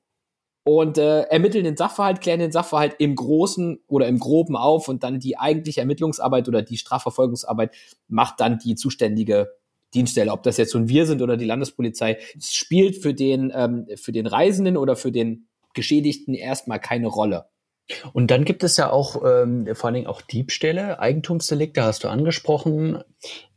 und 0.63 0.97
äh, 0.97 1.23
ermitteln 1.23 1.65
den 1.65 1.75
Sachverhalt, 1.75 2.21
klären 2.21 2.39
den 2.39 2.53
Sachverhalt 2.53 2.95
im 2.99 3.15
Großen 3.15 3.79
oder 3.87 4.07
im 4.07 4.19
Groben 4.19 4.55
auf 4.55 4.87
und 4.87 5.03
dann 5.03 5.19
die 5.19 5.37
eigentliche 5.37 5.81
Ermittlungsarbeit 5.81 6.47
oder 6.47 6.61
die 6.61 6.77
Strafverfolgungsarbeit 6.77 7.75
macht 8.07 8.39
dann 8.39 8.59
die 8.59 8.75
zuständige 8.75 9.49
Dienststelle, 9.97 10.31
ob 10.31 10.43
das 10.43 10.57
jetzt 10.57 10.73
nun 10.73 10.87
wir 10.87 11.05
sind 11.05 11.21
oder 11.21 11.37
die 11.37 11.45
Landespolizei, 11.45 12.19
spielt 12.39 13.01
für 13.01 13.13
den, 13.13 13.51
ähm, 13.53 13.87
für 13.95 14.11
den 14.11 14.27
Reisenden 14.27 14.77
oder 14.77 14.95
für 14.95 15.11
den 15.11 15.47
Geschädigten 15.73 16.33
erstmal 16.33 16.79
keine 16.79 17.07
Rolle. 17.07 17.45
Und 18.13 18.31
dann 18.31 18.43
gibt 18.43 18.63
es 18.63 18.77
ja 18.77 18.91
auch 18.91 19.23
ähm, 19.25 19.67
vor 19.73 19.85
allen 19.85 19.95
Dingen 19.95 20.07
auch 20.07 20.21
Diebstähle, 20.21 20.99
Eigentumsdelikte 20.99 21.83
hast 21.83 22.03
du 22.03 22.09
angesprochen, 22.09 23.01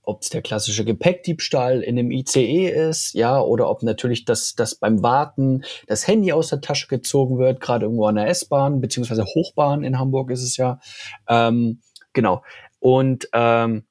ob 0.02 0.23
es 0.23 0.30
der 0.30 0.42
klassische 0.42 0.85
Gepäckdiebstahl 0.85 1.82
in 1.82 1.99
einem 1.99 2.11
ICE 2.11 2.68
ist, 2.68 3.14
ja, 3.14 3.40
oder 3.40 3.68
ob 3.68 3.82
natürlich 3.82 4.25
das, 4.25 4.54
das 4.54 4.75
beim 4.75 5.02
Warten 5.02 5.64
das 5.87 6.06
Handy 6.06 6.32
aus 6.32 6.49
der 6.49 6.61
Tasche 6.61 6.88
gezogen 6.88 7.38
wird, 7.38 7.61
gerade 7.61 7.85
irgendwo 7.85 8.06
an 8.06 8.16
der 8.16 8.28
S-Bahn, 8.28 8.80
beziehungsweise 8.80 9.25
Hochbahn 9.25 9.85
in 9.85 9.99
Hamburg 9.99 10.30
ist 10.30 10.42
es 10.42 10.56
ja. 10.56 10.80
Ähm, 11.28 11.80
genau. 12.12 12.42
Und 12.78 13.28
ähm, 13.32 13.85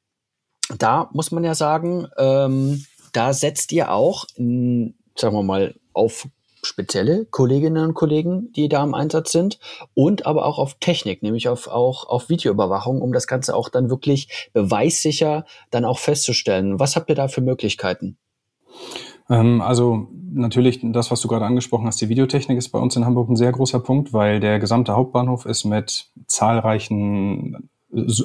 da 0.77 1.09
muss 1.13 1.31
man 1.31 1.43
ja 1.43 1.55
sagen, 1.55 2.07
ähm, 2.17 2.85
da 3.13 3.33
setzt 3.33 3.71
ihr 3.71 3.91
auch, 3.91 4.25
in, 4.35 4.95
sagen 5.15 5.35
wir 5.35 5.43
mal, 5.43 5.75
auf 5.93 6.27
spezielle 6.61 7.25
Kolleginnen 7.25 7.89
und 7.89 7.93
Kollegen, 7.93 8.51
die 8.53 8.69
da 8.69 8.83
im 8.83 8.93
Einsatz 8.93 9.31
sind 9.31 9.59
und 9.93 10.25
aber 10.25 10.45
auch 10.45 10.59
auf 10.59 10.75
Technik, 10.79 11.23
nämlich 11.23 11.47
auf, 11.47 11.67
auch 11.67 12.07
auf 12.07 12.29
Videoüberwachung, 12.29 13.01
um 13.01 13.13
das 13.13 13.27
Ganze 13.27 13.55
auch 13.55 13.69
dann 13.69 13.89
wirklich 13.89 14.49
beweissicher 14.53 15.45
dann 15.71 15.85
auch 15.85 15.99
festzustellen. 15.99 16.79
Was 16.79 16.95
habt 16.95 17.09
ihr 17.09 17.15
da 17.15 17.27
für 17.27 17.41
Möglichkeiten? 17.41 18.17
Ähm, 19.29 19.61
also 19.61 20.07
natürlich 20.31 20.79
das, 20.83 21.11
was 21.11 21.21
du 21.21 21.27
gerade 21.27 21.45
angesprochen 21.45 21.87
hast, 21.87 22.01
die 22.01 22.09
Videotechnik 22.09 22.57
ist 22.57 22.69
bei 22.69 22.79
uns 22.79 22.95
in 22.95 23.05
Hamburg 23.05 23.29
ein 23.29 23.35
sehr 23.35 23.51
großer 23.51 23.79
Punkt, 23.79 24.13
weil 24.13 24.39
der 24.39 24.59
gesamte 24.59 24.95
Hauptbahnhof 24.95 25.45
ist 25.45 25.63
mit 25.63 26.09
zahlreichen, 26.27 27.69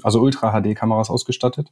also 0.02 0.20
Ultra-HD-Kameras 0.20 1.08
ausgestattet 1.08 1.70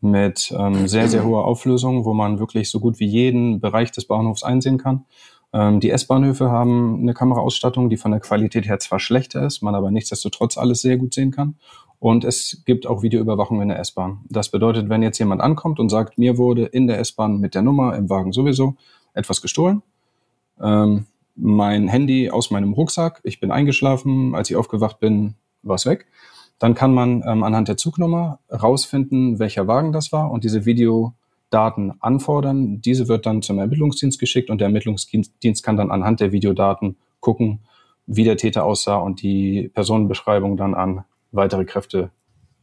mit 0.00 0.54
ähm, 0.56 0.88
sehr, 0.88 1.08
sehr 1.08 1.24
hoher 1.24 1.44
Auflösung, 1.44 2.04
wo 2.04 2.14
man 2.14 2.38
wirklich 2.38 2.70
so 2.70 2.80
gut 2.80 3.00
wie 3.00 3.06
jeden 3.06 3.60
Bereich 3.60 3.92
des 3.92 4.06
Bahnhofs 4.06 4.42
einsehen 4.42 4.78
kann. 4.78 5.04
Ähm, 5.52 5.80
die 5.80 5.90
S-Bahnhöfe 5.90 6.50
haben 6.50 7.00
eine 7.00 7.14
Kameraausstattung, 7.14 7.88
die 7.88 7.96
von 7.96 8.10
der 8.10 8.20
Qualität 8.20 8.66
her 8.66 8.78
zwar 8.78 8.98
schlechter 8.98 9.44
ist, 9.44 9.62
man 9.62 9.74
aber 9.74 9.90
nichtsdestotrotz 9.90 10.58
alles 10.58 10.82
sehr 10.82 10.96
gut 10.96 11.14
sehen 11.14 11.30
kann. 11.30 11.56
Und 11.98 12.24
es 12.24 12.62
gibt 12.66 12.86
auch 12.86 13.02
Videoüberwachung 13.02 13.62
in 13.62 13.68
der 13.68 13.78
S-Bahn. 13.78 14.20
Das 14.28 14.50
bedeutet, 14.50 14.90
wenn 14.90 15.02
jetzt 15.02 15.18
jemand 15.18 15.40
ankommt 15.40 15.80
und 15.80 15.88
sagt, 15.88 16.18
mir 16.18 16.36
wurde 16.36 16.66
in 16.66 16.86
der 16.86 16.98
S-Bahn 16.98 17.38
mit 17.38 17.54
der 17.54 17.62
Nummer 17.62 17.96
im 17.96 18.10
Wagen 18.10 18.32
sowieso 18.32 18.76
etwas 19.14 19.40
gestohlen, 19.40 19.82
ähm, 20.60 21.06
mein 21.34 21.88
Handy 21.88 22.30
aus 22.30 22.50
meinem 22.50 22.72
Rucksack, 22.72 23.20
ich 23.22 23.40
bin 23.40 23.50
eingeschlafen, 23.50 24.34
als 24.34 24.50
ich 24.50 24.56
aufgewacht 24.56 25.00
bin, 25.00 25.34
war 25.62 25.76
es 25.76 25.86
weg 25.86 26.06
dann 26.58 26.74
kann 26.74 26.94
man 26.94 27.22
ähm, 27.26 27.42
anhand 27.42 27.68
der 27.68 27.76
Zugnummer 27.76 28.38
rausfinden, 28.50 29.38
welcher 29.38 29.66
Wagen 29.66 29.92
das 29.92 30.12
war 30.12 30.30
und 30.30 30.44
diese 30.44 30.64
Videodaten 30.64 32.00
anfordern. 32.00 32.80
Diese 32.80 33.08
wird 33.08 33.26
dann 33.26 33.42
zum 33.42 33.58
Ermittlungsdienst 33.58 34.18
geschickt 34.18 34.50
und 34.50 34.60
der 34.60 34.68
Ermittlungsdienst 34.68 35.62
kann 35.62 35.76
dann 35.76 35.90
anhand 35.90 36.20
der 36.20 36.32
Videodaten 36.32 36.96
gucken, 37.20 37.60
wie 38.06 38.24
der 38.24 38.36
Täter 38.36 38.64
aussah 38.64 38.96
und 38.96 39.22
die 39.22 39.70
Personenbeschreibung 39.74 40.56
dann 40.56 40.74
an 40.74 41.04
weitere 41.32 41.64
Kräfte 41.64 42.10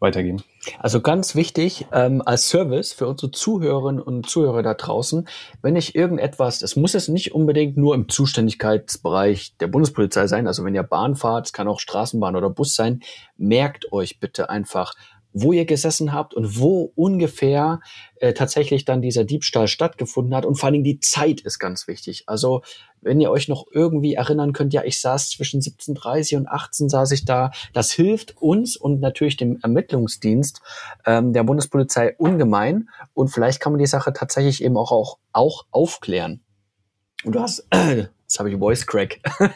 weitergeben. 0.04 0.44
Also 0.78 1.02
ganz 1.02 1.34
wichtig 1.34 1.88
ähm, 1.92 2.22
als 2.24 2.50
Service 2.50 2.94
für 2.94 3.08
unsere 3.08 3.32
Zuhörerinnen 3.32 4.02
und 4.02 4.30
Zuhörer 4.30 4.62
da 4.62 4.76
draußen, 4.76 5.28
wenn 5.64 5.76
ich 5.76 5.96
irgendetwas, 5.96 6.60
das 6.60 6.76
muss 6.76 6.94
es 6.94 7.08
nicht 7.08 7.34
unbedingt 7.34 7.76
nur 7.78 7.96
im 7.96 8.08
Zuständigkeitsbereich 8.08 9.58
der 9.58 9.68
Bundespolizei 9.68 10.28
sein, 10.28 10.46
also 10.46 10.64
wenn 10.64 10.76
ihr 10.76 10.84
Bahn 10.84 11.16
fahrt, 11.16 11.48
es 11.48 11.54
kann 11.54 11.68
auch 11.68 11.80
Straßenbahn 11.80 12.36
oder 12.36 12.52
Bus 12.52 12.76
sein, 12.76 13.02
merkt 13.38 13.92
euch 13.92 14.20
bitte 14.20 14.52
einfach, 14.52 14.94
wo 15.34 15.52
ihr 15.52 15.66
gesessen 15.66 16.14
habt 16.14 16.34
und 16.34 16.60
wo 16.60 16.92
ungefähr 16.96 17.82
äh, 18.16 18.34
tatsächlich 18.34 18.86
dann 18.86 19.02
dieser 19.02 19.26
Diebstahl 19.26 19.68
stattgefunden 19.68 20.36
hat. 20.36 20.46
Und 20.46 20.56
vor 20.56 20.68
allen 20.68 20.74
Dingen 20.74 20.84
die 20.84 21.00
Zeit 21.00 21.42
ist 21.42 21.60
ganz 21.60 21.88
wichtig. 21.88 22.24
Also 22.28 22.62
wenn 23.02 23.20
ihr 23.20 23.32
euch 23.32 23.48
noch 23.48 23.66
irgendwie 23.72 24.14
erinnern 24.14 24.54
könnt, 24.54 24.74
ja, 24.74 24.84
ich 24.84 25.02
saß 25.02 25.32
zwischen 25.32 25.60
17.30 25.60 26.38
und 26.38 26.48
18 26.48 26.90
saß 26.90 27.12
ich 27.12 27.26
da. 27.26 27.52
Das 27.74 27.92
hilft 27.92 28.38
uns 28.42 28.78
und 28.78 29.02
natürlich 29.02 29.38
dem 29.38 29.60
Ermittlungsdienst 29.62 30.62
ähm, 31.06 31.34
der 31.34 31.44
Bundespolizei 31.44 32.16
ungemein. 32.18 32.90
Und 33.14 33.30
vielleicht 33.30 33.60
kann 33.60 33.74
man 33.74 33.80
die 33.80 33.88
Sache 33.88 34.14
tatsächlich 34.14 34.64
eben 34.64 34.78
auch, 34.78 34.92
auch, 34.92 35.18
auch 35.34 35.66
aufklären. 35.72 36.42
Und 37.24 37.36
du 37.36 37.40
hast, 37.40 37.68
äh, 37.72 38.06
Jetzt 38.34 38.40
habe 38.40 38.50
ich 38.50 38.58
Voice 38.58 38.88
Crack. 38.88 39.20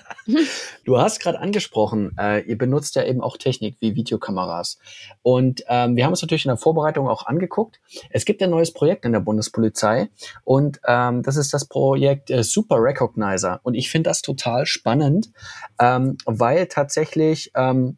du 0.85 0.99
hast 0.99 1.19
gerade 1.19 1.39
angesprochen, 1.39 2.11
äh, 2.19 2.43
ihr 2.43 2.59
benutzt 2.59 2.93
ja 2.93 3.03
eben 3.03 3.21
auch 3.21 3.35
Technik 3.35 3.77
wie 3.79 3.95
Videokameras. 3.95 4.77
Und 5.23 5.63
ähm, 5.67 5.95
wir 5.95 6.03
haben 6.05 6.11
uns 6.11 6.21
natürlich 6.21 6.45
in 6.45 6.49
der 6.49 6.57
Vorbereitung 6.57 7.07
auch 7.07 7.25
angeguckt. 7.25 7.79
Es 8.11 8.23
gibt 8.23 8.43
ein 8.43 8.51
neues 8.51 8.71
Projekt 8.71 9.03
in 9.03 9.13
der 9.13 9.19
Bundespolizei 9.19 10.09
und 10.43 10.79
ähm, 10.85 11.23
das 11.23 11.37
ist 11.37 11.55
das 11.55 11.65
Projekt 11.65 12.29
äh, 12.29 12.43
Super 12.43 12.75
Recognizer. 12.79 13.61
Und 13.63 13.73
ich 13.73 13.89
finde 13.89 14.11
das 14.11 14.21
total 14.21 14.67
spannend, 14.67 15.31
ähm, 15.79 16.19
weil 16.25 16.67
tatsächlich 16.67 17.51
ähm, 17.55 17.97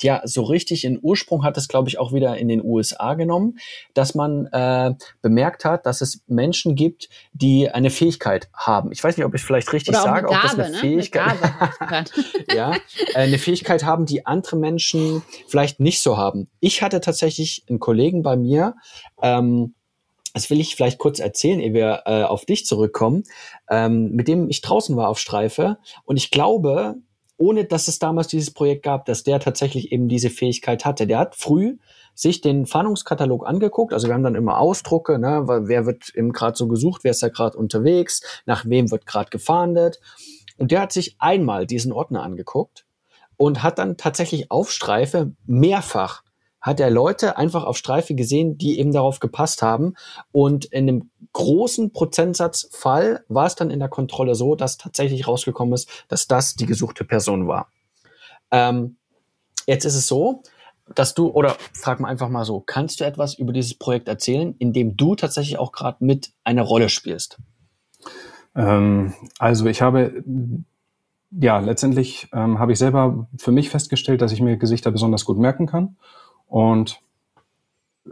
ja, 0.00 0.22
so 0.24 0.42
richtig 0.42 0.84
in 0.84 0.98
Ursprung 1.00 1.44
hat 1.44 1.56
es, 1.56 1.68
glaube 1.68 1.88
ich, 1.88 1.98
auch 1.98 2.12
wieder 2.12 2.36
in 2.36 2.48
den 2.48 2.64
USA 2.64 3.14
genommen, 3.14 3.58
dass 3.94 4.14
man 4.14 4.46
äh, 4.46 4.94
bemerkt 5.22 5.64
hat, 5.64 5.86
dass 5.86 6.00
es 6.00 6.22
Menschen 6.26 6.74
gibt, 6.74 7.08
die 7.32 7.70
eine 7.70 7.90
Fähigkeit 7.90 8.48
haben. 8.54 8.92
Ich 8.92 9.02
weiß 9.02 9.16
nicht, 9.16 9.26
ob 9.26 9.34
ich 9.34 9.42
vielleicht 9.42 9.72
richtig 9.72 9.96
sage, 9.96 10.28
ob 10.28 10.40
das 10.40 10.58
eine 10.58 10.70
ne? 10.70 10.78
Fähigkeit, 10.78 11.36
eine 11.80 12.04
ja, 12.54 12.72
äh, 13.14 13.18
eine 13.18 13.38
Fähigkeit 13.38 13.84
haben, 13.84 14.06
die 14.06 14.26
andere 14.26 14.56
Menschen 14.56 15.22
vielleicht 15.48 15.80
nicht 15.80 16.00
so 16.00 16.16
haben. 16.16 16.48
Ich 16.60 16.82
hatte 16.82 17.00
tatsächlich 17.00 17.64
einen 17.68 17.80
Kollegen 17.80 18.22
bei 18.22 18.36
mir, 18.36 18.74
ähm, 19.22 19.74
das 20.34 20.50
will 20.50 20.60
ich 20.60 20.74
vielleicht 20.74 20.98
kurz 20.98 21.20
erzählen, 21.20 21.60
ehe 21.60 21.72
wir 21.72 22.02
äh, 22.06 22.24
auf 22.24 22.44
dich 22.44 22.66
zurückkommen, 22.66 23.22
ähm, 23.70 24.10
mit 24.10 24.26
dem 24.26 24.50
ich 24.50 24.60
draußen 24.60 24.96
war 24.96 25.08
auf 25.08 25.20
Streife. 25.20 25.78
Und 26.04 26.16
ich 26.16 26.32
glaube, 26.32 26.96
ohne 27.36 27.64
dass 27.64 27.88
es 27.88 27.98
damals 27.98 28.28
dieses 28.28 28.52
Projekt 28.52 28.84
gab, 28.84 29.06
dass 29.06 29.24
der 29.24 29.40
tatsächlich 29.40 29.92
eben 29.92 30.08
diese 30.08 30.30
Fähigkeit 30.30 30.84
hatte. 30.84 31.06
Der 31.06 31.18
hat 31.18 31.34
früh 31.34 31.76
sich 32.14 32.40
den 32.40 32.66
Fahndungskatalog 32.66 33.46
angeguckt. 33.46 33.92
Also 33.92 34.06
wir 34.06 34.14
haben 34.14 34.22
dann 34.22 34.36
immer 34.36 34.58
Ausdrucke, 34.58 35.18
ne, 35.18 35.44
wer 35.46 35.86
wird 35.86 36.14
eben 36.14 36.32
gerade 36.32 36.56
so 36.56 36.68
gesucht, 36.68 37.02
wer 37.02 37.10
ist 37.10 37.22
da 37.22 37.28
gerade 37.28 37.58
unterwegs, 37.58 38.22
nach 38.46 38.64
wem 38.66 38.90
wird 38.90 39.06
gerade 39.06 39.30
gefahndet. 39.30 40.00
Und 40.58 40.70
der 40.70 40.80
hat 40.80 40.92
sich 40.92 41.16
einmal 41.18 41.66
diesen 41.66 41.92
Ordner 41.92 42.22
angeguckt 42.22 42.86
und 43.36 43.62
hat 43.62 43.78
dann 43.78 43.96
tatsächlich 43.96 44.50
auf 44.50 44.70
Streife 44.70 45.32
mehrfach 45.46 46.23
hat 46.64 46.80
er 46.80 46.88
Leute 46.88 47.36
einfach 47.36 47.64
auf 47.64 47.76
Streife 47.76 48.14
gesehen, 48.14 48.56
die 48.56 48.78
eben 48.78 48.90
darauf 48.90 49.20
gepasst 49.20 49.60
haben. 49.60 49.96
Und 50.32 50.64
in 50.64 50.88
einem 50.88 51.10
großen 51.34 51.92
Prozentsatzfall 51.92 53.22
war 53.28 53.44
es 53.44 53.54
dann 53.54 53.70
in 53.70 53.80
der 53.80 53.90
Kontrolle 53.90 54.34
so, 54.34 54.54
dass 54.54 54.78
tatsächlich 54.78 55.28
rausgekommen 55.28 55.74
ist, 55.74 56.06
dass 56.08 56.26
das 56.26 56.54
die 56.54 56.64
gesuchte 56.64 57.04
Person 57.04 57.46
war. 57.46 57.68
Ähm, 58.50 58.96
jetzt 59.66 59.84
ist 59.84 59.94
es 59.94 60.08
so, 60.08 60.42
dass 60.94 61.12
du, 61.12 61.28
oder 61.28 61.54
frag 61.74 62.00
mal 62.00 62.08
einfach 62.08 62.30
mal 62.30 62.46
so, 62.46 62.60
kannst 62.60 62.98
du 62.98 63.04
etwas 63.04 63.34
über 63.34 63.52
dieses 63.52 63.74
Projekt 63.74 64.08
erzählen, 64.08 64.54
in 64.58 64.72
dem 64.72 64.96
du 64.96 65.16
tatsächlich 65.16 65.58
auch 65.58 65.70
gerade 65.70 66.02
mit 66.02 66.32
einer 66.44 66.62
Rolle 66.62 66.88
spielst? 66.88 67.36
Ähm, 68.56 69.12
also 69.38 69.66
ich 69.66 69.82
habe 69.82 70.24
ja, 71.30 71.58
letztendlich 71.58 72.28
ähm, 72.32 72.58
habe 72.58 72.72
ich 72.72 72.78
selber 72.78 73.26
für 73.36 73.52
mich 73.52 73.68
festgestellt, 73.68 74.22
dass 74.22 74.32
ich 74.32 74.40
mir 74.40 74.56
Gesichter 74.56 74.90
besonders 74.90 75.26
gut 75.26 75.36
merken 75.36 75.66
kann. 75.66 75.96
Und 76.48 77.00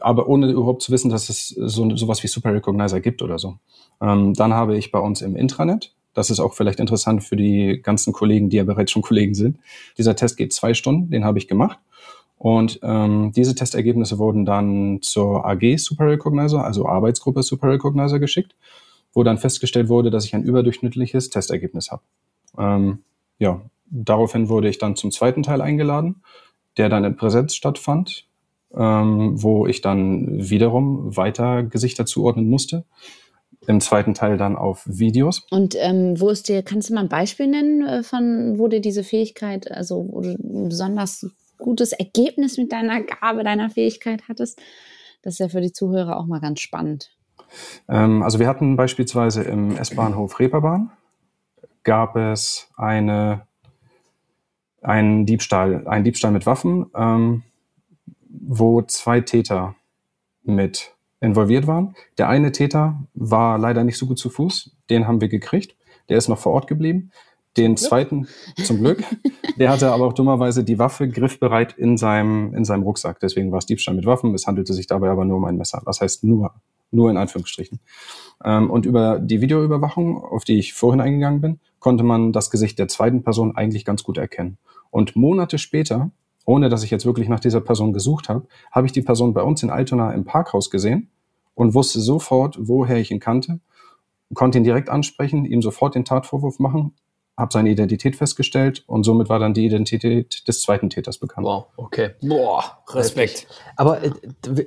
aber 0.01 0.27
ohne 0.27 0.51
überhaupt 0.51 0.83
zu 0.83 0.90
wissen, 0.90 1.11
dass 1.11 1.29
es 1.29 1.49
so 1.49 1.97
sowas 1.97 2.23
wie 2.23 2.29
Super 2.29 2.55
Recognizer 2.55 3.01
gibt 3.01 3.21
oder 3.23 3.38
so. 3.38 3.59
Ähm, 4.01 4.33
dann 4.35 4.55
habe 4.55 4.77
ich 4.77 4.90
bei 4.90 4.99
uns 4.99 5.21
im 5.21 5.37
Intranet, 5.37 5.95
das 6.14 6.31
ist 6.31 6.40
auch 6.40 6.55
vielleicht 6.55 6.81
interessant 6.81 7.25
für 7.25 7.37
die 7.37 7.81
ganzen 7.83 8.12
Kollegen, 8.12 8.51
die 8.51 8.57
ja 8.57 8.64
bereits 8.64 8.92
schon 8.92 9.03
Kollegen 9.03 9.35
sind. 9.35 9.59
Dieser 9.99 10.16
Test 10.16 10.37
geht 10.37 10.53
zwei 10.53 10.75
Stunden, 10.75 11.11
den 11.11 11.25
habe 11.25 11.38
ich 11.38 11.49
gemacht. 11.49 11.79
Und 12.37 12.81
ähm, 12.83 13.33
diese 13.35 13.55
Testergebnisse 13.55 14.18
wurden 14.18 14.45
dann 14.45 15.01
zur 15.01 15.47
AG 15.47 15.77
Super 15.77 16.09
Recognizer, 16.09 16.64
also 16.64 16.87
Arbeitsgruppe 16.87 17.42
Super 17.42 17.71
Recognizer 17.71 18.18
geschickt, 18.18 18.57
wo 19.12 19.23
dann 19.23 19.38
festgestellt 19.38 19.88
wurde, 19.88 20.11
dass 20.11 20.25
ich 20.25 20.35
ein 20.35 20.42
überdurchschnittliches 20.42 21.31
Testergebnis 21.31 21.90
habe. 21.92 22.03
Ähm, 22.59 23.05
ja, 23.38 23.62
daraufhin 23.87 24.49
wurde 24.49 24.68
ich 24.68 24.79
dann 24.79 24.97
zum 24.97 25.12
zweiten 25.12 25.45
Teil 25.45 25.61
eingeladen, 25.61 26.23
der 26.76 26.88
dann 26.88 27.04
in 27.04 27.16
Präsenz 27.16 27.54
stattfand, 27.54 28.26
ähm, 28.74 29.42
wo 29.42 29.66
ich 29.66 29.80
dann 29.80 30.48
wiederum 30.50 31.16
weiter 31.16 31.62
Gesichter 31.62 32.06
zuordnen 32.06 32.48
musste 32.48 32.85
im 33.66 33.80
zweiten 33.80 34.14
Teil 34.14 34.37
dann 34.37 34.56
auf 34.56 34.82
Videos. 34.87 35.46
Und 35.50 35.76
ähm, 35.78 36.20
wo 36.20 36.30
ist 36.30 36.48
dir, 36.48 36.62
kannst 36.62 36.90
du 36.90 36.94
mal 36.94 37.02
ein 37.02 37.08
Beispiel 37.08 37.46
nennen, 37.46 37.87
äh, 37.87 38.02
von 38.02 38.58
wo 38.58 38.68
dir 38.68 38.80
diese 38.80 39.04
Fähigkeit, 39.04 39.70
also 39.70 40.08
wo 40.11 40.20
du 40.20 40.30
ein 40.30 40.68
besonders 40.68 41.30
gutes 41.58 41.92
Ergebnis 41.92 42.58
mit 42.58 42.72
deiner 42.72 43.02
Gabe, 43.02 43.44
deiner 43.44 43.70
Fähigkeit 43.70 44.22
hattest? 44.28 44.61
Das 45.22 45.35
ist 45.35 45.38
ja 45.38 45.48
für 45.48 45.61
die 45.61 45.72
Zuhörer 45.72 46.18
auch 46.18 46.26
mal 46.26 46.40
ganz 46.40 46.61
spannend. 46.61 47.12
Ähm, 47.88 48.22
also 48.22 48.38
wir 48.38 48.48
hatten 48.48 48.76
beispielsweise 48.76 49.42
im 49.42 49.76
S-Bahnhof 49.76 50.40
Reeperbahn 50.40 50.90
gab 51.85 52.16
es 52.16 52.68
eine, 52.76 53.46
einen 54.83 55.27
Diebstahl, 55.27 55.87
einen 55.87 56.05
Diebstahl 56.05 56.33
mit 56.33 56.47
Waffen, 56.47 56.87
ähm, 56.95 57.42
wo 58.29 58.83
zwei 58.83 59.21
Täter 59.21 59.75
mit 60.42 60.95
involviert 61.21 61.66
waren. 61.66 61.95
Der 62.18 62.29
eine 62.29 62.53
Täter 62.53 63.01
war 63.14 63.59
leider 63.59 63.85
nicht 63.85 63.97
so 63.97 64.07
gut 64.07 64.18
zu 64.18 64.29
Fuß, 64.29 64.77
den 64.90 65.07
haben 65.07 65.21
wir 65.21 65.29
gekriegt. 65.29 65.77
Der 66.09 66.18
ist 66.18 66.29
noch 66.29 66.38
vor 66.38 66.53
Ort 66.53 66.66
geblieben. 66.66 67.12
Den 67.57 67.77
zum 67.77 67.88
zweiten, 67.88 68.29
zum 68.64 68.79
Glück, 68.79 69.05
der 69.59 69.71
hatte 69.71 69.92
aber 69.92 70.07
auch 70.07 70.14
dummerweise 70.14 70.64
die 70.64 70.79
Waffe 70.79 71.09
griffbereit 71.09 71.75
in 71.75 71.99
seinem, 71.99 72.55
in 72.55 72.64
seinem 72.64 72.83
Rucksack. 72.83 73.21
Deswegen 73.21 73.53
war 73.53 73.59
es 73.59 73.66
Diebstahl 73.66 73.95
mit 73.95 74.07
Waffen. 74.07 74.35
Es 74.35 74.47
handelte 74.47 74.73
sich 74.73 74.87
dabei 74.87 75.11
aber 75.11 75.27
nur 75.27 75.37
um 75.37 75.45
ein 75.45 75.59
Messer. 75.59 75.83
Was 75.85 76.01
heißt 76.01 76.25
nur? 76.25 76.55
Nur 76.90 77.11
in 77.11 77.18
Anführungsstrichen. 77.18 77.81
Ähm, 78.45 78.71
und 78.71 78.87
über 78.87 79.18
die 79.18 79.42
Videoüberwachung, 79.42 80.23
auf 80.25 80.45
die 80.45 80.59
ich 80.59 80.73
vorhin 80.73 81.01
eingegangen 81.01 81.40
bin, 81.42 81.61
konnte 81.83 82.05
man 82.05 82.33
das 82.33 82.51
Gesicht 82.51 82.79
der 82.79 82.87
zweiten 82.87 83.25
Person 83.25 83.57
eigentlich 83.57 83.85
ganz 83.85 84.05
gut 84.05 84.16
erkennen. 84.16 84.57
Und 84.90 85.16
Monate 85.16 85.59
später, 85.59 86.12
ohne 86.47 86.68
dass 86.68 86.85
ich 86.85 86.92
jetzt 86.92 87.05
wirklich 87.05 87.29
nach 87.29 87.40
dieser 87.40 87.61
Person 87.61 87.92
gesucht 87.92 88.29
habe, 88.29 88.47
habe 88.71 88.87
ich 88.87 88.92
die 88.92 89.03
Person 89.03 89.35
bei 89.35 89.42
uns 89.42 89.64
in 89.64 89.71
Altona 89.71 90.12
im 90.12 90.25
Parkhaus 90.25 90.71
gesehen 90.71 91.11
und 91.55 91.75
wusste 91.75 92.01
sofort, 92.01 92.57
woher 92.61 92.99
ich 92.99 93.11
ihn 93.11 93.18
kannte, 93.18 93.59
konnte 94.33 94.59
ihn 94.59 94.64
direkt 94.64 94.90
ansprechen, 94.90 95.45
ihm 95.45 95.61
sofort 95.61 95.97
den 95.97 96.05
Tatvorwurf 96.05 96.61
machen, 96.61 96.95
habe 97.42 97.52
seine 97.52 97.68
Identität 97.68 98.16
festgestellt 98.16 98.85
und 98.87 99.05
somit 99.05 99.28
war 99.28 99.38
dann 99.38 99.52
die 99.52 99.66
Identität 99.66 100.46
des 100.48 100.62
zweiten 100.62 100.88
Täters 100.88 101.18
bekannt. 101.18 101.46
Wow, 101.46 101.66
okay. 101.76 102.12
Boah, 102.22 102.78
Respekt. 102.88 103.46
Aber 103.76 104.02
äh, 104.02 104.12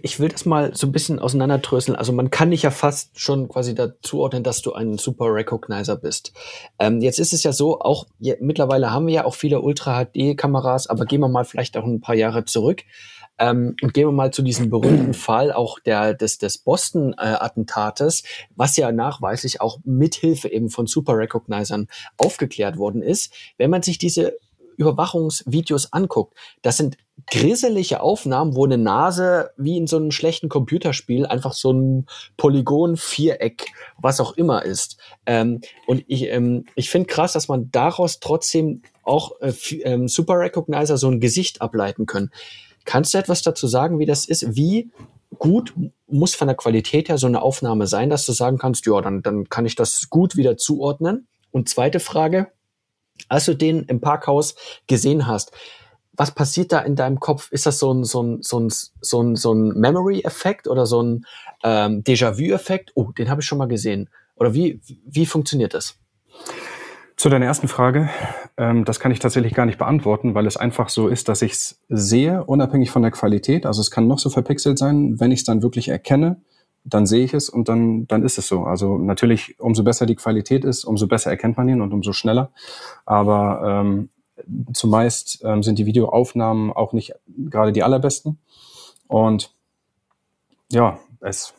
ich 0.03 0.19
will 0.19 0.29
das 0.29 0.45
mal 0.45 0.75
so 0.75 0.85
ein 0.85 0.91
bisschen 0.91 1.19
auseinanderdröseln. 1.19 1.95
Also 1.95 2.11
man 2.11 2.29
kann 2.29 2.51
dich 2.51 2.63
ja 2.63 2.71
fast 2.71 3.19
schon 3.19 3.47
quasi 3.47 3.73
dazu 3.73 4.19
ordnen, 4.19 4.43
dass 4.43 4.61
du 4.61 4.73
ein 4.73 4.97
super 4.97 5.33
Recognizer 5.33 5.95
bist. 5.95 6.33
Ähm, 6.77 7.01
jetzt 7.01 7.17
ist 7.17 7.33
es 7.33 7.43
ja 7.43 7.53
so, 7.53 7.79
auch 7.79 8.05
ja, 8.19 8.35
mittlerweile 8.39 8.91
haben 8.91 9.07
wir 9.07 9.13
ja 9.13 9.25
auch 9.25 9.35
viele 9.35 9.61
Ultra-HD-Kameras, 9.61 10.87
aber 10.87 11.05
gehen 11.05 11.21
wir 11.21 11.29
mal 11.29 11.45
vielleicht 11.45 11.77
auch 11.77 11.85
ein 11.85 12.01
paar 12.01 12.15
Jahre 12.15 12.45
zurück. 12.45 12.83
Ähm, 13.37 13.75
und 13.81 13.93
gehen 13.93 14.07
wir 14.07 14.13
mal 14.13 14.31
zu 14.31 14.41
diesem 14.41 14.69
berühmten 14.69 15.13
Fall 15.13 15.51
auch 15.51 15.79
der, 15.79 16.13
des, 16.13 16.37
des 16.37 16.57
Boston-Attentates, 16.57 18.23
was 18.55 18.77
ja 18.77 18.91
nachweislich 18.91 19.61
auch 19.61 19.79
mithilfe 19.83 20.49
eben 20.49 20.69
von 20.69 20.87
Super 20.87 21.17
Recognizern 21.17 21.87
aufgeklärt 22.17 22.77
worden 22.77 23.01
ist. 23.01 23.33
Wenn 23.57 23.69
man 23.69 23.81
sich 23.81 23.97
diese 23.97 24.37
Überwachungsvideos 24.77 25.93
anguckt, 25.93 26.35
das 26.61 26.77
sind 26.77 26.97
grisselige 27.27 28.01
Aufnahmen, 28.01 28.55
wo 28.55 28.65
eine 28.65 28.77
Nase 28.77 29.51
wie 29.57 29.77
in 29.77 29.87
so 29.87 29.97
einem 29.97 30.11
schlechten 30.11 30.49
Computerspiel 30.49 31.25
einfach 31.25 31.53
so 31.53 31.71
ein 31.71 32.07
Polygon, 32.37 32.97
Viereck, 32.97 33.67
was 33.97 34.19
auch 34.19 34.33
immer 34.33 34.63
ist. 34.63 34.97
Ähm, 35.25 35.61
und 35.87 36.03
ich, 36.07 36.23
ähm, 36.23 36.65
ich 36.75 36.89
finde 36.89 37.07
krass, 37.07 37.33
dass 37.33 37.47
man 37.47 37.71
daraus 37.71 38.19
trotzdem 38.19 38.81
auch 39.03 39.39
äh, 39.39 39.53
ähm, 39.83 40.07
Super 40.07 40.39
Recognizer 40.39 40.97
so 40.97 41.09
ein 41.09 41.19
Gesicht 41.19 41.61
ableiten 41.61 42.05
können. 42.05 42.31
Kannst 42.85 43.13
du 43.13 43.17
etwas 43.17 43.41
dazu 43.41 43.67
sagen, 43.67 43.99
wie 43.99 44.05
das 44.05 44.25
ist? 44.25 44.55
Wie 44.55 44.91
gut 45.37 45.73
muss 46.07 46.35
von 46.35 46.47
der 46.47 46.55
Qualität 46.55 47.09
her 47.09 47.17
so 47.17 47.27
eine 47.27 47.41
Aufnahme 47.41 47.87
sein, 47.87 48.09
dass 48.09 48.25
du 48.25 48.31
sagen 48.31 48.57
kannst, 48.57 48.85
ja, 48.85 49.01
dann, 49.01 49.21
dann 49.21 49.49
kann 49.49 49.65
ich 49.65 49.75
das 49.75 50.09
gut 50.09 50.35
wieder 50.35 50.57
zuordnen? 50.57 51.27
Und 51.51 51.69
zweite 51.69 51.99
Frage, 51.99 52.51
als 53.27 53.45
du 53.45 53.55
den 53.55 53.83
im 53.83 54.01
Parkhaus 54.01 54.55
gesehen 54.87 55.27
hast, 55.27 55.51
was 56.13 56.33
passiert 56.33 56.71
da 56.71 56.79
in 56.79 56.95
deinem 56.95 57.19
Kopf? 57.19 57.51
Ist 57.51 57.65
das 57.65 57.79
so 57.79 57.93
ein, 57.93 58.03
so 58.03 58.23
ein, 58.23 58.41
so 58.41 58.59
ein, 58.59 58.69
so 58.69 59.21
ein, 59.21 59.35
so 59.35 59.53
ein 59.53 59.69
Memory-Effekt 59.79 60.67
oder 60.67 60.85
so 60.85 61.01
ein 61.01 61.25
ähm, 61.63 62.03
Déjà-vu-Effekt? 62.03 62.91
Oh, 62.95 63.11
den 63.11 63.29
habe 63.29 63.41
ich 63.41 63.47
schon 63.47 63.57
mal 63.57 63.67
gesehen. 63.67 64.09
Oder 64.35 64.53
wie, 64.53 64.79
wie 65.05 65.25
funktioniert 65.25 65.73
das? 65.73 65.97
Zu 67.17 67.29
deiner 67.29 67.45
ersten 67.45 67.69
Frage, 67.69 68.09
ähm, 68.57 68.83
das 68.83 68.99
kann 68.99 69.11
ich 69.11 69.19
tatsächlich 69.19 69.53
gar 69.53 69.65
nicht 69.65 69.77
beantworten, 69.77 70.35
weil 70.35 70.45
es 70.47 70.57
einfach 70.57 70.89
so 70.89 71.07
ist, 71.07 71.29
dass 71.29 71.41
ich 71.41 71.53
es 71.53 71.79
sehe, 71.87 72.43
unabhängig 72.43 72.91
von 72.91 73.01
der 73.01 73.11
Qualität. 73.11 73.65
Also 73.65 73.79
es 73.79 73.89
kann 73.89 74.07
noch 74.07 74.19
so 74.19 74.29
verpixelt 74.29 74.77
sein, 74.77 75.19
wenn 75.19 75.31
ich 75.31 75.39
es 75.39 75.45
dann 75.45 75.63
wirklich 75.63 75.87
erkenne, 75.87 76.41
dann 76.83 77.05
sehe 77.05 77.23
ich 77.23 77.33
es 77.33 77.47
und 77.49 77.69
dann, 77.69 78.05
dann 78.07 78.23
ist 78.23 78.37
es 78.37 78.47
so. 78.47 78.63
Also 78.63 78.97
natürlich, 78.97 79.59
umso 79.59 79.83
besser 79.83 80.05
die 80.05 80.15
Qualität 80.15 80.65
ist, 80.65 80.83
umso 80.83 81.07
besser 81.07 81.31
erkennt 81.31 81.57
man 81.57 81.69
ihn 81.69 81.81
und 81.81 81.93
umso 81.93 82.11
schneller. 82.11 82.51
Aber 83.05 83.61
ähm, 83.63 84.09
zumeist 84.73 85.41
ähm, 85.43 85.63
sind 85.63 85.79
die 85.79 85.85
Videoaufnahmen 85.85 86.71
auch 86.73 86.91
nicht 86.91 87.13
gerade 87.27 87.71
die 87.71 87.83
allerbesten. 87.83 88.39
Und 89.07 89.53
ja, 90.71 90.99
es, 91.21 91.53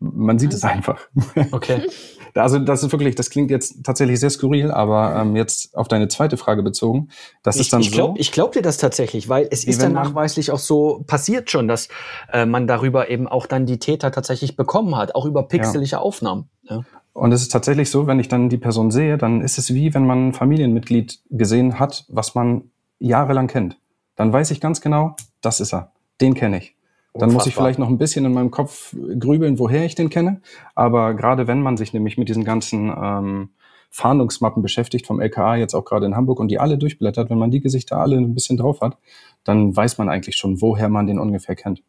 man 0.00 0.38
sieht 0.38 0.52
es 0.52 0.64
einfach. 0.64 1.08
Okay. 1.52 1.82
Also 2.34 2.58
das 2.58 2.82
ist 2.82 2.92
wirklich, 2.92 3.14
das 3.14 3.30
klingt 3.30 3.50
jetzt 3.50 3.84
tatsächlich 3.84 4.20
sehr 4.20 4.30
skurril, 4.30 4.70
aber 4.70 5.16
ähm, 5.16 5.36
jetzt 5.36 5.76
auf 5.76 5.88
deine 5.88 6.08
zweite 6.08 6.36
Frage 6.36 6.62
bezogen, 6.62 7.08
das 7.42 7.56
ich, 7.56 7.62
ist 7.62 7.72
dann 7.72 7.80
ich 7.80 7.92
glaub, 7.92 8.16
so. 8.16 8.20
Ich 8.20 8.32
glaube 8.32 8.52
dir 8.52 8.62
das 8.62 8.78
tatsächlich, 8.78 9.28
weil 9.28 9.48
es 9.50 9.64
ist 9.64 9.82
dann 9.82 9.92
nachweislich 9.92 10.50
auch 10.50 10.58
so 10.58 11.04
passiert 11.06 11.50
schon, 11.50 11.68
dass 11.68 11.88
äh, 12.32 12.46
man 12.46 12.66
darüber 12.66 13.10
eben 13.10 13.26
auch 13.28 13.46
dann 13.46 13.66
die 13.66 13.78
Täter 13.78 14.12
tatsächlich 14.12 14.56
bekommen 14.56 14.96
hat, 14.96 15.14
auch 15.14 15.26
über 15.26 15.42
pixelige 15.42 15.92
ja. 15.92 15.98
Aufnahmen. 15.98 16.48
Ja. 16.62 16.84
Und 17.12 17.32
es 17.32 17.42
ist 17.42 17.52
tatsächlich 17.52 17.90
so, 17.90 18.06
wenn 18.06 18.20
ich 18.20 18.28
dann 18.28 18.48
die 18.48 18.58
Person 18.58 18.90
sehe, 18.90 19.18
dann 19.18 19.40
ist 19.40 19.58
es 19.58 19.74
wie 19.74 19.92
wenn 19.94 20.06
man 20.06 20.28
ein 20.28 20.32
Familienmitglied 20.32 21.20
gesehen 21.30 21.78
hat, 21.78 22.04
was 22.08 22.34
man 22.34 22.70
jahrelang 22.98 23.48
kennt. 23.48 23.78
Dann 24.16 24.32
weiß 24.32 24.50
ich 24.52 24.60
ganz 24.60 24.80
genau, 24.80 25.16
das 25.40 25.60
ist 25.60 25.72
er. 25.72 25.92
Den 26.20 26.34
kenne 26.34 26.58
ich. 26.58 26.76
Dann 27.14 27.32
muss 27.32 27.46
ich 27.46 27.54
vielleicht 27.54 27.78
noch 27.78 27.88
ein 27.88 27.98
bisschen 27.98 28.24
in 28.24 28.32
meinem 28.32 28.50
Kopf 28.50 28.94
grübeln, 29.18 29.58
woher 29.58 29.84
ich 29.84 29.96
den 29.96 30.10
kenne. 30.10 30.40
Aber 30.74 31.14
gerade 31.14 31.48
wenn 31.48 31.60
man 31.60 31.76
sich 31.76 31.92
nämlich 31.92 32.16
mit 32.16 32.28
diesen 32.28 32.44
ganzen 32.44 32.88
ähm, 32.88 33.50
Fahndungsmappen 33.90 34.62
beschäftigt 34.62 35.06
vom 35.06 35.20
LKA, 35.20 35.56
jetzt 35.56 35.74
auch 35.74 35.84
gerade 35.84 36.06
in 36.06 36.14
Hamburg, 36.14 36.38
und 36.38 36.48
die 36.48 36.60
alle 36.60 36.78
durchblättert, 36.78 37.28
wenn 37.28 37.38
man 37.38 37.50
die 37.50 37.60
Gesichter 37.60 37.96
alle 37.96 38.16
ein 38.16 38.34
bisschen 38.34 38.56
drauf 38.56 38.80
hat, 38.80 38.96
dann 39.42 39.74
weiß 39.74 39.98
man 39.98 40.08
eigentlich 40.08 40.36
schon, 40.36 40.60
woher 40.60 40.88
man 40.88 41.08
den 41.08 41.18
ungefähr 41.18 41.56
kennt. 41.56 41.82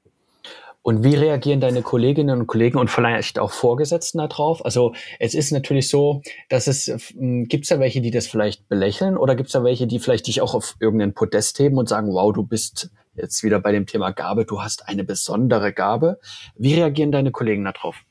Und 0.84 1.04
wie 1.04 1.14
reagieren 1.14 1.62
deine 1.62 1.84
Kolleginnen 1.84 2.40
und 2.40 2.48
Kollegen 2.48 2.80
und 2.80 2.90
vielleicht 2.90 3.38
auch 3.38 3.52
Vorgesetzten 3.52 4.18
darauf? 4.18 4.66
Also 4.66 4.94
es 5.20 5.36
ist 5.36 5.52
natürlich 5.52 5.90
so, 5.90 6.24
dass 6.50 6.66
es, 6.66 6.92
gibt 7.20 7.66
es 7.66 7.70
da 7.70 7.80
welche, 7.80 8.02
die 8.02 8.10
das 8.10 8.26
vielleicht 8.26 8.68
belächeln 8.68 9.16
oder 9.16 9.36
gibt 9.36 9.48
es 9.48 9.54
da 9.54 9.64
welche, 9.64 9.86
die 9.86 10.00
vielleicht 10.00 10.26
dich 10.26 10.42
auch 10.42 10.56
auf 10.56 10.76
irgendeinen 10.80 11.14
Podest 11.14 11.60
heben 11.60 11.78
und 11.78 11.88
sagen, 11.88 12.12
wow, 12.12 12.34
du 12.34 12.42
bist 12.42 12.90
jetzt 13.14 13.44
wieder 13.44 13.60
bei 13.60 13.72
dem 13.72 13.86
Thema 13.86 14.12
Gabe, 14.12 14.46
du 14.46 14.62
hast 14.62 14.88
eine 14.88 15.04
besondere 15.04 15.74
Gabe. 15.74 16.20
Wie 16.56 16.76
reagieren 16.76 17.12
deine 17.12 17.32
Kollegen 17.32 17.64
darauf? 17.64 18.04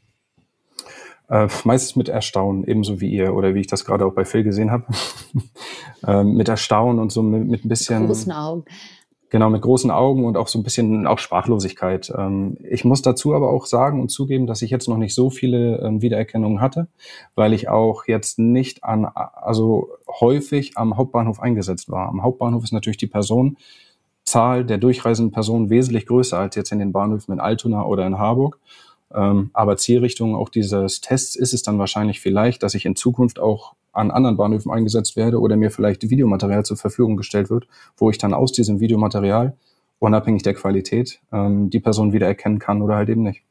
Äh, 1.28 1.48
meistens 1.64 1.94
mit 1.94 2.08
Erstaunen, 2.08 2.64
ebenso 2.64 3.00
wie 3.00 3.08
ihr 3.08 3.34
oder 3.34 3.54
wie 3.54 3.60
ich 3.60 3.68
das 3.68 3.84
gerade 3.84 4.04
auch 4.04 4.14
bei 4.14 4.24
Phil 4.24 4.42
gesehen 4.42 4.70
habe. 4.70 4.84
äh, 6.06 6.24
mit 6.24 6.48
Erstaunen 6.48 6.98
und 6.98 7.12
so 7.12 7.22
mit, 7.22 7.46
mit 7.46 7.64
ein 7.64 7.68
bisschen. 7.68 8.06
Großen 8.06 8.32
Augen. 8.32 8.64
Genau, 9.30 9.48
mit 9.48 9.62
großen 9.62 9.92
Augen 9.92 10.24
und 10.24 10.36
auch 10.36 10.48
so 10.48 10.58
ein 10.58 10.64
bisschen 10.64 11.06
auch 11.06 11.20
Sprachlosigkeit. 11.20 12.12
Ähm, 12.18 12.56
ich 12.68 12.84
muss 12.84 13.00
dazu 13.00 13.32
aber 13.32 13.50
auch 13.50 13.64
sagen 13.66 14.00
und 14.00 14.08
zugeben, 14.08 14.48
dass 14.48 14.60
ich 14.60 14.72
jetzt 14.72 14.88
noch 14.88 14.96
nicht 14.96 15.14
so 15.14 15.30
viele 15.30 15.78
ähm, 15.82 16.02
Wiedererkennungen 16.02 16.60
hatte, 16.60 16.88
weil 17.36 17.52
ich 17.52 17.68
auch 17.68 18.08
jetzt 18.08 18.40
nicht 18.40 18.82
an, 18.82 19.04
also 19.04 19.88
häufig 20.08 20.76
am 20.76 20.96
Hauptbahnhof 20.96 21.38
eingesetzt 21.38 21.90
war. 21.90 22.08
Am 22.08 22.24
Hauptbahnhof 22.24 22.64
ist 22.64 22.72
natürlich 22.72 22.96
die 22.96 23.06
Person, 23.06 23.56
Zahl 24.30 24.64
der 24.64 24.78
durchreisenden 24.78 25.32
Personen 25.32 25.70
wesentlich 25.70 26.06
größer 26.06 26.38
als 26.38 26.54
jetzt 26.54 26.72
in 26.72 26.78
den 26.78 26.92
Bahnhöfen 26.92 27.34
in 27.34 27.40
Altona 27.40 27.84
oder 27.84 28.06
in 28.06 28.18
Harburg. 28.18 28.58
Ähm, 29.12 29.50
aber 29.52 29.76
Zielrichtung 29.76 30.36
auch 30.36 30.48
dieses 30.48 31.00
Tests 31.00 31.34
ist 31.34 31.52
es 31.52 31.62
dann 31.62 31.78
wahrscheinlich 31.78 32.20
vielleicht, 32.20 32.62
dass 32.62 32.74
ich 32.74 32.86
in 32.86 32.96
Zukunft 32.96 33.40
auch 33.40 33.74
an 33.92 34.10
anderen 34.12 34.36
Bahnhöfen 34.36 34.70
eingesetzt 34.70 35.16
werde 35.16 35.40
oder 35.40 35.56
mir 35.56 35.70
vielleicht 35.70 36.08
Videomaterial 36.08 36.64
zur 36.64 36.76
Verfügung 36.76 37.16
gestellt 37.16 37.50
wird, 37.50 37.66
wo 37.96 38.08
ich 38.08 38.18
dann 38.18 38.34
aus 38.34 38.52
diesem 38.52 38.78
Videomaterial 38.78 39.56
unabhängig 39.98 40.44
der 40.44 40.54
Qualität, 40.54 41.20
ähm, 41.32 41.70
die 41.70 41.80
Person 41.80 42.12
wieder 42.12 42.26
erkennen 42.26 42.60
kann 42.60 42.82
oder 42.82 42.94
halt 42.94 43.08
eben 43.08 43.22
nicht. 43.22 43.42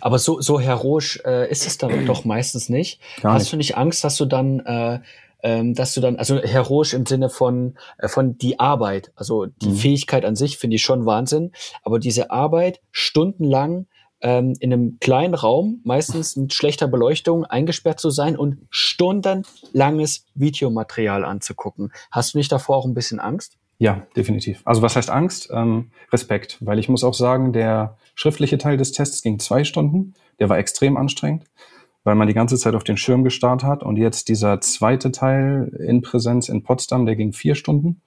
Aber 0.00 0.18
so, 0.18 0.40
so 0.40 0.58
heroisch 0.58 1.20
äh, 1.24 1.50
ist 1.50 1.66
es 1.66 1.78
dann 1.78 2.06
doch 2.06 2.24
meistens 2.24 2.68
nicht. 2.68 3.00
Gar 3.20 3.34
Hast 3.34 3.42
nicht. 3.42 3.52
du 3.52 3.56
nicht 3.58 3.76
Angst, 3.76 4.02
dass 4.04 4.16
du 4.16 4.24
dann, 4.24 4.60
äh, 4.60 5.00
ähm, 5.42 5.74
dass 5.74 5.94
du 5.94 6.00
dann, 6.00 6.16
also 6.16 6.40
heroisch 6.42 6.94
im 6.94 7.06
Sinne 7.06 7.28
von, 7.28 7.76
äh, 7.98 8.08
von 8.08 8.38
die 8.38 8.58
Arbeit, 8.58 9.12
also 9.16 9.46
die 9.46 9.68
mhm. 9.68 9.76
Fähigkeit 9.76 10.24
an 10.24 10.36
sich 10.36 10.58
finde 10.58 10.76
ich 10.76 10.82
schon 10.82 11.06
Wahnsinn, 11.06 11.52
aber 11.82 11.98
diese 11.98 12.30
Arbeit 12.30 12.80
stundenlang 12.90 13.86
ähm, 14.20 14.54
in 14.60 14.72
einem 14.72 14.98
kleinen 15.00 15.34
Raum, 15.34 15.80
meistens 15.84 16.36
mit 16.36 16.54
schlechter 16.54 16.88
Beleuchtung, 16.88 17.44
eingesperrt 17.44 18.00
zu 18.00 18.10
sein 18.10 18.36
und 18.36 18.58
stundenlanges 18.70 20.26
Videomaterial 20.34 21.24
anzugucken. 21.24 21.92
Hast 22.10 22.34
du 22.34 22.38
nicht 22.38 22.50
davor 22.50 22.76
auch 22.76 22.86
ein 22.86 22.94
bisschen 22.94 23.20
Angst? 23.20 23.58
Ja, 23.78 24.06
definitiv. 24.16 24.62
Also 24.64 24.80
was 24.80 24.96
heißt 24.96 25.10
Angst? 25.10 25.50
Ähm, 25.52 25.90
Respekt, 26.10 26.56
weil 26.60 26.78
ich 26.78 26.88
muss 26.88 27.04
auch 27.04 27.14
sagen, 27.14 27.52
der 27.52 27.98
schriftliche 28.14 28.56
Teil 28.56 28.78
des 28.78 28.92
Tests 28.92 29.22
ging 29.22 29.38
zwei 29.38 29.64
Stunden. 29.64 30.14
Der 30.40 30.48
war 30.48 30.58
extrem 30.58 30.96
anstrengend, 30.96 31.44
weil 32.06 32.14
man 32.14 32.28
die 32.28 32.34
ganze 32.34 32.56
Zeit 32.56 32.76
auf 32.76 32.84
den 32.84 32.96
Schirm 32.96 33.24
gestarrt 33.24 33.64
hat. 33.64 33.82
Und 33.82 33.96
jetzt 33.96 34.28
dieser 34.28 34.60
zweite 34.60 35.10
Teil 35.10 35.72
in 35.84 36.02
Präsenz 36.02 36.48
in 36.48 36.62
Potsdam, 36.62 37.04
der 37.04 37.16
ging 37.16 37.32
vier 37.32 37.56
Stunden. 37.56 38.00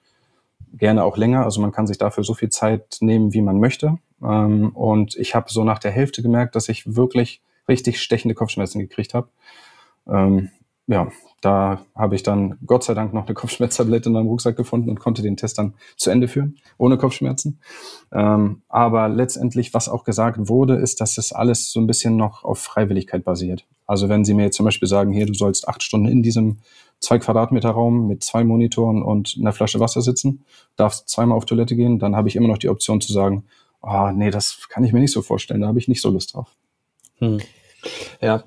Gerne 0.72 1.04
auch 1.04 1.18
länger. 1.18 1.44
Also 1.44 1.60
man 1.60 1.70
kann 1.70 1.86
sich 1.86 1.98
dafür 1.98 2.24
so 2.24 2.32
viel 2.32 2.48
Zeit 2.48 2.96
nehmen, 3.00 3.34
wie 3.34 3.42
man 3.42 3.60
möchte. 3.60 3.98
Ähm, 4.22 4.70
und 4.70 5.16
ich 5.16 5.34
habe 5.34 5.52
so 5.52 5.64
nach 5.64 5.78
der 5.78 5.90
Hälfte 5.90 6.22
gemerkt, 6.22 6.56
dass 6.56 6.70
ich 6.70 6.96
wirklich 6.96 7.42
richtig 7.68 8.00
stechende 8.00 8.34
Kopfschmerzen 8.34 8.78
gekriegt 8.78 9.12
habe. 9.12 9.28
Ähm, 10.08 10.48
ja, 10.86 11.08
da 11.40 11.84
habe 11.94 12.14
ich 12.14 12.22
dann 12.22 12.58
Gott 12.66 12.84
sei 12.84 12.94
Dank 12.94 13.14
noch 13.14 13.26
eine 13.26 13.34
Kopfschmerztablette 13.34 14.08
in 14.08 14.14
meinem 14.14 14.26
Rucksack 14.26 14.56
gefunden 14.56 14.90
und 14.90 15.00
konnte 15.00 15.22
den 15.22 15.36
Test 15.36 15.58
dann 15.58 15.74
zu 15.96 16.10
Ende 16.10 16.28
führen, 16.28 16.56
ohne 16.78 16.98
Kopfschmerzen. 16.98 17.60
Ähm, 18.12 18.62
aber 18.68 19.08
letztendlich, 19.08 19.72
was 19.72 19.88
auch 19.88 20.04
gesagt 20.04 20.48
wurde, 20.48 20.76
ist, 20.76 21.00
dass 21.00 21.18
es 21.18 21.32
alles 21.32 21.70
so 21.70 21.80
ein 21.80 21.86
bisschen 21.86 22.16
noch 22.16 22.44
auf 22.44 22.58
Freiwilligkeit 22.58 23.24
basiert. 23.24 23.64
Also 23.86 24.08
wenn 24.08 24.24
Sie 24.24 24.34
mir 24.34 24.44
jetzt 24.44 24.56
zum 24.56 24.66
Beispiel 24.66 24.88
sagen, 24.88 25.12
hier, 25.12 25.26
du 25.26 25.34
sollst 25.34 25.66
acht 25.66 25.82
Stunden 25.82 26.08
in 26.08 26.22
diesem 26.22 26.58
zwei 27.00 27.18
Quadratmeter 27.18 27.70
Raum 27.70 28.06
mit 28.06 28.22
zwei 28.22 28.44
Monitoren 28.44 29.02
und 29.02 29.36
einer 29.40 29.52
Flasche 29.52 29.80
Wasser 29.80 30.02
sitzen, 30.02 30.44
darfst 30.76 31.08
zweimal 31.08 31.36
auf 31.36 31.46
Toilette 31.46 31.74
gehen, 31.74 31.98
dann 31.98 32.14
habe 32.14 32.28
ich 32.28 32.36
immer 32.36 32.48
noch 32.48 32.58
die 32.58 32.68
Option 32.68 33.00
zu 33.00 33.12
sagen, 33.12 33.44
oh, 33.82 34.10
nee, 34.14 34.30
das 34.30 34.68
kann 34.68 34.84
ich 34.84 34.92
mir 34.92 35.00
nicht 35.00 35.12
so 35.12 35.22
vorstellen, 35.22 35.62
da 35.62 35.68
habe 35.68 35.78
ich 35.78 35.88
nicht 35.88 36.02
so 36.02 36.10
Lust 36.10 36.34
drauf. 36.34 36.54
Hm. 37.18 37.40
Ja, 38.20 38.44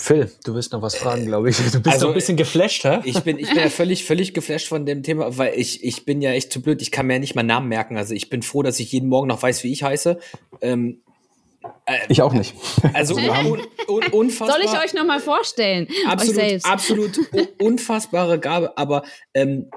Phil, 0.00 0.30
du 0.44 0.54
wirst 0.54 0.72
noch 0.72 0.80
was 0.80 0.94
fragen, 0.94 1.26
glaube 1.26 1.50
ich. 1.50 1.56
Du 1.72 1.80
bist 1.80 1.94
also, 1.94 2.08
ein 2.08 2.14
bisschen 2.14 2.36
geflasht, 2.36 2.84
hä? 2.84 3.00
Ich 3.04 3.20
bin, 3.22 3.38
ich 3.38 3.48
bin 3.48 3.58
ja 3.58 3.68
völlig, 3.68 4.04
völlig 4.04 4.32
geflasht 4.32 4.68
von 4.68 4.86
dem 4.86 5.02
Thema, 5.02 5.36
weil 5.36 5.54
ich, 5.58 5.82
ich 5.82 6.04
bin 6.04 6.22
ja 6.22 6.30
echt 6.30 6.52
zu 6.52 6.62
blöd. 6.62 6.80
Ich 6.82 6.90
kann 6.90 7.06
mir 7.06 7.14
ja 7.14 7.18
nicht 7.18 7.34
mal 7.34 7.42
Namen 7.42 7.68
merken. 7.68 7.96
Also 7.96 8.14
ich 8.14 8.30
bin 8.30 8.42
froh, 8.42 8.62
dass 8.62 8.78
ich 8.78 8.92
jeden 8.92 9.08
Morgen 9.08 9.26
noch 9.26 9.42
weiß, 9.42 9.64
wie 9.64 9.72
ich 9.72 9.82
heiße. 9.82 10.18
Ähm, 10.60 11.02
äh, 11.86 11.98
ich 12.08 12.22
auch 12.22 12.32
nicht. 12.32 12.54
Also 12.92 13.16
un, 13.16 13.60
un, 13.88 14.04
unfassbar. 14.12 14.60
Soll 14.60 14.64
ich 14.64 14.84
euch 14.84 14.94
noch 14.94 15.04
mal 15.04 15.20
vorstellen? 15.20 15.88
Absolut, 16.06 16.64
absolut 16.64 17.18
unfassbare 17.60 18.38
Gabe. 18.38 18.78
Aber 18.78 19.02
ähm, 19.34 19.70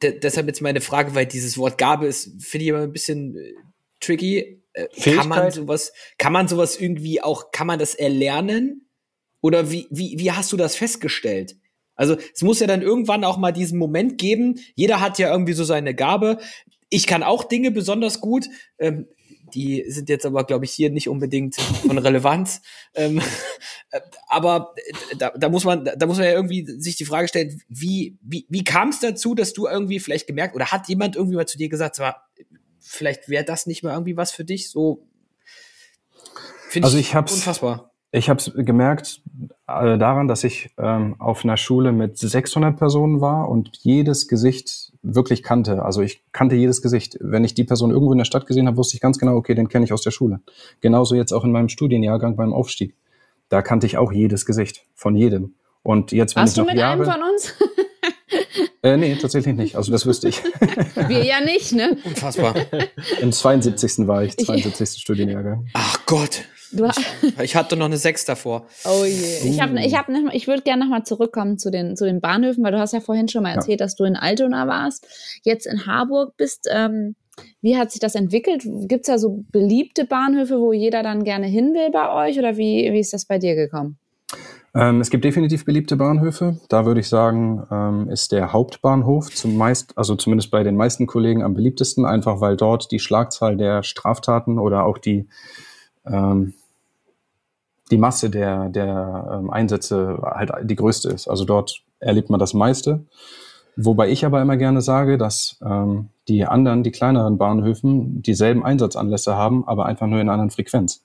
deshalb 0.00 0.46
jetzt 0.46 0.62
meine 0.62 0.80
Frage, 0.80 1.14
weil 1.14 1.26
dieses 1.26 1.58
Wort 1.58 1.76
Gabe 1.76 2.06
ist, 2.06 2.42
finde 2.42 2.64
ich 2.64 2.68
immer 2.70 2.82
ein 2.82 2.92
bisschen 2.92 3.36
äh, 3.36 3.52
tricky. 4.00 4.62
Äh, 4.72 4.88
kann 5.14 5.28
man 5.28 5.50
sowas, 5.50 5.92
kann 6.18 6.32
man 6.32 6.48
sowas 6.48 6.80
irgendwie 6.80 7.22
auch, 7.22 7.50
kann 7.50 7.66
man 7.66 7.78
das 7.78 7.94
erlernen? 7.94 8.85
Oder 9.40 9.70
wie, 9.70 9.86
wie, 9.90 10.18
wie 10.18 10.32
hast 10.32 10.52
du 10.52 10.56
das 10.56 10.76
festgestellt? 10.76 11.56
Also 11.94 12.16
es 12.34 12.42
muss 12.42 12.60
ja 12.60 12.66
dann 12.66 12.82
irgendwann 12.82 13.24
auch 13.24 13.38
mal 13.38 13.52
diesen 13.52 13.78
Moment 13.78 14.18
geben. 14.18 14.60
Jeder 14.74 15.00
hat 15.00 15.18
ja 15.18 15.30
irgendwie 15.30 15.54
so 15.54 15.64
seine 15.64 15.94
Gabe. 15.94 16.38
Ich 16.90 17.06
kann 17.06 17.22
auch 17.22 17.44
Dinge 17.44 17.70
besonders 17.70 18.20
gut. 18.20 18.46
Ähm, 18.78 19.06
die 19.54 19.84
sind 19.88 20.08
jetzt 20.08 20.26
aber, 20.26 20.44
glaube 20.44 20.64
ich, 20.64 20.72
hier 20.72 20.90
nicht 20.90 21.08
unbedingt 21.08 21.54
von 21.56 21.98
Relevanz. 21.98 22.60
ähm, 22.94 23.22
aber 24.28 24.74
da, 25.18 25.30
da, 25.30 25.48
muss 25.48 25.64
man, 25.64 25.84
da 25.84 26.06
muss 26.06 26.18
man 26.18 26.26
ja 26.26 26.32
irgendwie 26.32 26.66
sich 26.80 26.96
die 26.96 27.04
Frage 27.04 27.28
stellen, 27.28 27.62
wie, 27.68 28.18
wie, 28.22 28.46
wie 28.48 28.64
kam 28.64 28.88
es 28.90 29.00
dazu, 29.00 29.34
dass 29.34 29.52
du 29.52 29.66
irgendwie 29.66 30.00
vielleicht 30.00 30.26
gemerkt, 30.26 30.54
oder 30.54 30.72
hat 30.72 30.88
jemand 30.88 31.16
irgendwie 31.16 31.36
mal 31.36 31.46
zu 31.46 31.58
dir 31.58 31.68
gesagt, 31.68 31.98
war, 31.98 32.28
vielleicht 32.80 33.28
wäre 33.28 33.44
das 33.44 33.66
nicht 33.66 33.82
mal 33.82 33.92
irgendwie 33.92 34.16
was 34.16 34.32
für 34.32 34.44
dich? 34.44 34.70
So 34.70 35.06
finde 36.68 36.86
also 36.86 36.98
ich, 36.98 37.08
ich 37.08 37.14
hab's, 37.14 37.32
unfassbar. 37.32 37.92
Ich 38.16 38.30
habe 38.30 38.40
es 38.40 38.50
gemerkt 38.56 39.20
äh, 39.68 39.98
daran, 39.98 40.26
dass 40.26 40.42
ich 40.42 40.70
ähm, 40.78 41.16
auf 41.18 41.44
einer 41.44 41.58
Schule 41.58 41.92
mit 41.92 42.16
600 42.16 42.74
Personen 42.74 43.20
war 43.20 43.50
und 43.50 43.76
jedes 43.82 44.26
Gesicht 44.26 44.92
wirklich 45.02 45.42
kannte. 45.42 45.82
Also 45.84 46.00
ich 46.00 46.22
kannte 46.32 46.54
jedes 46.54 46.80
Gesicht. 46.80 47.18
Wenn 47.20 47.44
ich 47.44 47.52
die 47.52 47.64
Person 47.64 47.90
irgendwo 47.90 48.12
in 48.12 48.18
der 48.18 48.24
Stadt 48.24 48.46
gesehen 48.46 48.68
habe, 48.68 48.78
wusste 48.78 48.96
ich 48.96 49.02
ganz 49.02 49.18
genau, 49.18 49.36
okay, 49.36 49.54
den 49.54 49.68
kenne 49.68 49.84
ich 49.84 49.92
aus 49.92 50.00
der 50.00 50.12
Schule. 50.12 50.40
Genauso 50.80 51.14
jetzt 51.14 51.32
auch 51.32 51.44
in 51.44 51.52
meinem 51.52 51.68
Studienjahrgang 51.68 52.36
beim 52.36 52.54
Aufstieg. 52.54 52.94
Da 53.50 53.60
kannte 53.60 53.86
ich 53.86 53.98
auch 53.98 54.12
jedes 54.12 54.46
Gesicht 54.46 54.86
von 54.94 55.14
jedem. 55.14 55.54
Und 55.82 56.10
jetzt, 56.10 56.36
wenn 56.36 56.40
Warst 56.40 56.54
ich 56.54 56.58
noch 56.58 56.64
du 56.64 56.70
mit 56.70 56.80
Jahre, 56.80 57.02
einem 57.02 57.12
von 57.12 57.22
uns? 57.30 57.54
Äh, 58.82 58.96
nee, 58.96 59.16
tatsächlich 59.16 59.56
nicht. 59.56 59.74
Also 59.74 59.90
das 59.90 60.06
wüsste 60.06 60.28
ich. 60.28 60.42
Wir 61.08 61.24
ja 61.24 61.40
nicht, 61.40 61.72
ne? 61.72 61.96
Unfassbar. 62.04 62.54
Im 63.20 63.32
72. 63.32 64.06
war 64.06 64.22
ich, 64.22 64.36
72. 64.36 65.00
Studienjahrgang. 65.00 65.66
Ach 65.74 66.06
Gott. 66.06 66.44
Ich, 66.72 67.38
ich, 67.38 67.56
hatte 67.56 67.76
noch 67.76 67.86
eine 67.86 67.96
Sechs 67.96 68.24
davor. 68.24 68.66
Oh 68.84 69.04
je. 69.04 69.48
Ich, 69.48 69.60
hab, 69.60 69.72
ich, 69.74 69.96
hab 69.96 70.08
nicht, 70.08 70.24
ich 70.32 70.46
würde 70.48 70.62
gerne 70.62 70.84
nochmal 70.84 71.04
zurückkommen 71.04 71.58
zu 71.58 71.70
den, 71.70 71.96
zu 71.96 72.04
den 72.04 72.20
Bahnhöfen, 72.20 72.64
weil 72.64 72.72
du 72.72 72.78
hast 72.78 72.92
ja 72.92 73.00
vorhin 73.00 73.28
schon 73.28 73.42
mal 73.42 73.54
erzählt, 73.54 73.80
ja. 73.80 73.84
dass 73.86 73.94
du 73.94 74.04
in 74.04 74.16
Altona 74.16 74.66
warst, 74.66 75.06
jetzt 75.44 75.66
in 75.66 75.86
Harburg 75.86 76.36
bist. 76.36 76.68
Ähm, 76.70 77.14
wie 77.60 77.76
hat 77.76 77.90
sich 77.92 78.00
das 78.00 78.14
entwickelt? 78.14 78.62
Gibt 78.88 79.02
es 79.02 79.08
ja 79.08 79.18
so 79.18 79.44
beliebte 79.52 80.04
Bahnhöfe, 80.04 80.58
wo 80.58 80.72
jeder 80.72 81.02
dann 81.02 81.24
gerne 81.24 81.46
hin 81.46 81.74
will 81.74 81.90
bei 81.90 82.28
euch 82.28 82.38
oder 82.38 82.56
wie, 82.56 82.90
wie 82.92 83.00
ist 83.00 83.12
das 83.12 83.26
bei 83.26 83.38
dir 83.38 83.54
gekommen? 83.54 83.98
Ähm, 84.76 85.00
es 85.00 85.08
gibt 85.08 85.24
definitiv 85.24 85.64
beliebte 85.64 85.96
Bahnhöfe. 85.96 86.58
Da 86.68 86.84
würde 86.84 87.00
ich 87.00 87.08
sagen, 87.08 87.66
ähm, 87.70 88.10
ist 88.10 88.32
der 88.32 88.52
Hauptbahnhof 88.52 89.34
zumeist, 89.34 89.96
also 89.96 90.16
zumindest 90.16 90.50
bei 90.50 90.62
den 90.62 90.76
meisten 90.76 91.06
Kollegen 91.06 91.42
am 91.42 91.54
beliebtesten, 91.54 92.04
einfach 92.04 92.42
weil 92.42 92.56
dort 92.56 92.90
die 92.90 92.98
Schlagzahl 92.98 93.56
der 93.56 93.82
Straftaten 93.82 94.58
oder 94.58 94.84
auch 94.84 94.98
die, 94.98 95.28
ähm, 96.06 96.54
die 97.90 97.98
Masse 97.98 98.30
der, 98.30 98.68
der 98.68 99.38
ähm, 99.38 99.50
Einsätze 99.50 100.18
halt 100.22 100.52
die 100.64 100.76
größte 100.76 101.08
ist. 101.10 101.28
Also 101.28 101.44
dort 101.44 101.82
erlebt 102.00 102.30
man 102.30 102.40
das 102.40 102.54
meiste. 102.54 103.04
Wobei 103.76 104.08
ich 104.10 104.24
aber 104.24 104.40
immer 104.40 104.56
gerne 104.56 104.80
sage, 104.80 105.18
dass 105.18 105.58
ähm, 105.64 106.08
die 106.28 106.46
anderen, 106.46 106.82
die 106.82 106.90
kleineren 106.90 107.38
Bahnhöfen 107.38 108.22
dieselben 108.22 108.64
Einsatzanlässe 108.64 109.36
haben, 109.36 109.68
aber 109.68 109.86
einfach 109.86 110.06
nur 110.06 110.18
in 110.18 110.28
einer 110.28 110.32
anderen 110.32 110.50
Frequenz. 110.50 111.04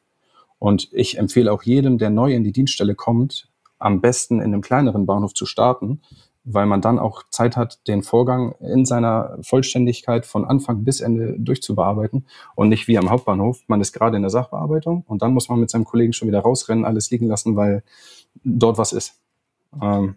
Und 0.58 0.90
ich 0.94 1.18
empfehle 1.18 1.52
auch 1.52 1.64
jedem, 1.64 1.98
der 1.98 2.10
neu 2.10 2.34
in 2.34 2.44
die 2.44 2.54
Dienststelle 2.54 2.96
kommt, 2.96 3.50
am 3.78 4.00
besten 4.00 4.40
in 4.40 4.54
einem 4.54 4.62
kleineren 4.62 5.06
Bahnhof 5.06 5.34
zu 5.34 5.46
starten, 5.46 6.02
weil 6.44 6.66
man 6.66 6.82
dann 6.82 6.98
auch 6.98 7.24
Zeit 7.30 7.56
hat, 7.56 7.88
den 7.88 8.02
Vorgang 8.02 8.54
in 8.60 8.86
seiner 8.86 9.38
Vollständigkeit 9.42 10.26
von 10.26 10.46
Anfang 10.46 10.84
bis 10.84 11.00
Ende 11.00 11.36
durchzubearbeiten 11.40 12.26
und 12.56 12.70
nicht 12.70 12.88
wie 12.88 12.98
am 12.98 13.10
Hauptbahnhof. 13.10 13.62
Man 13.68 13.82
ist 13.82 13.94
gerade 13.94 14.16
in 14.16 14.24
der 14.24 14.32
Sachbearbeitung 14.32 15.04
und 15.08 15.22
dann 15.22 15.34
muss 15.34 15.50
man 15.50 15.60
mit 15.60 15.70
seinem 15.70 15.86
Kollegen 15.86 16.14
schon 16.14 16.28
wieder 16.28 16.40
rausrennen, 16.40 16.86
alles 16.86 17.12
liegen 17.12 17.28
lassen, 17.28 17.56
weil 17.56 17.84
dort 18.44 18.78
was 18.78 18.92
ist. 18.92 19.20
Ähm, 19.82 20.16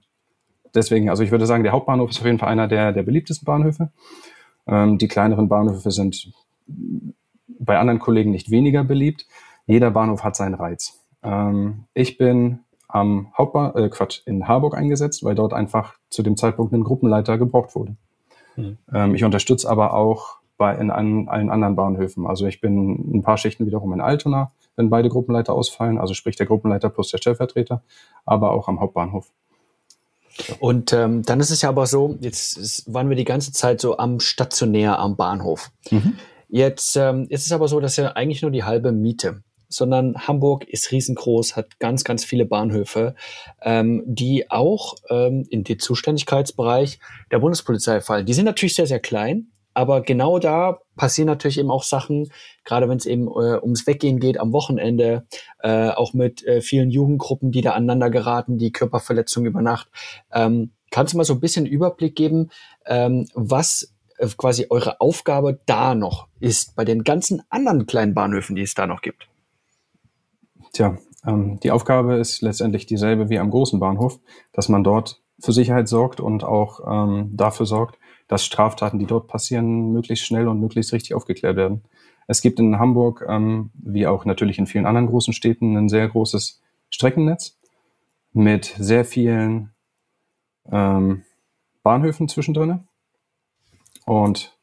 deswegen, 0.74 1.10
also 1.10 1.22
ich 1.22 1.30
würde 1.30 1.46
sagen, 1.46 1.62
der 1.62 1.72
Hauptbahnhof 1.72 2.10
ist 2.10 2.20
auf 2.20 2.26
jeden 2.26 2.38
Fall 2.38 2.48
einer 2.48 2.68
der, 2.68 2.92
der 2.92 3.02
beliebtesten 3.02 3.44
Bahnhöfe. 3.44 3.90
Ähm, 4.66 4.98
die 4.98 5.08
kleineren 5.08 5.48
Bahnhöfe 5.48 5.90
sind 5.90 6.32
bei 7.46 7.78
anderen 7.78 8.00
Kollegen 8.00 8.30
nicht 8.30 8.50
weniger 8.50 8.82
beliebt. 8.82 9.26
Jeder 9.66 9.90
Bahnhof 9.90 10.24
hat 10.24 10.36
seinen 10.36 10.54
Reiz. 10.54 11.00
Ähm, 11.22 11.84
ich 11.94 12.16
bin 12.16 12.60
am 12.94 13.32
Hauptbahn, 13.36 13.74
äh, 13.74 13.88
Quatsch, 13.88 14.20
in 14.24 14.46
Harburg 14.46 14.76
eingesetzt, 14.76 15.24
weil 15.24 15.34
dort 15.34 15.52
einfach 15.52 15.94
zu 16.10 16.22
dem 16.22 16.36
Zeitpunkt 16.36 16.72
ein 16.72 16.84
Gruppenleiter 16.84 17.38
gebraucht 17.38 17.74
wurde. 17.74 17.96
Mhm. 18.54 18.78
Ähm, 18.92 19.14
ich 19.16 19.24
unterstütze 19.24 19.68
aber 19.68 19.94
auch 19.94 20.36
bei 20.56 20.76
in 20.76 20.92
an, 20.92 21.28
allen 21.28 21.50
anderen 21.50 21.74
Bahnhöfen. 21.74 22.24
Also 22.24 22.46
ich 22.46 22.60
bin 22.60 23.16
ein 23.16 23.22
paar 23.22 23.36
Schichten 23.36 23.66
wiederum 23.66 23.92
in 23.92 24.00
Altona, 24.00 24.52
wenn 24.76 24.90
beide 24.90 25.08
Gruppenleiter 25.08 25.52
ausfallen, 25.52 25.98
also 25.98 26.14
sprich 26.14 26.36
der 26.36 26.46
Gruppenleiter 26.46 26.88
plus 26.88 27.10
der 27.10 27.18
Stellvertreter, 27.18 27.82
aber 28.24 28.52
auch 28.52 28.68
am 28.68 28.78
Hauptbahnhof. 28.78 29.32
Und 30.60 30.92
ähm, 30.92 31.22
dann 31.22 31.40
ist 31.40 31.50
es 31.50 31.62
ja 31.62 31.70
aber 31.70 31.86
so, 31.86 32.16
jetzt 32.20 32.56
ist, 32.56 32.94
waren 32.94 33.08
wir 33.08 33.16
die 33.16 33.24
ganze 33.24 33.52
Zeit 33.52 33.80
so 33.80 33.98
am 33.98 34.20
stationär 34.20 35.00
am 35.00 35.16
Bahnhof. 35.16 35.72
Mhm. 35.90 36.14
Jetzt 36.48 36.94
ähm, 36.94 37.26
ist 37.28 37.44
es 37.44 37.50
aber 37.50 37.66
so, 37.66 37.80
dass 37.80 37.96
ja 37.96 38.12
eigentlich 38.12 38.42
nur 38.42 38.52
die 38.52 38.62
halbe 38.62 38.92
Miete 38.92 39.42
sondern 39.74 40.26
Hamburg 40.26 40.64
ist 40.68 40.92
riesengroß, 40.92 41.56
hat 41.56 41.78
ganz, 41.78 42.04
ganz 42.04 42.24
viele 42.24 42.46
Bahnhöfe, 42.46 43.14
ähm, 43.62 44.02
die 44.06 44.50
auch 44.50 44.94
ähm, 45.10 45.46
in 45.50 45.64
den 45.64 45.78
Zuständigkeitsbereich 45.78 46.98
der 47.30 47.38
Bundespolizei 47.38 48.00
fallen. 48.00 48.26
Die 48.26 48.34
sind 48.34 48.44
natürlich 48.44 48.74
sehr, 48.74 48.86
sehr 48.86 49.00
klein, 49.00 49.48
aber 49.74 50.00
genau 50.00 50.38
da 50.38 50.78
passieren 50.96 51.26
natürlich 51.26 51.58
eben 51.58 51.70
auch 51.70 51.82
Sachen, 51.82 52.30
gerade 52.64 52.88
wenn 52.88 52.96
es 52.96 53.06
eben 53.06 53.26
äh, 53.26 53.58
ums 53.60 53.86
Weggehen 53.86 54.20
geht 54.20 54.38
am 54.38 54.52
Wochenende, 54.52 55.26
äh, 55.62 55.88
auch 55.88 56.14
mit 56.14 56.46
äh, 56.46 56.60
vielen 56.60 56.90
Jugendgruppen, 56.90 57.50
die 57.50 57.60
da 57.60 57.72
aneinander 57.72 58.08
geraten, 58.08 58.56
die 58.56 58.70
Körperverletzungen 58.70 59.50
über 59.50 59.62
Nacht. 59.62 59.88
Ähm, 60.32 60.70
kannst 60.92 61.12
du 61.12 61.16
mal 61.16 61.24
so 61.24 61.34
ein 61.34 61.40
bisschen 61.40 61.66
Überblick 61.66 62.14
geben, 62.14 62.50
ähm, 62.86 63.26
was 63.34 63.92
äh, 64.18 64.28
quasi 64.36 64.66
eure 64.70 65.00
Aufgabe 65.00 65.60
da 65.66 65.96
noch 65.96 66.28
ist, 66.38 66.76
bei 66.76 66.84
den 66.84 67.02
ganzen 67.02 67.42
anderen 67.50 67.86
kleinen 67.86 68.14
Bahnhöfen, 68.14 68.54
die 68.54 68.62
es 68.62 68.74
da 68.74 68.86
noch 68.86 69.02
gibt. 69.02 69.28
Tja, 70.74 70.98
ähm, 71.24 71.58
die 71.60 71.70
Aufgabe 71.70 72.16
ist 72.16 72.42
letztendlich 72.42 72.84
dieselbe 72.84 73.30
wie 73.30 73.38
am 73.38 73.50
großen 73.50 73.80
Bahnhof, 73.80 74.18
dass 74.52 74.68
man 74.68 74.84
dort 74.84 75.22
für 75.40 75.52
Sicherheit 75.52 75.88
sorgt 75.88 76.20
und 76.20 76.44
auch 76.44 76.80
ähm, 76.86 77.30
dafür 77.32 77.64
sorgt, 77.64 77.98
dass 78.28 78.44
Straftaten, 78.44 78.98
die 78.98 79.06
dort 79.06 79.28
passieren, 79.28 79.92
möglichst 79.92 80.26
schnell 80.26 80.48
und 80.48 80.60
möglichst 80.60 80.92
richtig 80.92 81.14
aufgeklärt 81.14 81.56
werden. 81.56 81.84
Es 82.26 82.42
gibt 82.42 82.58
in 82.58 82.78
Hamburg, 82.78 83.24
ähm, 83.28 83.70
wie 83.74 84.06
auch 84.06 84.24
natürlich 84.24 84.58
in 84.58 84.66
vielen 84.66 84.86
anderen 84.86 85.06
großen 85.06 85.32
Städten, 85.32 85.76
ein 85.76 85.88
sehr 85.88 86.08
großes 86.08 86.60
Streckennetz 86.90 87.56
mit 88.32 88.74
sehr 88.78 89.04
vielen 89.04 89.70
ähm, 90.70 91.22
Bahnhöfen 91.84 92.28
zwischendrin. 92.28 92.88
Und 94.06 94.53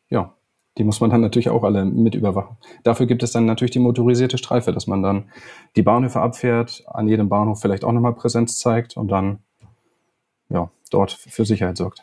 die 0.78 0.84
muss 0.84 1.02
man 1.02 1.10
dann 1.10 1.22
natürlich 1.22 1.50
auch 1.50 1.64
alle 1.64 1.86
mit 1.86 2.16
überwachen. 2.16 2.58
Dafür 2.84 3.06
gibt 3.06 3.24
es 3.24 3.32
dann 3.32 3.46
natürlich 3.46 3.72
die 3.72 3.80
motorisierte 3.80 4.38
Streife, 4.38 4.72
dass 4.72 4.88
man 4.88 5.04
dann 5.04 5.30
die 5.76 5.82
Bahnhöfe 5.82 6.22
abfährt, 6.22 6.84
an 6.88 7.08
jedem 7.08 7.30
Bahnhof 7.30 7.62
vielleicht 7.62 7.84
auch 7.84 7.92
nochmal 7.92 8.16
Präsenz 8.16 8.58
zeigt 8.58 8.96
und 8.96 9.10
dann 9.10 9.40
ja, 10.50 10.72
dort 10.90 11.12
für 11.12 11.46
Sicherheit 11.46 11.78
sorgt. 11.78 12.02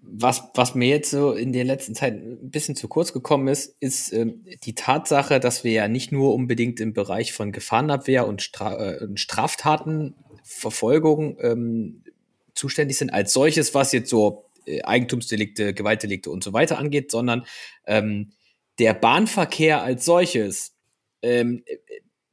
Was, 0.00 0.44
was 0.54 0.74
mir 0.74 0.88
jetzt 0.88 1.10
so 1.10 1.32
in 1.32 1.52
der 1.52 1.64
letzten 1.64 1.94
Zeit 1.94 2.14
ein 2.14 2.50
bisschen 2.50 2.76
zu 2.76 2.88
kurz 2.88 3.12
gekommen 3.12 3.48
ist, 3.48 3.76
ist 3.80 4.10
ähm, 4.12 4.44
die 4.62 4.74
Tatsache, 4.74 5.38
dass 5.40 5.64
wir 5.64 5.72
ja 5.72 5.88
nicht 5.88 6.12
nur 6.12 6.34
unbedingt 6.34 6.80
im 6.80 6.94
Bereich 6.94 7.34
von 7.34 7.52
Gefahrenabwehr 7.52 8.26
und, 8.26 8.40
Stra 8.42 8.74
äh, 8.76 9.06
Straftatenverfolgung 9.14 11.36
ähm, 11.40 12.02
zuständig 12.54 12.96
sind 12.96 13.12
als 13.12 13.34
solches, 13.34 13.74
was 13.74 13.92
jetzt 13.92 14.08
so 14.08 14.44
äh, 14.44 14.45
Eigentumsdelikte, 14.82 15.74
Gewaltdelikte 15.74 16.30
und 16.30 16.44
so 16.44 16.52
weiter 16.52 16.78
angeht, 16.78 17.10
sondern 17.10 17.46
ähm, 17.86 18.32
der 18.78 18.94
Bahnverkehr 18.94 19.82
als 19.82 20.04
solches 20.04 20.76
ähm, 21.22 21.64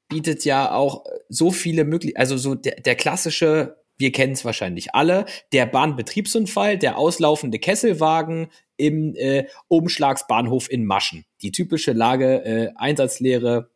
bietet 0.10 0.46
ja 0.46 0.72
auch 0.72 1.06
so 1.30 1.52
viele 1.52 1.86
Möglichkeiten, 1.86 2.20
also 2.20 2.38
so 2.38 2.56
der, 2.56 2.82
der 2.82 2.96
klassische, 2.96 3.78
wir 3.98 4.12
kennen 4.12 4.34
es 4.34 4.46
wahrscheinlich 4.46 4.94
alle, 4.94 5.26
der 5.52 5.66
Bahnbetriebsunfall, 5.66 6.78
der 6.78 6.98
auslaufende 6.98 7.60
Kesselwagen 7.60 8.50
im 8.78 9.16
äh, 9.16 9.46
Umschlagsbahnhof 9.68 10.70
in 10.70 10.86
Maschen. 10.86 11.26
Die 11.42 11.52
typische 11.52 11.94
Lage, 11.94 12.44
äh, 12.46 12.72
Einsatzlehre, 12.76 13.70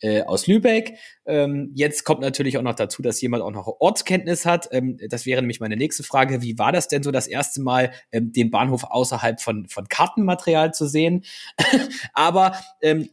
äh, 0.00 0.22
aus 0.22 0.46
Lübeck. 0.46 0.98
Ähm, 1.26 1.70
jetzt 1.74 2.04
kommt 2.04 2.20
natürlich 2.20 2.58
auch 2.58 2.62
noch 2.62 2.74
dazu, 2.74 3.02
dass 3.02 3.20
jemand 3.20 3.42
auch 3.42 3.50
noch 3.50 3.66
Ortskenntnis 3.80 4.46
hat. 4.46 4.68
Ähm, 4.72 4.98
das 5.08 5.26
wäre 5.26 5.40
nämlich 5.40 5.60
meine 5.60 5.76
nächste 5.76 6.02
Frage. 6.02 6.42
Wie 6.42 6.58
war 6.58 6.72
das 6.72 6.88
denn 6.88 7.02
so 7.02 7.10
das 7.10 7.26
erste 7.26 7.60
Mal, 7.60 7.92
ähm, 8.12 8.32
den 8.32 8.50
Bahnhof 8.50 8.84
außerhalb 8.84 9.40
von, 9.40 9.68
von 9.68 9.88
Kartenmaterial 9.88 10.72
zu 10.72 10.86
sehen? 10.86 11.24
Aber 12.12 12.56
ähm, 12.82 13.08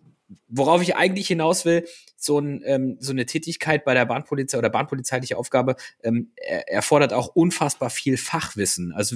worauf 0.47 0.81
ich 0.81 0.95
eigentlich 0.95 1.27
hinaus 1.27 1.65
will, 1.65 1.85
so, 2.17 2.39
ein, 2.39 2.61
ähm, 2.65 2.97
so 2.99 3.11
eine 3.11 3.25
Tätigkeit 3.25 3.85
bei 3.85 3.93
der 3.93 4.05
Bahnpolizei 4.05 4.57
oder 4.57 4.69
bahnpolizeiliche 4.69 5.37
Aufgabe 5.37 5.75
ähm, 6.03 6.31
er, 6.35 6.67
erfordert 6.71 7.13
auch 7.13 7.27
unfassbar 7.27 7.89
viel 7.89 8.17
Fachwissen. 8.17 8.91
Also 8.93 9.15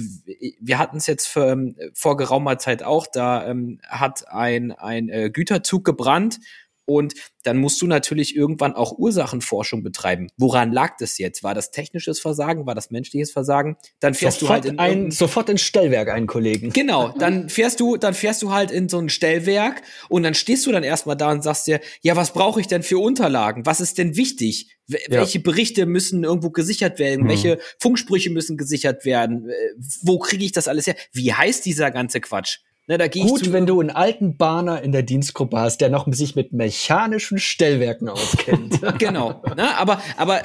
wir 0.60 0.78
hatten 0.78 0.98
es 0.98 1.06
jetzt 1.06 1.26
für, 1.26 1.48
ähm, 1.48 1.76
vor 1.94 2.16
geraumer 2.16 2.58
Zeit 2.58 2.82
auch, 2.82 3.06
da 3.06 3.48
ähm, 3.48 3.80
hat 3.88 4.28
ein, 4.28 4.72
ein 4.72 5.08
äh, 5.08 5.30
Güterzug 5.30 5.84
gebrannt 5.84 6.38
und 6.86 7.14
dann 7.42 7.56
musst 7.56 7.80
du 7.80 7.86
natürlich 7.86 8.36
irgendwann 8.36 8.74
auch 8.74 8.92
Ursachenforschung 8.98 9.82
betreiben. 9.82 10.28
Woran 10.36 10.72
lag 10.72 10.96
das 10.98 11.18
jetzt? 11.18 11.42
War 11.42 11.54
das 11.54 11.70
technisches 11.70 12.20
Versagen? 12.20 12.66
War 12.66 12.74
das 12.74 12.90
menschliches 12.90 13.30
Versagen? 13.30 13.76
Dann 14.00 14.14
fährst 14.14 14.40
sofort 14.40 14.64
du 14.64 14.68
halt 14.68 14.72
in 14.72 14.78
ein, 14.78 15.10
sofort 15.10 15.48
ins 15.48 15.62
Stellwerk 15.62 16.10
einen 16.10 16.26
Kollegen. 16.26 16.70
Genau, 16.72 17.14
dann 17.18 17.48
fährst 17.48 17.80
du, 17.80 17.96
dann 17.96 18.14
fährst 18.14 18.42
du 18.42 18.52
halt 18.52 18.70
in 18.70 18.88
so 18.88 18.98
ein 18.98 19.08
Stellwerk 19.08 19.82
und 20.08 20.22
dann 20.22 20.34
stehst 20.34 20.66
du 20.66 20.72
dann 20.72 20.82
erstmal 20.82 21.16
da 21.16 21.30
und 21.30 21.42
sagst 21.42 21.66
dir, 21.66 21.80
ja, 22.02 22.16
was 22.16 22.32
brauche 22.32 22.60
ich 22.60 22.66
denn 22.66 22.82
für 22.82 22.98
Unterlagen? 22.98 23.64
Was 23.66 23.80
ist 23.80 23.98
denn 23.98 24.16
wichtig? 24.16 24.76
W 24.86 24.98
ja. 25.08 25.20
Welche 25.20 25.40
Berichte 25.40 25.86
müssen 25.86 26.24
irgendwo 26.24 26.50
gesichert 26.50 26.98
werden? 26.98 27.22
Hm. 27.22 27.28
Welche 27.28 27.58
Funksprüche 27.78 28.30
müssen 28.30 28.56
gesichert 28.56 29.04
werden? 29.04 29.48
Äh, 29.48 29.54
wo 30.02 30.18
kriege 30.18 30.44
ich 30.44 30.52
das 30.52 30.68
alles 30.68 30.86
her? 30.86 30.96
Wie 31.12 31.32
heißt 31.32 31.64
dieser 31.64 31.90
ganze 31.90 32.20
Quatsch? 32.20 32.58
Na, 32.90 32.98
da 32.98 33.06
Gut, 33.06 33.52
wenn 33.52 33.66
du 33.66 33.78
einen 33.78 33.90
alten 33.90 34.36
Bahner 34.36 34.82
in 34.82 34.90
der 34.90 35.04
Dienstgruppe 35.04 35.56
hast, 35.56 35.80
der 35.80 35.90
noch 35.90 36.12
sich 36.12 36.34
mit 36.34 36.52
mechanischen 36.52 37.38
Stellwerken 37.38 38.08
auskennt. 38.08 38.80
genau. 38.98 39.40
Na, 39.54 39.76
aber, 39.76 40.02
aber, 40.16 40.42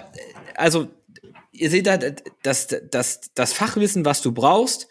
also, 0.53 0.87
ihr 1.51 1.71
seht 1.71 1.87
da, 1.87 1.97
das, 2.43 2.67
das, 2.91 3.21
das 3.33 3.51
Fachwissen, 3.51 4.05
was 4.05 4.21
du 4.21 4.31
brauchst, 4.31 4.87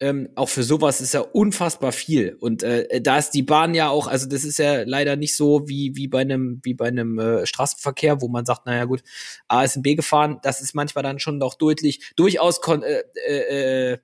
ähm, 0.00 0.30
auch 0.34 0.48
für 0.48 0.64
sowas 0.64 1.00
ist 1.00 1.14
ja 1.14 1.20
unfassbar 1.20 1.92
viel. 1.92 2.36
Und 2.40 2.64
äh, 2.64 3.00
da 3.00 3.18
ist 3.18 3.30
die 3.30 3.44
Bahn 3.44 3.76
ja 3.76 3.88
auch, 3.88 4.08
also 4.08 4.28
das 4.28 4.42
ist 4.42 4.58
ja 4.58 4.82
leider 4.82 5.14
nicht 5.14 5.36
so 5.36 5.68
wie, 5.68 5.94
wie 5.94 6.08
bei 6.08 6.22
einem, 6.22 6.58
wie 6.64 6.74
bei 6.74 6.88
einem 6.88 7.20
äh, 7.20 7.46
Straßenverkehr, 7.46 8.20
wo 8.20 8.26
man 8.26 8.44
sagt, 8.44 8.66
naja 8.66 8.84
gut, 8.84 9.04
A 9.46 9.62
ist 9.62 9.76
ein 9.76 9.82
B 9.82 9.94
gefahren, 9.94 10.40
das 10.42 10.60
ist 10.60 10.74
manchmal 10.74 11.04
dann 11.04 11.20
schon 11.20 11.38
doch 11.38 11.54
deutlich, 11.54 12.00
durchaus 12.16 12.60
kon 12.60 12.82
äh, 12.82 13.04
äh, 13.28 13.92
äh 13.92 13.98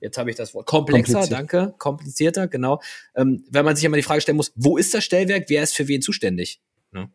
jetzt 0.00 0.18
habe 0.18 0.30
ich 0.30 0.36
das 0.36 0.54
Wort, 0.54 0.66
komplexer, 0.66 1.26
danke, 1.26 1.74
komplizierter, 1.78 2.48
genau. 2.48 2.80
Ähm, 3.14 3.44
wenn 3.50 3.64
man 3.64 3.76
sich 3.76 3.84
immer 3.84 3.96
die 3.96 4.02
Frage 4.02 4.20
stellen 4.20 4.36
muss, 4.36 4.52
wo 4.54 4.76
ist 4.76 4.94
das 4.94 5.04
Stellwerk, 5.04 5.44
wer 5.48 5.62
ist 5.62 5.74
für 5.74 5.88
wen 5.88 6.02
zuständig? 6.02 6.60
Ne? 6.92 7.10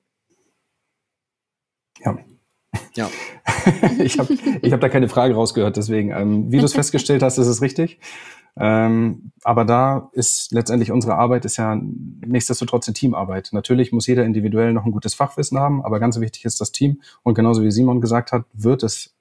Ja. 2.03 2.17
Ja. 2.95 3.09
ich 3.99 4.19
habe 4.19 4.33
ich 4.61 4.73
hab 4.73 4.81
da 4.81 4.89
keine 4.89 5.09
Frage 5.09 5.35
rausgehört, 5.35 5.77
deswegen, 5.77 6.11
ähm, 6.11 6.51
wie 6.51 6.57
du 6.57 6.65
es 6.65 6.73
festgestellt 6.73 7.23
hast, 7.23 7.37
ist 7.37 7.47
es 7.47 7.61
richtig. 7.61 7.99
Ähm, 8.55 9.31
aber 9.43 9.65
da 9.65 10.09
ist 10.13 10.51
letztendlich 10.51 10.91
unsere 10.91 11.15
Arbeit 11.15 11.43
ist 11.45 11.57
ja 11.57 11.75
nichtsdestotrotz 11.75 12.87
eine 12.87 12.93
Teamarbeit. 12.93 13.49
Natürlich 13.51 13.91
muss 13.91 14.05
jeder 14.05 14.25
individuell 14.25 14.73
noch 14.73 14.85
ein 14.85 14.91
gutes 14.91 15.15
Fachwissen 15.15 15.57
haben, 15.57 15.83
aber 15.83 15.99
ganz 15.99 16.19
wichtig 16.19 16.45
ist 16.45 16.61
das 16.61 16.71
Team. 16.71 17.01
Und 17.23 17.33
genauso 17.33 17.63
wie 17.63 17.71
Simon 17.71 17.99
gesagt 17.99 18.31
hat, 18.31 18.45
wird 18.53 18.83
es 18.83 19.15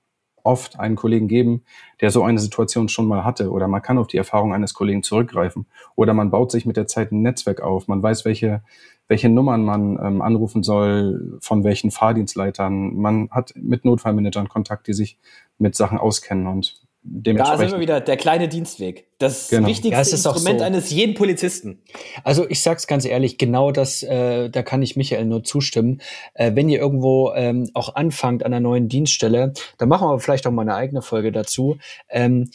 oft 0.44 0.78
einen 0.78 0.96
Kollegen 0.96 1.28
geben, 1.28 1.62
der 2.00 2.10
so 2.10 2.22
eine 2.22 2.38
Situation 2.38 2.88
schon 2.88 3.06
mal 3.06 3.24
hatte. 3.24 3.50
Oder 3.50 3.68
man 3.68 3.82
kann 3.82 3.98
auf 3.98 4.06
die 4.06 4.16
Erfahrung 4.16 4.52
eines 4.52 4.74
Kollegen 4.74 5.02
zurückgreifen. 5.02 5.66
Oder 5.94 6.14
man 6.14 6.30
baut 6.30 6.50
sich 6.50 6.66
mit 6.66 6.76
der 6.76 6.86
Zeit 6.86 7.12
ein 7.12 7.22
Netzwerk 7.22 7.60
auf, 7.60 7.88
man 7.88 8.02
weiß, 8.02 8.24
welche, 8.24 8.62
welche 9.08 9.28
Nummern 9.28 9.64
man 9.64 9.98
ähm, 10.02 10.22
anrufen 10.22 10.62
soll, 10.62 11.38
von 11.40 11.64
welchen 11.64 11.90
Fahrdienstleitern, 11.90 12.94
man 12.96 13.30
hat 13.30 13.52
mit 13.56 13.84
Notfallmanagern 13.84 14.48
Kontakt, 14.48 14.86
die 14.86 14.94
sich 14.94 15.18
mit 15.58 15.74
Sachen 15.76 15.98
auskennen. 15.98 16.46
Und 16.46 16.81
da 17.04 17.56
sind 17.56 17.72
wir 17.72 17.80
wieder 17.80 18.00
der 18.00 18.16
kleine 18.16 18.48
Dienstweg. 18.48 19.08
Das 19.18 19.48
genau. 19.48 19.66
wichtigste 19.68 19.90
ja, 19.90 19.98
Instrument 19.98 20.60
so. 20.60 20.64
eines 20.64 20.90
jeden 20.90 21.14
Polizisten. 21.14 21.82
Also 22.22 22.48
ich 22.48 22.62
sag's 22.62 22.86
ganz 22.86 23.04
ehrlich, 23.04 23.38
genau 23.38 23.72
das, 23.72 24.02
äh, 24.02 24.48
da 24.50 24.62
kann 24.62 24.82
ich 24.82 24.96
Michael 24.96 25.24
nur 25.24 25.42
zustimmen. 25.42 26.00
Äh, 26.34 26.52
wenn 26.54 26.68
ihr 26.68 26.78
irgendwo 26.78 27.32
ähm, 27.34 27.68
auch 27.74 27.96
anfangt 27.96 28.44
an 28.44 28.52
einer 28.52 28.60
neuen 28.60 28.88
Dienststelle, 28.88 29.52
dann 29.78 29.88
machen 29.88 30.08
wir 30.08 30.18
vielleicht 30.20 30.46
auch 30.46 30.52
mal 30.52 30.62
eine 30.62 30.74
eigene 30.74 31.02
Folge 31.02 31.32
dazu. 31.32 31.78
Ähm, 32.08 32.50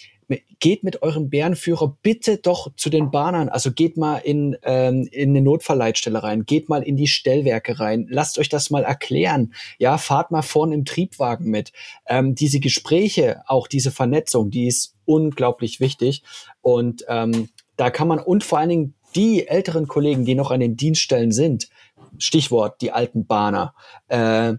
geht 0.60 0.84
mit 0.84 1.02
eurem 1.02 1.30
Bärenführer 1.30 1.98
bitte 2.02 2.38
doch 2.38 2.74
zu 2.76 2.90
den 2.90 3.12
Bahnern. 3.12 3.50
Also 3.50 3.72
geht 3.72 3.98
mal 3.98 4.18
in, 4.18 4.58
ähm, 4.64 5.08
in 5.12 5.30
eine 5.30 5.42
Notfallleitstelle 5.42 6.22
rein, 6.22 6.46
geht 6.46 6.70
mal 6.70 6.84
in 6.84 6.98
die 6.98 7.08
Stellwerke 7.08 7.80
rein, 7.80 8.08
lasst 8.10 8.38
euch 8.38 8.50
das 8.50 8.70
mal 8.70 8.84
erklären. 8.84 9.54
Ja, 9.78 9.98
fahrt 9.98 10.32
mal 10.32 10.42
vorne 10.42 10.76
im 10.76 10.86
Triebwagen 10.86 11.50
mit. 11.50 11.72
Ähm, 12.08 12.36
diese 12.36 12.60
Gespräche, 12.60 13.44
auch 13.48 13.68
diese 13.68 13.92
Vernetzung, 13.92 14.50
die 14.52 14.68
ist 14.68 14.96
unglaublich 15.06 15.80
wichtig. 15.80 16.24
Und 16.62 17.06
ähm, 17.08 17.50
da 17.78 17.90
kann 17.90 18.08
man, 18.08 18.20
und 18.20 18.44
vor 18.44 18.60
allen 18.60 18.70
Dingen 18.70 18.94
die 19.16 19.48
älteren 19.48 19.88
Kollegen, 19.88 20.26
die 20.26 20.36
noch 20.36 20.52
an 20.52 20.60
den 20.60 20.76
Dienststellen 20.76 21.32
sind, 21.32 21.70
Stichwort 22.18 22.82
die 22.82 22.92
alten 22.92 23.26
Bahner, 23.26 23.74
äh, 24.08 24.54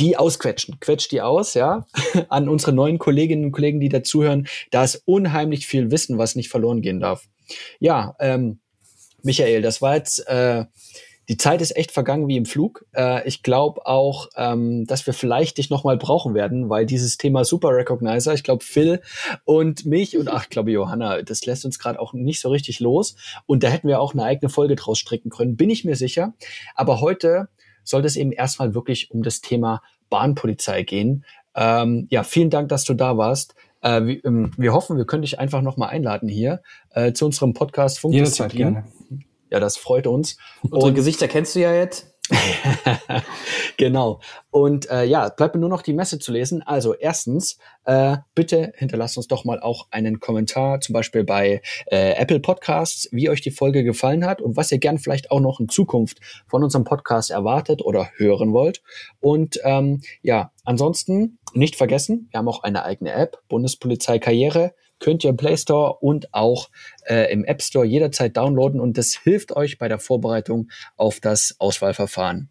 die 0.00 0.16
ausquetschen. 0.16 0.80
Quetscht 0.80 1.12
die 1.12 1.20
aus, 1.20 1.54
ja, 1.54 1.86
an 2.28 2.48
unsere 2.48 2.72
neuen 2.72 2.98
Kolleginnen 2.98 3.44
und 3.46 3.52
Kollegen, 3.52 3.80
die 3.80 3.88
dazuhören. 3.88 4.48
Da 4.70 4.82
ist 4.82 5.02
unheimlich 5.04 5.66
viel 5.66 5.90
Wissen, 5.90 6.18
was 6.18 6.34
nicht 6.34 6.48
verloren 6.48 6.80
gehen 6.80 7.00
darf. 7.00 7.28
Ja, 7.78 8.16
ähm, 8.18 8.60
Michael, 9.22 9.60
das 9.60 9.82
war 9.82 9.96
jetzt, 9.96 10.26
äh, 10.28 10.64
die 11.28 11.36
Zeit 11.36 11.60
ist 11.60 11.76
echt 11.76 11.92
vergangen 11.92 12.26
wie 12.26 12.36
im 12.36 12.46
Flug. 12.46 12.86
Äh, 12.92 13.26
ich 13.28 13.42
glaube 13.42 13.86
auch, 13.86 14.28
ähm, 14.36 14.86
dass 14.86 15.06
wir 15.06 15.14
vielleicht 15.14 15.58
dich 15.58 15.70
nochmal 15.70 15.96
brauchen 15.96 16.34
werden, 16.34 16.70
weil 16.70 16.86
dieses 16.86 17.18
Thema 17.18 17.44
Super 17.44 17.68
Recognizer, 17.68 18.34
ich 18.34 18.42
glaube 18.42 18.64
Phil 18.64 19.00
und 19.44 19.84
mich 19.84 20.16
und 20.16 20.28
ach, 20.28 20.44
ich 20.44 20.50
glaube 20.50 20.72
Johanna, 20.72 21.22
das 21.22 21.44
lässt 21.44 21.64
uns 21.64 21.78
gerade 21.78 22.00
auch 22.00 22.14
nicht 22.14 22.40
so 22.40 22.48
richtig 22.48 22.80
los. 22.80 23.14
Und 23.46 23.62
da 23.62 23.68
hätten 23.68 23.86
wir 23.86 24.00
auch 24.00 24.14
eine 24.14 24.24
eigene 24.24 24.48
Folge 24.48 24.74
draus 24.74 24.98
stricken 24.98 25.30
können, 25.30 25.56
bin 25.56 25.70
ich 25.70 25.84
mir 25.84 25.94
sicher. 25.94 26.34
Aber 26.74 27.00
heute 27.00 27.48
sollte 27.90 28.06
es 28.06 28.16
eben 28.16 28.32
erstmal 28.32 28.74
wirklich 28.74 29.10
um 29.10 29.22
das 29.22 29.40
Thema 29.40 29.82
Bahnpolizei 30.08 30.82
gehen. 30.82 31.24
Ähm, 31.54 32.06
ja, 32.10 32.22
vielen 32.22 32.50
Dank, 32.50 32.68
dass 32.68 32.84
du 32.84 32.94
da 32.94 33.16
warst. 33.16 33.54
Äh, 33.82 34.04
wir, 34.04 34.24
ähm, 34.24 34.52
wir, 34.56 34.72
hoffen, 34.72 34.96
wir 34.96 35.04
können 35.04 35.22
dich 35.22 35.38
einfach 35.38 35.62
nochmal 35.62 35.90
einladen 35.90 36.28
hier 36.28 36.62
äh, 36.94 37.12
zu 37.12 37.26
unserem 37.26 37.54
Podcast 37.54 37.98
Funkdisziplin. 37.98 38.74
gerne. 38.74 38.84
Ja, 39.50 39.58
das 39.58 39.76
freut 39.76 40.06
uns. 40.06 40.38
Unsere 40.62 40.90
Und, 40.90 40.94
Gesichter 40.94 41.28
kennst 41.28 41.56
du 41.56 41.60
ja 41.60 41.74
jetzt. 41.74 42.09
genau. 43.76 44.20
Und 44.50 44.90
äh, 44.90 45.04
ja, 45.04 45.28
bleibt 45.28 45.54
mir 45.54 45.60
nur 45.60 45.70
noch 45.70 45.82
die 45.82 45.92
Messe 45.92 46.18
zu 46.18 46.32
lesen. 46.32 46.62
Also 46.62 46.94
erstens, 46.94 47.58
äh, 47.84 48.16
bitte 48.34 48.72
hinterlasst 48.76 49.16
uns 49.16 49.28
doch 49.28 49.44
mal 49.44 49.60
auch 49.60 49.88
einen 49.90 50.20
Kommentar, 50.20 50.80
zum 50.80 50.92
Beispiel 50.92 51.24
bei 51.24 51.62
äh, 51.86 52.12
Apple 52.12 52.40
Podcasts, 52.40 53.08
wie 53.12 53.28
euch 53.30 53.40
die 53.40 53.50
Folge 53.50 53.84
gefallen 53.84 54.24
hat 54.24 54.40
und 54.40 54.56
was 54.56 54.72
ihr 54.72 54.78
gern 54.78 54.98
vielleicht 54.98 55.30
auch 55.30 55.40
noch 55.40 55.60
in 55.60 55.68
Zukunft 55.68 56.18
von 56.46 56.62
unserem 56.62 56.84
Podcast 56.84 57.30
erwartet 57.30 57.82
oder 57.82 58.10
hören 58.16 58.52
wollt. 58.52 58.82
Und 59.20 59.60
ähm, 59.64 60.02
ja, 60.22 60.52
ansonsten 60.64 61.38
nicht 61.52 61.76
vergessen, 61.76 62.28
wir 62.30 62.38
haben 62.38 62.48
auch 62.48 62.62
eine 62.62 62.84
eigene 62.84 63.12
App, 63.12 63.38
Bundespolizei 63.48 64.18
Karriere 64.18 64.74
könnt 65.00 65.24
ihr 65.24 65.30
im 65.30 65.36
Play 65.36 65.56
Store 65.56 65.94
und 66.00 66.32
auch 66.32 66.68
äh, 67.06 67.32
im 67.32 67.44
App 67.44 67.62
Store 67.62 67.84
jederzeit 67.84 68.36
downloaden 68.36 68.80
und 68.80 68.96
das 68.96 69.14
hilft 69.14 69.56
euch 69.56 69.78
bei 69.78 69.88
der 69.88 69.98
Vorbereitung 69.98 70.68
auf 70.96 71.18
das 71.20 71.56
Auswahlverfahren. 71.58 72.48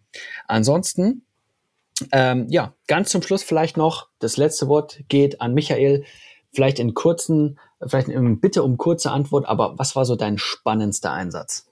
Ansonsten, 0.48 1.24
ähm, 2.12 2.48
ja, 2.50 2.74
ganz 2.88 3.10
zum 3.12 3.22
Schluss 3.22 3.44
vielleicht 3.44 3.78
noch, 3.78 4.10
das 4.20 4.38
letzte 4.38 4.68
Wort 4.68 5.02
geht 5.08 5.42
an 5.42 5.54
Michael. 5.54 6.04
Vielleicht 6.52 6.80
in 6.80 6.96
kurzen, 6.96 7.60
vielleicht 7.86 8.08
in, 8.08 8.40
bitte 8.40 8.64
um 8.64 8.78
kurze 8.78 9.12
Antwort, 9.12 9.48
aber 9.48 9.78
was 9.78 9.96
war 9.96 10.06
so 10.06 10.16
dein 10.16 10.40
spannendster 10.40 11.12
Einsatz? 11.12 11.70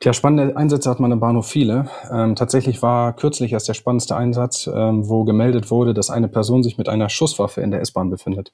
Tja, 0.00 0.12
spannende 0.12 0.56
Einsätze 0.56 0.88
hat 0.90 1.00
man 1.00 1.10
im 1.10 1.18
Bahnhof 1.18 1.48
viele. 1.48 1.88
Ähm, 2.12 2.36
tatsächlich 2.36 2.82
war 2.82 3.16
kürzlich 3.16 3.52
erst 3.52 3.68
der 3.68 3.74
spannendste 3.74 4.14
Einsatz, 4.14 4.68
ähm, 4.72 5.08
wo 5.08 5.24
gemeldet 5.24 5.72
wurde, 5.72 5.92
dass 5.92 6.08
eine 6.08 6.28
Person 6.28 6.62
sich 6.62 6.78
mit 6.78 6.88
einer 6.88 7.08
Schusswaffe 7.08 7.62
in 7.62 7.72
der 7.72 7.80
S-Bahn 7.80 8.08
befindet. 8.08 8.52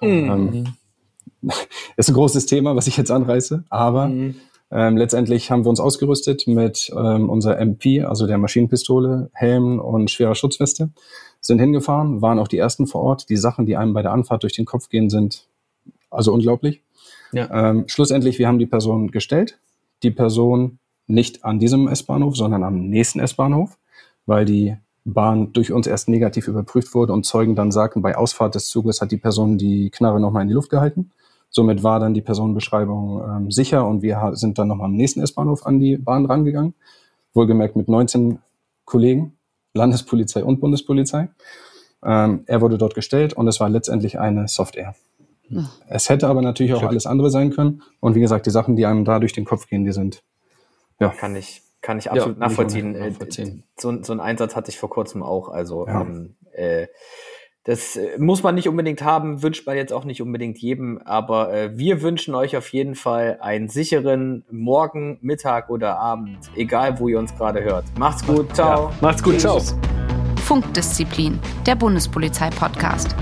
Mhm. 0.00 0.64
Ähm, 1.42 1.52
ist 1.96 2.08
ein 2.08 2.14
großes 2.14 2.46
Thema, 2.46 2.76
was 2.76 2.86
ich 2.86 2.96
jetzt 2.96 3.10
anreiße, 3.10 3.64
aber 3.68 4.08
mhm. 4.08 4.36
ähm, 4.70 4.96
letztendlich 4.96 5.50
haben 5.50 5.64
wir 5.64 5.70
uns 5.70 5.80
ausgerüstet 5.80 6.46
mit 6.46 6.90
ähm, 6.96 7.30
unserer 7.30 7.58
MP, 7.58 8.02
also 8.02 8.26
der 8.26 8.38
Maschinenpistole, 8.38 9.30
Helm 9.32 9.78
und 9.78 10.10
schwerer 10.10 10.34
Schutzweste, 10.34 10.90
sind 11.40 11.60
hingefahren, 11.60 12.22
waren 12.22 12.38
auch 12.38 12.48
die 12.48 12.58
ersten 12.58 12.86
vor 12.86 13.02
Ort. 13.02 13.28
Die 13.28 13.36
Sachen, 13.36 13.66
die 13.66 13.76
einem 13.76 13.94
bei 13.94 14.02
der 14.02 14.12
Anfahrt 14.12 14.42
durch 14.42 14.54
den 14.54 14.64
Kopf 14.64 14.88
gehen, 14.88 15.10
sind 15.10 15.46
also 16.10 16.32
unglaublich. 16.32 16.82
Ja. 17.32 17.70
Ähm, 17.70 17.84
schlussendlich, 17.86 18.38
wir 18.38 18.48
haben 18.48 18.58
die 18.58 18.66
Person 18.66 19.10
gestellt. 19.10 19.58
Die 20.02 20.10
Person 20.10 20.78
nicht 21.06 21.44
an 21.44 21.58
diesem 21.58 21.88
S-Bahnhof, 21.88 22.36
sondern 22.36 22.64
am 22.64 22.88
nächsten 22.88 23.20
S-Bahnhof, 23.20 23.78
weil 24.26 24.44
die 24.44 24.76
Bahn 25.06 25.52
durch 25.52 25.72
uns 25.72 25.86
erst 25.86 26.08
negativ 26.08 26.48
überprüft 26.48 26.92
wurde 26.94 27.12
und 27.12 27.24
Zeugen 27.24 27.54
dann 27.54 27.70
sagten, 27.70 28.02
bei 28.02 28.16
Ausfahrt 28.16 28.56
des 28.56 28.68
Zuges 28.68 29.00
hat 29.00 29.12
die 29.12 29.16
Person 29.16 29.56
die 29.56 29.90
Knarre 29.90 30.20
nochmal 30.20 30.42
in 30.42 30.48
die 30.48 30.54
Luft 30.54 30.68
gehalten. 30.68 31.12
Somit 31.48 31.84
war 31.84 32.00
dann 32.00 32.12
die 32.12 32.22
Personenbeschreibung 32.22 33.22
ähm, 33.22 33.50
sicher 33.52 33.86
und 33.86 34.02
wir 34.02 34.32
sind 34.34 34.58
dann 34.58 34.68
nochmal 34.68 34.86
am 34.86 34.96
nächsten 34.96 35.22
S-Bahnhof 35.22 35.64
an 35.64 35.78
die 35.78 35.96
Bahn 35.96 36.26
rangegangen. 36.26 36.74
Wohlgemerkt 37.34 37.76
mit 37.76 37.88
19 37.88 38.40
Kollegen, 38.84 39.36
Landespolizei 39.74 40.42
und 40.42 40.60
Bundespolizei. 40.60 41.28
Ähm, 42.04 42.42
er 42.46 42.60
wurde 42.60 42.76
dort 42.76 42.94
gestellt 42.94 43.32
und 43.32 43.46
es 43.46 43.60
war 43.60 43.68
letztendlich 43.68 44.18
eine 44.18 44.48
Software. 44.48 44.96
Ach. 45.56 45.70
Es 45.88 46.08
hätte 46.08 46.26
aber 46.26 46.42
natürlich 46.42 46.74
auch 46.74 46.82
alles 46.82 47.06
andere 47.06 47.30
sein 47.30 47.50
können. 47.50 47.82
Und 48.00 48.16
wie 48.16 48.20
gesagt, 48.20 48.46
die 48.46 48.50
Sachen, 48.50 48.74
die 48.74 48.84
einem 48.84 49.04
da 49.04 49.20
durch 49.20 49.32
den 49.32 49.44
Kopf 49.44 49.68
gehen, 49.68 49.84
die 49.84 49.92
sind 49.92 50.24
ja. 50.98 51.10
Kann 51.10 51.36
ich, 51.36 51.62
kann 51.86 51.98
ich 51.98 52.10
absolut 52.10 52.36
ja, 52.36 52.48
nachvollziehen. 52.48 52.98
nachvollziehen. 52.98 53.62
So, 53.78 54.02
so 54.02 54.12
ein 54.12 54.18
Einsatz 54.18 54.56
hatte 54.56 54.70
ich 54.70 54.78
vor 54.78 54.90
kurzem 54.90 55.22
auch. 55.22 55.48
Also 55.48 55.86
ja. 55.86 56.00
ähm, 56.00 56.34
äh, 56.52 56.88
das 57.62 57.94
äh, 57.94 58.18
muss 58.18 58.42
man 58.42 58.56
nicht 58.56 58.68
unbedingt 58.68 59.02
haben, 59.02 59.40
wünscht 59.42 59.66
man 59.66 59.76
jetzt 59.76 59.92
auch 59.92 60.04
nicht 60.04 60.20
unbedingt 60.20 60.58
jedem, 60.58 60.98
aber 61.04 61.54
äh, 61.54 61.78
wir 61.78 62.02
wünschen 62.02 62.34
euch 62.34 62.56
auf 62.56 62.68
jeden 62.72 62.96
Fall 62.96 63.38
einen 63.40 63.68
sicheren 63.68 64.44
Morgen, 64.50 65.18
Mittag 65.20 65.70
oder 65.70 65.98
Abend, 66.00 66.38
egal 66.56 66.98
wo 66.98 67.08
ihr 67.08 67.20
uns 67.20 67.32
gerade 67.36 67.62
hört. 67.62 67.84
Macht's 67.96 68.26
gut, 68.26 68.52
ciao. 68.54 68.88
Ja, 68.88 68.94
macht's 69.00 69.22
gut, 69.22 69.40
ciao. 69.40 69.60
Funkdisziplin, 70.44 71.38
der 71.66 71.76
Bundespolizei-Podcast. 71.76 73.14